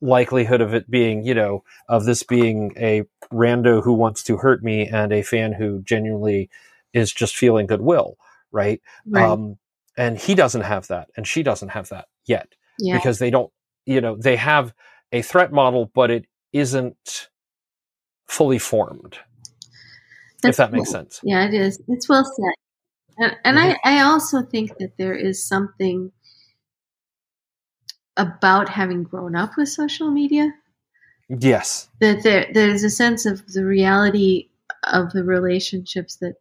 [0.00, 4.62] likelihood of it being, you know, of this being a rando who wants to hurt
[4.62, 6.48] me and a fan who genuinely
[6.92, 8.16] is just feeling goodwill,
[8.50, 8.80] right?
[9.06, 9.24] Right.
[9.24, 9.58] Um,
[9.96, 12.96] and he doesn't have that, and she doesn't have that yet yeah.
[12.96, 13.52] because they don't,
[13.86, 14.72] you know, they have
[15.12, 17.28] a threat model, but it isn't
[18.26, 19.18] fully formed.
[20.42, 20.92] That's if that makes cool.
[20.92, 21.20] sense.
[21.22, 21.82] Yeah, it is.
[21.88, 22.54] It's well said.
[23.20, 23.76] And, and Mhm.
[23.84, 26.10] I, I also think that there is something
[28.16, 30.52] about having grown up with social media
[31.28, 31.88] Yes.
[32.00, 34.48] that there there's a sense of the reality
[34.84, 36.34] of the relationships that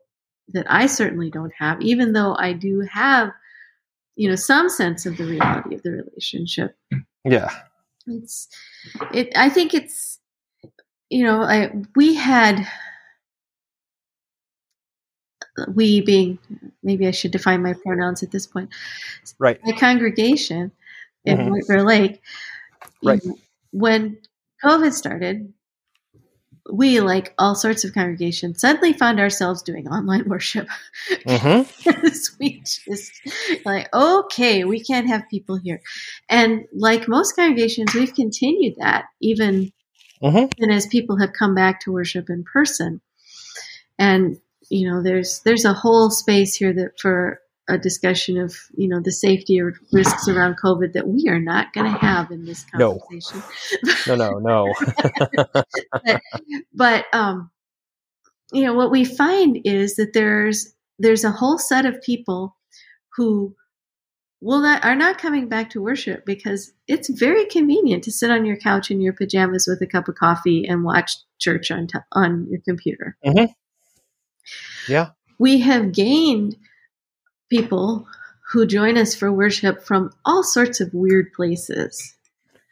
[0.52, 3.30] that I certainly don't have, even though I do have,
[4.16, 6.76] you know, some sense of the reality of the relationship.
[7.24, 7.50] Yeah.
[8.08, 8.48] It's
[9.14, 10.20] it I think it's
[11.12, 12.66] you know, I we had
[15.74, 16.40] we being
[16.84, 18.70] maybe I should define my pronouns at this point.
[19.38, 19.60] Right.
[19.64, 20.72] My congregation
[21.26, 21.50] in Mhm.
[21.52, 22.22] White Bear Lake.
[23.02, 23.26] you Right.
[23.26, 23.38] know,
[23.72, 24.18] when
[24.64, 25.54] COVID started,
[26.72, 30.68] we, like all sorts of congregations, suddenly found ourselves doing online worship.
[31.26, 32.10] Mm-hmm.
[32.40, 33.12] we just
[33.66, 35.82] like, okay, we can't have people here.
[36.30, 39.72] And like most congregations, we've continued that even,
[40.22, 40.52] Mhm.
[40.58, 43.02] even as people have come back to worship in person.
[43.98, 44.38] And
[44.70, 47.40] you know, there's there's a whole space here that for
[47.70, 51.72] a discussion of you know the safety or risks around COVID that we are not
[51.74, 53.44] going to have in this conversation.
[54.08, 54.74] No, no, no.
[56.74, 57.52] but um,
[58.52, 62.56] you know what we find is that there's there's a whole set of people
[63.16, 63.56] who
[64.42, 68.46] will not are not coming back to worship because it's very convenient to sit on
[68.46, 72.00] your couch in your pajamas with a cup of coffee and watch church on t-
[72.14, 73.18] on your computer.
[74.88, 75.10] Yeah.
[75.38, 76.56] We have gained
[77.50, 78.08] people
[78.52, 82.16] who join us for worship from all sorts of weird places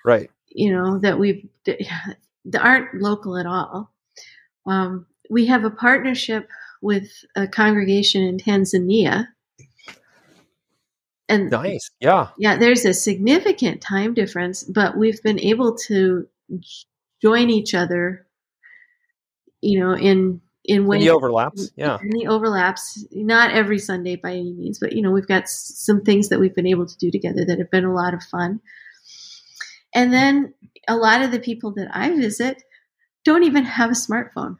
[0.06, 0.30] Right.
[0.50, 3.92] you know that we've that aren't local at all.
[4.66, 6.50] Um, we have a partnership
[6.82, 9.28] with a congregation in Tanzania,
[11.30, 11.92] and Nice.
[12.00, 12.30] Yeah.
[12.38, 16.28] yeah, there's a significant time difference, but we've been able to
[17.22, 18.26] join each other,
[19.62, 21.72] you know, in in ways The overlaps.
[21.76, 21.98] Yeah.
[22.00, 23.06] and the overlaps.
[23.12, 26.54] Not every Sunday by any means, but you know, we've got some things that we've
[26.54, 28.60] been able to do together that have been a lot of fun.
[29.96, 30.54] And then
[30.88, 32.62] a lot of the people that I visit
[33.24, 34.58] don't even have a smartphone.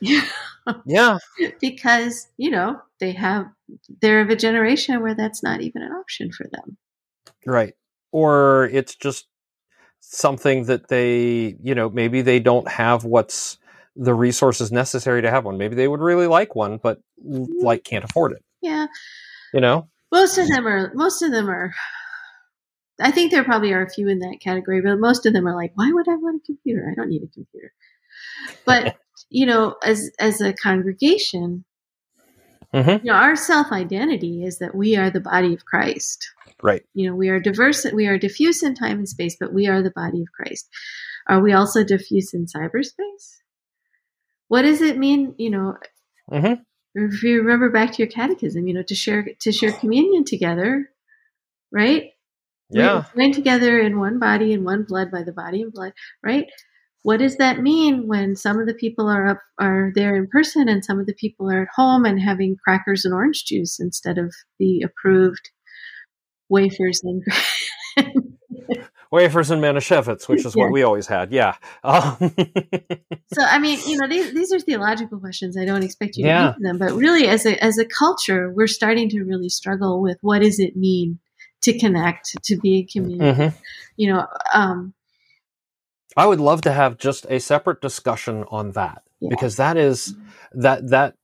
[0.84, 1.18] Yeah.
[1.60, 3.46] because, you know, they have
[4.00, 6.76] they're of a generation where that's not even an option for them.
[7.46, 7.74] Right.
[8.12, 9.26] Or it's just
[10.00, 13.58] something that they, you know, maybe they don't have what's
[14.00, 15.58] the resources necessary to have one.
[15.58, 18.42] Maybe they would really like one, but like can't afford it.
[18.62, 18.86] Yeah.
[19.52, 19.88] You know?
[20.10, 21.72] Most of them are most of them are
[22.98, 25.54] I think there probably are a few in that category, but most of them are
[25.54, 26.88] like, why would I want a computer?
[26.90, 27.72] I don't need a computer.
[28.64, 28.96] But
[29.28, 31.64] you know, as as a congregation,
[32.72, 33.04] Mhm.
[33.04, 36.26] you know, our self identity is that we are the body of Christ.
[36.62, 36.82] Right.
[36.94, 39.82] You know, we are diverse, we are diffuse in time and space, but we are
[39.82, 40.68] the body of Christ.
[41.26, 43.40] Are we also diffuse in cyberspace?
[44.50, 45.34] What does it mean?
[45.38, 45.78] You know,
[46.30, 46.64] Mhm.
[46.94, 50.90] if you remember back to your catechism, you know, to share to share communion together,
[51.72, 52.12] right?
[52.70, 53.04] Yeah.
[53.16, 55.94] We join together in one body and one blood by the body and blood,
[56.24, 56.46] right?
[57.02, 60.68] What does that mean when some of the people are up are there in person
[60.68, 64.18] and some of the people are at home and having crackers and orange juice instead
[64.18, 65.50] of the approved
[66.48, 67.22] wafers and
[69.10, 70.64] Wafers and Manischewitz, which is Yeah.
[70.64, 71.32] what we always had.
[71.32, 71.54] Yeah.
[71.82, 72.16] Um,
[73.32, 75.56] so I mean, you know, these these are theological questions.
[75.56, 76.46] I don't expect you to Yeah.
[76.48, 80.18] answer them, but really, as a as a culture, we're starting to really struggle with
[80.22, 81.18] what does it mean
[81.62, 83.38] to connect, to be a community.
[83.38, 83.54] mhm.
[83.96, 84.94] You know, um,
[86.16, 89.28] I would love to have just a separate discussion on that Yeah.
[89.30, 90.14] because that is
[90.52, 91.14] that that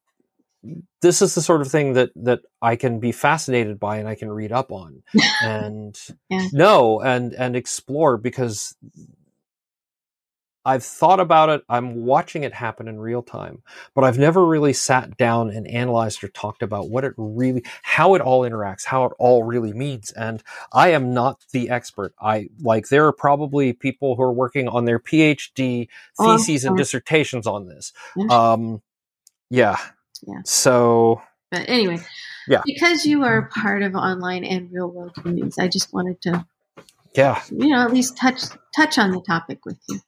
[1.02, 4.14] this is the sort of thing that that I can be fascinated by and I
[4.14, 5.02] can read up on
[5.42, 5.98] and
[6.30, 6.48] Yeah.
[6.52, 8.74] know and and explore because
[10.64, 11.62] I've thought about it.
[11.68, 13.62] I'm watching it happen in real time,
[13.96, 18.14] but I've never really sat down and analyzed or talked about what it really, how
[18.14, 20.12] it all interacts, how it all really means.
[20.12, 22.14] And I am not the expert.
[22.20, 25.88] I like, there are probably people who are working on their PhD
[26.20, 27.92] Oh, theses and dissertations on this.
[28.30, 28.82] Um,
[29.50, 29.78] yeah.
[30.26, 30.40] Yeah.
[30.44, 32.00] So, But anyway,
[32.48, 32.62] Yeah.
[32.64, 36.46] because you are part of online and real world communities, I just wanted to,
[37.14, 38.42] yeah, you know, at least touch
[38.74, 40.00] touch on the topic with you.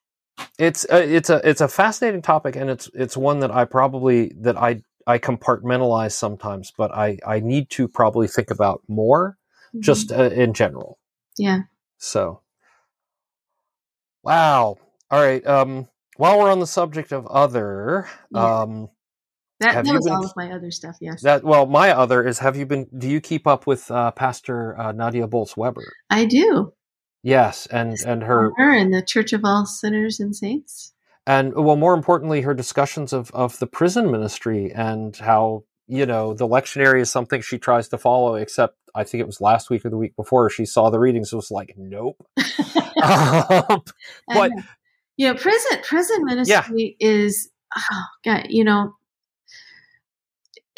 [0.58, 4.32] it's a, it's a it's a fascinating topic, and it's it's one that I probably
[4.40, 9.36] that I I compartmentalize sometimes, but I I need to probably think about more
[9.80, 10.98] just uh, in general.
[11.38, 11.44] Mm-hmm.
[11.44, 11.60] yeah,
[11.98, 12.42] So,
[14.22, 14.76] wow.
[15.10, 15.44] All right.
[15.46, 18.62] Um, while we're on the subject of other, Yeah.
[18.62, 18.88] um,
[19.60, 20.96] that, Have that was been- all of my other stuff.
[21.00, 22.86] Yes, that well, my other is have you been?
[22.96, 25.84] Do you keep up with uh, Pastor uh, Nadia Bolz-Weber?
[26.10, 26.72] I do.
[27.22, 30.92] Yes, and and her Her and the Church of All Sinners and Saints.
[31.26, 36.34] and well, more importantly, her discussions of of the prison ministry and how you know
[36.34, 38.36] the lectionary is something she tries to follow.
[38.36, 41.32] Except I think it was last week or the week before she saw the readings.
[41.32, 42.24] It was like, nope.
[43.02, 43.82] Um,
[44.28, 44.52] But-
[45.16, 48.94] you know, prison prison ministry is oh god, you know,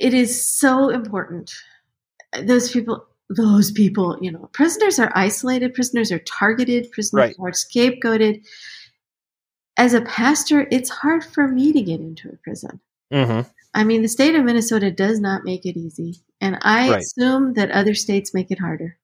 [0.01, 1.53] it is so important.
[2.43, 7.37] Those people, those people, you know, prisoners are isolated, prisoners are targeted, prisoners Right.
[7.39, 8.45] are scapegoated.
[9.77, 12.81] As a pastor, it's hard for me to get into a prison.
[13.13, 13.49] mhm.
[13.75, 16.99] I mean, the state of Minnesota does not make it easy, and I Right.
[17.03, 18.99] assume that other states make it harder.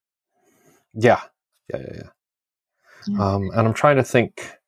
[0.95, 1.21] Yeah,
[1.73, 2.11] yeah, yeah, yeah.
[3.09, 3.35] Yeah.
[3.35, 4.59] Um, and I'm trying to think,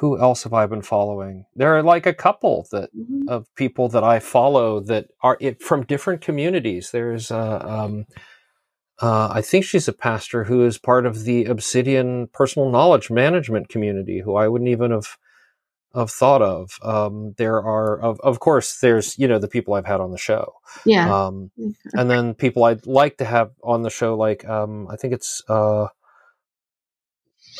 [0.00, 1.46] who else have I been following?
[1.54, 3.28] There are like a couple that Mhm.
[3.28, 6.90] of people that I follow that are it, from different communities.
[6.90, 8.06] There's, uh, um,
[9.00, 13.68] uh, I think she's a pastor who is part of the Obsidian Personal Knowledge Management
[13.68, 15.16] community, who I wouldn't even have
[15.94, 16.76] have thought of.
[16.82, 20.18] Um, there are, of of course, there's you know the people I've had on the
[20.18, 20.54] show.
[20.84, 21.26] Yeah.
[21.26, 21.52] Um,
[21.92, 25.40] and then people I'd like to have on the show, like um, I think it's
[25.48, 25.86] uh,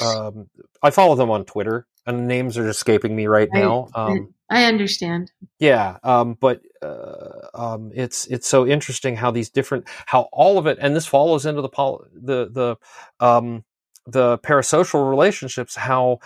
[0.03, 0.49] um,
[0.83, 3.89] I follow them on Twitter, and the names are escaping me right now.
[3.95, 5.33] Um, I understand.
[5.59, 10.67] yeah, um, but uh, um, it's it's so interesting how these different how all of
[10.67, 13.65] it, and this follows into the pol- the the um,
[14.07, 16.19] the parasocial relationships, how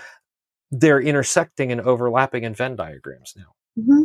[0.71, 4.05] they're intersecting and overlapping in Venn diagrams now hmm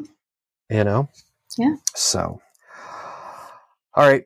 [0.69, 1.09] you know
[1.57, 1.75] Yeah.
[1.93, 2.39] so
[3.95, 4.25] all right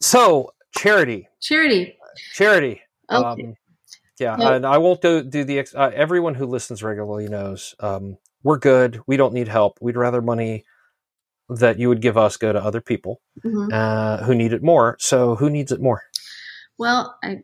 [0.00, 1.96] so charity Charity.
[2.34, 3.42] charity Okay.
[3.44, 3.54] um
[4.20, 8.16] yeah and i won't do, do the ex- uh, everyone who listens regularly knows um
[8.42, 10.64] we're good we don't need help we'd rather money
[11.48, 13.72] that you would give us go to other people Mhm.
[13.72, 16.02] uh who need it more so who needs it more
[16.78, 17.38] Well, I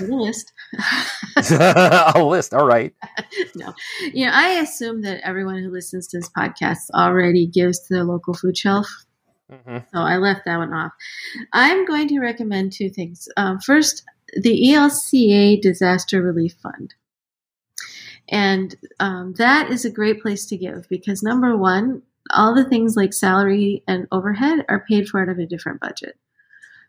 [0.00, 0.50] a list.
[1.36, 2.94] a list all right
[3.54, 3.74] no,
[4.12, 8.04] you know, I assume that everyone who listens to this podcast already gives to their
[8.04, 8.88] local food shelf.
[9.52, 9.84] Mhm.
[9.92, 10.92] So I left that one off.
[11.52, 13.28] I'm going to recommend two things.
[13.36, 14.02] Um, first,
[14.40, 16.94] the ELCA Disaster Relief Fund.
[18.28, 22.96] And um, that is a great place to give because number one, all the things
[22.96, 26.16] like salary and overhead are paid for out of a different budget.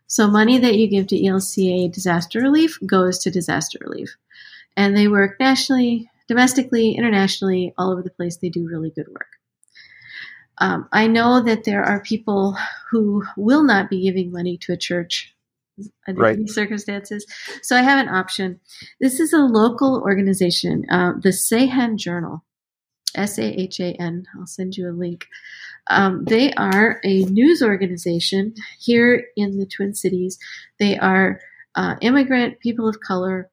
[0.06, 4.16] So money that you give to ELCA disaster relief goes to disaster relief.
[4.76, 8.36] And they work nationally, domestically, internationally, all over the place.
[8.36, 9.28] They do really good work.
[10.58, 12.56] Um, I know that there are people
[12.90, 15.34] who will not be giving money to a church
[16.06, 16.36] under Right.
[16.36, 17.26] these circumstances.
[17.62, 18.60] So I have an option.
[19.00, 22.44] This is a local organization, uh, the Sahan Journal,
[23.14, 24.24] S A H A N.
[24.38, 25.26] I'll send you a link.
[25.88, 30.38] Um, they are a news organization here in the Twin Cities.
[30.78, 31.40] They are
[31.74, 33.50] uh, immigrant people of color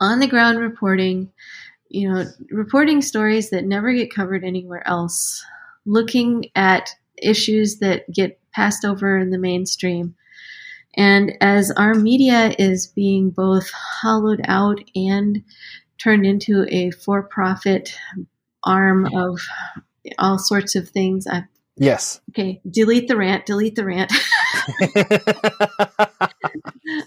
[0.00, 1.30] on the ground reporting,
[1.88, 5.44] you know, reporting stories that never get covered anywhere else,
[5.84, 6.90] looking at
[7.22, 10.14] issues that get passed over in the mainstream.
[10.96, 15.42] And as our media is being both hollowed out and
[15.98, 17.94] turned into a for profit
[18.64, 19.40] arm of
[20.18, 21.44] all sorts of things, I,
[21.78, 22.20] Yes.
[22.30, 24.12] okay, delete the rant, delete the rant.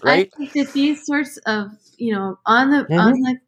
[0.04, 0.30] Right?
[0.32, 3.00] I think that these sorts of, you know, on the Mhm.
[3.00, 3.38] on the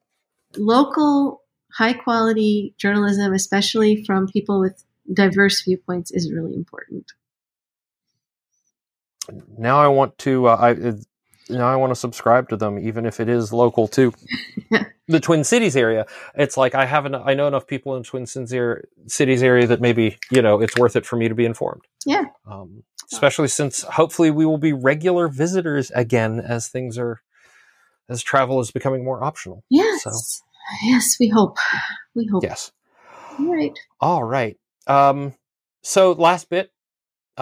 [0.56, 1.42] local
[1.72, 4.82] high quality journalism, especially from people with
[5.12, 7.12] diverse viewpoints, is really important.
[9.58, 10.48] Now I want to.
[10.48, 10.92] Uh, I uh,
[11.50, 14.12] now I want to subscribe to them, even if it is local to
[15.08, 16.06] the Twin Cities area.
[16.34, 17.04] It's like I have.
[17.06, 20.60] An, I know enough people in Twin Cities area, cities area that maybe you know
[20.60, 21.82] it's worth it for me to be informed.
[22.06, 22.24] Yeah.
[22.50, 27.20] Um, especially since hopefully we will be regular visitors again as things are
[28.08, 29.64] as travel is becoming more optional.
[29.70, 30.02] Yes.
[30.04, 30.42] So-
[30.84, 31.56] Yes, we hope.
[32.14, 32.44] We hope.
[32.44, 32.70] Yes.
[33.36, 33.76] All right.
[34.00, 34.56] All right.
[34.86, 35.34] Um,
[35.82, 36.70] so last bit.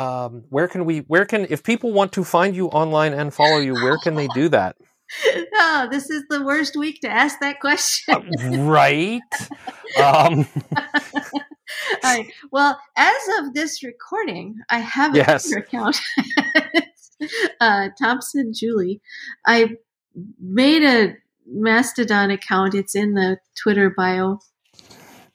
[0.00, 0.98] Um, where can we?
[1.00, 3.74] Where can if people want to find you online and follow you?
[3.74, 4.76] Where can they do that?
[5.62, 8.66] Oh, this is the worst week to ask that question.
[8.66, 9.20] right.
[10.00, 10.46] Um,
[10.76, 11.42] All
[12.04, 12.26] right.
[12.52, 15.44] Well, as of this recording, I have a Yes.
[15.44, 16.00] Twitter account.
[17.60, 19.00] uh, Thompson Juli.
[19.46, 19.76] I
[20.40, 21.16] made a
[21.46, 22.74] Mastodon account.
[22.74, 24.38] It's in the Twitter bio,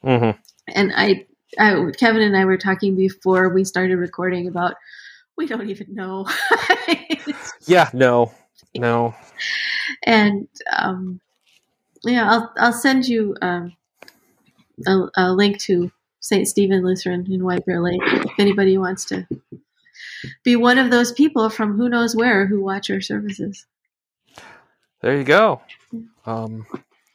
[0.04, 0.38] mhm.
[0.74, 1.26] and I,
[1.60, 4.76] I, Kevin and I were talking before we started recording about
[5.38, 6.28] we don't even know.
[7.68, 7.90] Yeah.
[7.94, 8.32] No.
[8.76, 9.16] No.
[10.04, 11.20] and um,
[12.04, 13.76] yeah, I'll I'll send you um,
[14.86, 16.48] a, a link to St.
[16.48, 19.28] Stephen Lutheran in White Bear Lake if anybody wants to
[20.44, 23.66] be one of those people from who knows where who watch our services.
[25.02, 25.62] There you go.
[26.26, 26.66] Um,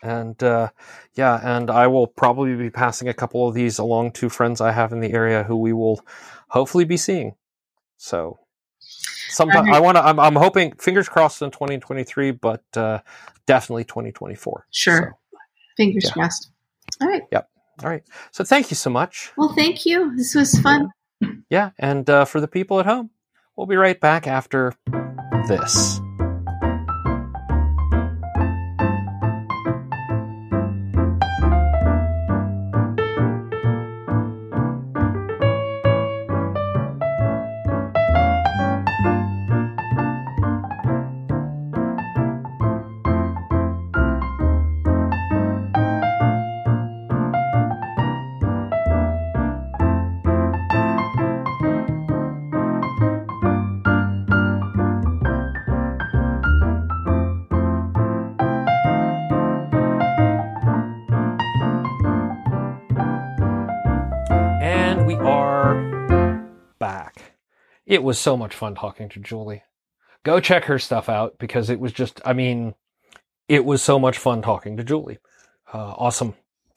[0.03, 0.71] and uh,
[1.15, 4.73] yeah, and I will probably be passing a couple of these along to friends I
[4.73, 6.01] have in the area who we will
[6.49, 7.35] hopefully be seeing.
[7.97, 8.39] So,
[9.29, 10.05] sometime I want to.
[10.05, 13.01] I'm, I'm hoping, fingers crossed, in 2023, but uh,
[13.47, 14.67] definitely 2024.
[14.71, 15.17] Sure.
[15.77, 16.13] Fingers Yeah.
[16.13, 16.51] crossed.
[17.01, 17.23] All right.
[17.31, 17.49] Yep.
[17.85, 18.03] all right.
[18.31, 19.33] So, thank you so much.
[19.37, 20.17] Well, thank you.
[20.17, 20.91] This was fun.
[21.51, 23.11] Yeah, and uh, for the people at home,
[23.57, 24.73] we'll be right back after
[25.49, 26.01] this.
[67.91, 69.65] It was so much fun talking to Juli.
[70.23, 72.75] Go check her stuff out because it was just, I mean,
[73.49, 75.19] it was so much fun talking to Juli.
[75.75, 76.35] Uh, awesome,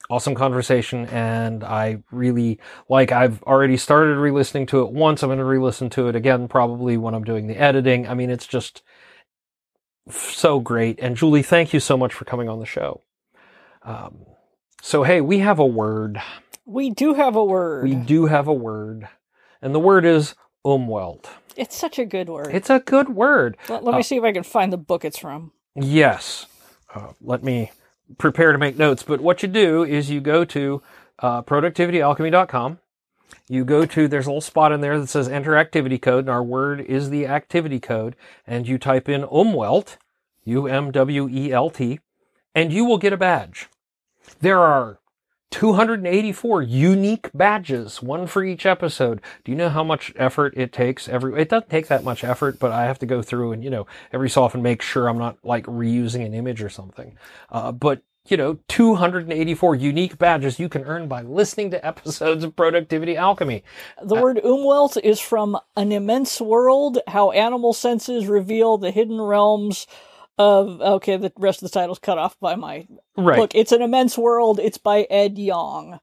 [0.10, 1.06] awesome conversation.
[1.06, 2.60] And I really,
[2.90, 5.22] like, I've already started re listening to it once.
[5.22, 8.07] I'm going to re listen to it again probably when I'm doing the editing.
[8.07, 8.81] I mean, it's just
[10.10, 10.99] so great.
[10.99, 13.03] And Juli, thank you so much for coming on the show.
[13.84, 14.26] Um,
[14.81, 16.19] so, hey, we have a word.
[16.65, 17.84] We do have a word.
[17.84, 19.07] We do have a word,
[19.61, 20.34] and the word is
[20.65, 21.26] umwelt.
[21.56, 22.53] It's such a good word.
[22.53, 23.57] It's a good word.
[23.69, 25.52] let, let me uh, see if I can find the book it's from.
[25.76, 26.45] Yes.
[26.94, 27.72] Uh, let me
[28.18, 29.03] prepare to make notes.
[29.03, 30.81] But what you do is you go to
[31.19, 32.80] uh, productivityalchemy.com.
[33.49, 36.30] You go to, there's a little spot in there that says enter activity code, and
[36.30, 38.15] our word is the activity code.
[38.48, 39.98] And you type in umwelt,
[40.45, 41.99] U M W E L T,
[42.56, 43.68] and you will get a badge.
[44.40, 44.99] There are
[45.53, 49.21] 284 unique badges, one for each episode.
[49.45, 52.57] Do you know how much effort it takes every, it doesn't take that much effort,
[52.57, 55.19] but I have to go through and, you know, every so often make sure I'm
[55.19, 57.15] not like reusing an image or something.
[57.51, 62.55] Uh, but you know, 284 unique badges you can earn by listening to episodes of
[62.55, 63.63] Productivity Alchemy.
[64.01, 69.88] The word umwelt is from An Immense World How Animal Senses Reveal the Hidden Realms
[70.38, 70.81] of.
[70.81, 72.88] Okay, the rest of the title's cut off by my.
[73.18, 73.39] Right.
[73.39, 74.60] Look, it's An Immense World.
[74.60, 75.99] It's by Ed Yong.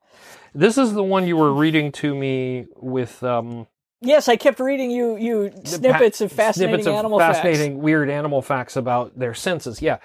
[0.54, 3.22] This is the one you were reading to me with.
[3.22, 3.66] Um,
[4.02, 7.84] Yes, I kept reading you you snippets of fascinating snippets of animal fascinating, facts.
[7.84, 9.82] weird animal facts about their senses.
[9.82, 9.98] Yeah.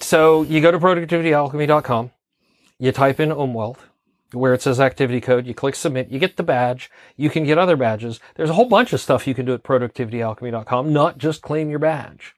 [0.00, 2.10] So you go to productivityalchemy.com,
[2.78, 3.78] you type in umwelt,
[4.32, 6.90] where it says activity code, you click submit, you get the badge.
[7.16, 8.20] You can get other badges.
[8.34, 11.78] There's a whole bunch of stuff you can do at productivityalchemy.com, not just claim your
[11.78, 12.34] badge.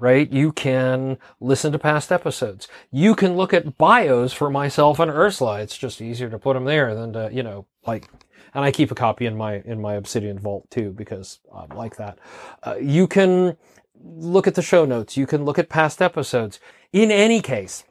[0.00, 0.30] Right?
[0.30, 2.68] You can listen to past episodes.
[2.92, 5.60] You can look at bios for myself and Ursula.
[5.62, 8.08] It's just easier to put them there than to, you know, like
[8.54, 11.96] and I keep a copy in my in my Obsidian vault too because I'm like
[11.96, 12.18] that.
[12.62, 13.56] Uh, you can
[14.02, 15.16] look at the show notes.
[15.16, 16.60] You can look at past episodes.
[16.92, 17.84] In any case,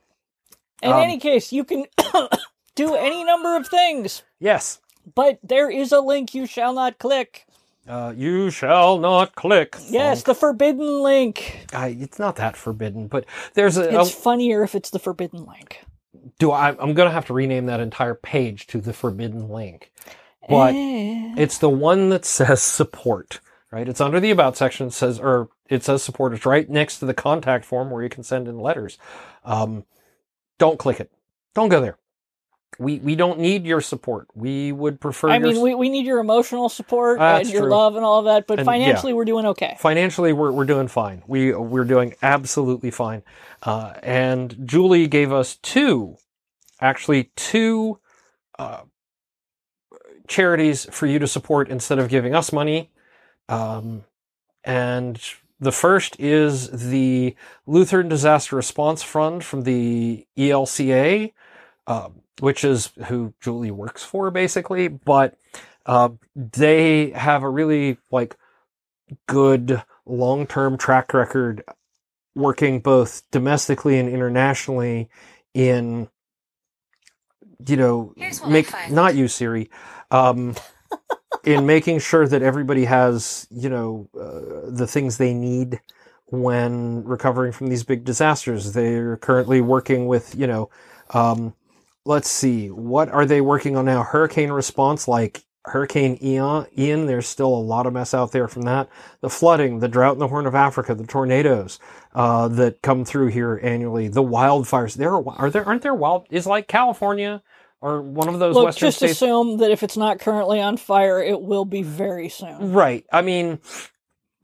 [0.84, 1.86] In Um, any case, you can
[2.76, 4.82] do any number of things, yes,
[5.16, 7.47] but there is a link you shall not click.
[7.88, 9.76] Uh, you shall not click.
[9.90, 11.68] Yes, the forbidden link.
[11.74, 14.00] I, it's not that forbidden, but there's a.
[14.00, 15.84] It's a- funnier if it's the forbidden link.
[16.40, 16.70] do I?
[16.80, 19.92] I'm gonna have to rename that entire page to the forbidden link,
[20.50, 21.36] but Eh.
[21.38, 23.40] it's the one that says support.
[23.72, 23.90] Right?
[23.90, 24.88] It's under the about section.
[24.88, 26.34] It says, or it says support.
[26.34, 28.98] It's right next to the contact form where you can send in letters.
[29.44, 29.84] Um,
[30.58, 31.12] don't click it.
[31.54, 31.98] Don't go there.
[32.80, 34.28] We we don't need your support.
[34.36, 35.30] We would prefer.
[35.30, 37.72] I mean, we, we need your emotional support That's and your true.
[37.72, 38.74] love and all of that, but And, yeah.
[38.74, 39.76] financially, we're doing okay.
[39.80, 43.24] financially we're, we're doing fine we we're doing absolutely fine
[43.64, 46.18] uh, and juli gave us two
[46.82, 48.00] actually two
[48.60, 48.82] uh,
[50.28, 52.92] charities for you to support instead of giving us money
[53.50, 54.04] um,
[54.64, 55.22] and
[55.60, 57.36] the first is the
[57.66, 61.34] lutheran disaster response fund from the elca
[61.88, 64.88] uh, which is who juli works for basically.
[64.88, 65.38] But
[65.86, 68.36] uh, they have a really like
[69.28, 71.64] good long-term track record
[72.36, 75.10] working both domestically and internationally
[75.54, 76.08] in
[77.68, 79.70] you know Here's what I make not you Siri
[80.12, 80.56] um
[81.46, 85.82] in making sure that everybody has you know uh, the things they need
[86.28, 88.74] when recovering from these big disasters.
[88.74, 90.70] They're currently working with you know
[91.12, 91.56] um
[92.08, 97.28] let's see what are they working on now hurricane response like hurricane ian ian there's
[97.28, 98.88] still a lot of mess out there from that
[99.22, 101.78] the flooding the drought in the horn of africa the tornadoes
[102.16, 106.26] uh, that come through here annually the wildfires there are, are there aren't there wild
[106.30, 107.44] is like california
[107.82, 110.78] or one of those Look, western just states assume that if it's not currently on
[110.78, 112.74] fire, it will be very soon.
[112.74, 113.06] Right.
[113.12, 113.60] I mean,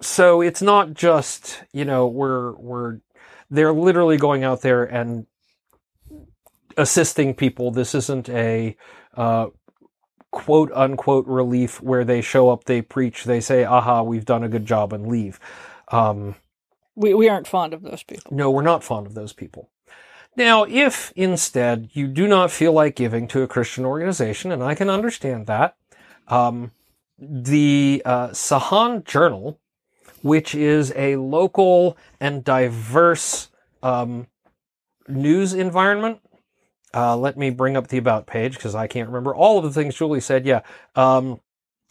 [0.02, 3.00] so it's not just you know we're we're
[3.50, 5.26] they're literally going out there and
[6.78, 7.72] assisting people.
[7.72, 8.76] This isn't a
[9.16, 9.48] uh,
[10.32, 14.50] quote unquote relief where they show up, they preach, they say, "Aha, we've done a
[14.50, 15.40] good job," and leave.
[15.90, 16.36] Um,
[16.96, 18.36] We, we aren't fond of those people.
[18.36, 19.70] no, we're not fond of those people.
[20.36, 24.74] Now, if instead you do not feel like giving to a Christian organization, and I
[24.74, 25.76] can understand that,
[26.28, 26.72] um,
[27.20, 29.60] the uh, Sahan Journal,
[30.24, 33.50] which is a local and diverse
[33.84, 34.26] um,
[35.08, 36.20] news environment.
[36.94, 39.72] Uh, let me bring up the about page because I can't remember all of the
[39.72, 40.46] things Juli said.
[40.46, 40.62] Yeah.
[40.96, 41.40] Um,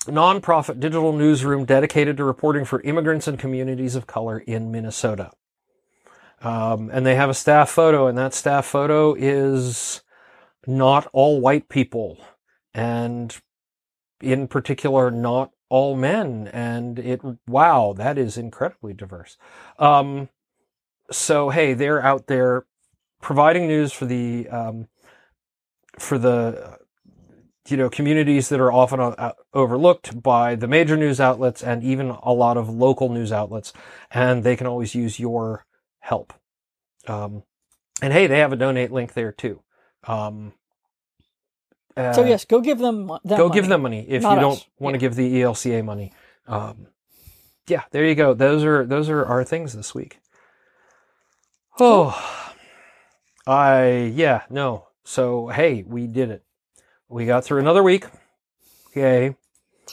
[0.05, 5.31] nonprofit digital newsroom dedicated to reporting for immigrants and communities of color in Minnesota.
[6.41, 10.03] Um, and they have a staff photo, and that staff photo is
[10.67, 12.19] not all white people,
[12.75, 13.37] and
[14.21, 16.49] in particular, not all men.
[16.49, 19.37] And it, wow, that is incredibly diverse.
[19.79, 20.31] Um,
[21.13, 22.67] so hey, they're out there
[23.21, 24.89] providing news for the um,
[26.03, 26.79] for the
[27.69, 32.11] you know communities that are often uh, overlooked by the major news outlets and even
[32.11, 33.73] a lot of local news outlets,
[34.11, 35.67] and they can always use your
[36.01, 36.33] help.
[37.09, 37.45] Um,
[38.03, 39.63] and hey, they have a donate link there too.
[40.07, 40.55] Um,
[41.97, 43.55] uh, So yes, go give them go money.
[43.55, 44.67] give them money if Not you don't us.
[44.79, 45.01] want to Yeah.
[45.01, 46.13] give the ELCA money.
[46.49, 46.89] Um,
[47.69, 48.35] yeah, there you go.
[48.35, 50.21] Those are those are our things this week.
[51.81, 52.17] Oh,
[53.47, 54.89] I yeah no.
[55.05, 56.43] So hey, we did it.
[57.09, 58.07] We got through another week.
[58.95, 59.37] Yay.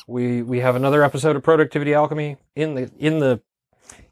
[0.07, 3.41] We we have another episode of Productivity Alchemy in the in the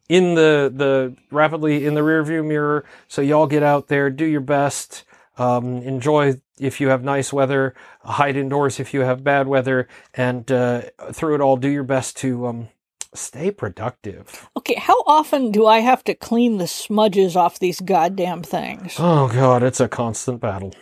[0.10, 2.86] in the the rapidly in the rearview mirror.
[3.08, 5.04] So y'all get out there, do your best.
[5.38, 10.52] Um, enjoy if you have nice weather, hide indoors if you have bad weather, and
[10.52, 12.70] uh, through it all, do your best to um,
[13.14, 14.50] stay productive.
[14.58, 18.96] Okay, how often do I have to clean the smudges off these goddamn things?
[18.98, 20.74] Oh, God, it's a constant battle.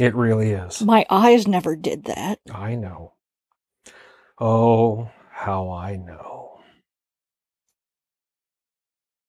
[0.00, 0.80] It really is.
[0.80, 2.40] My eyes never did that.
[2.50, 3.12] I know.
[4.38, 6.39] Oh, how I know.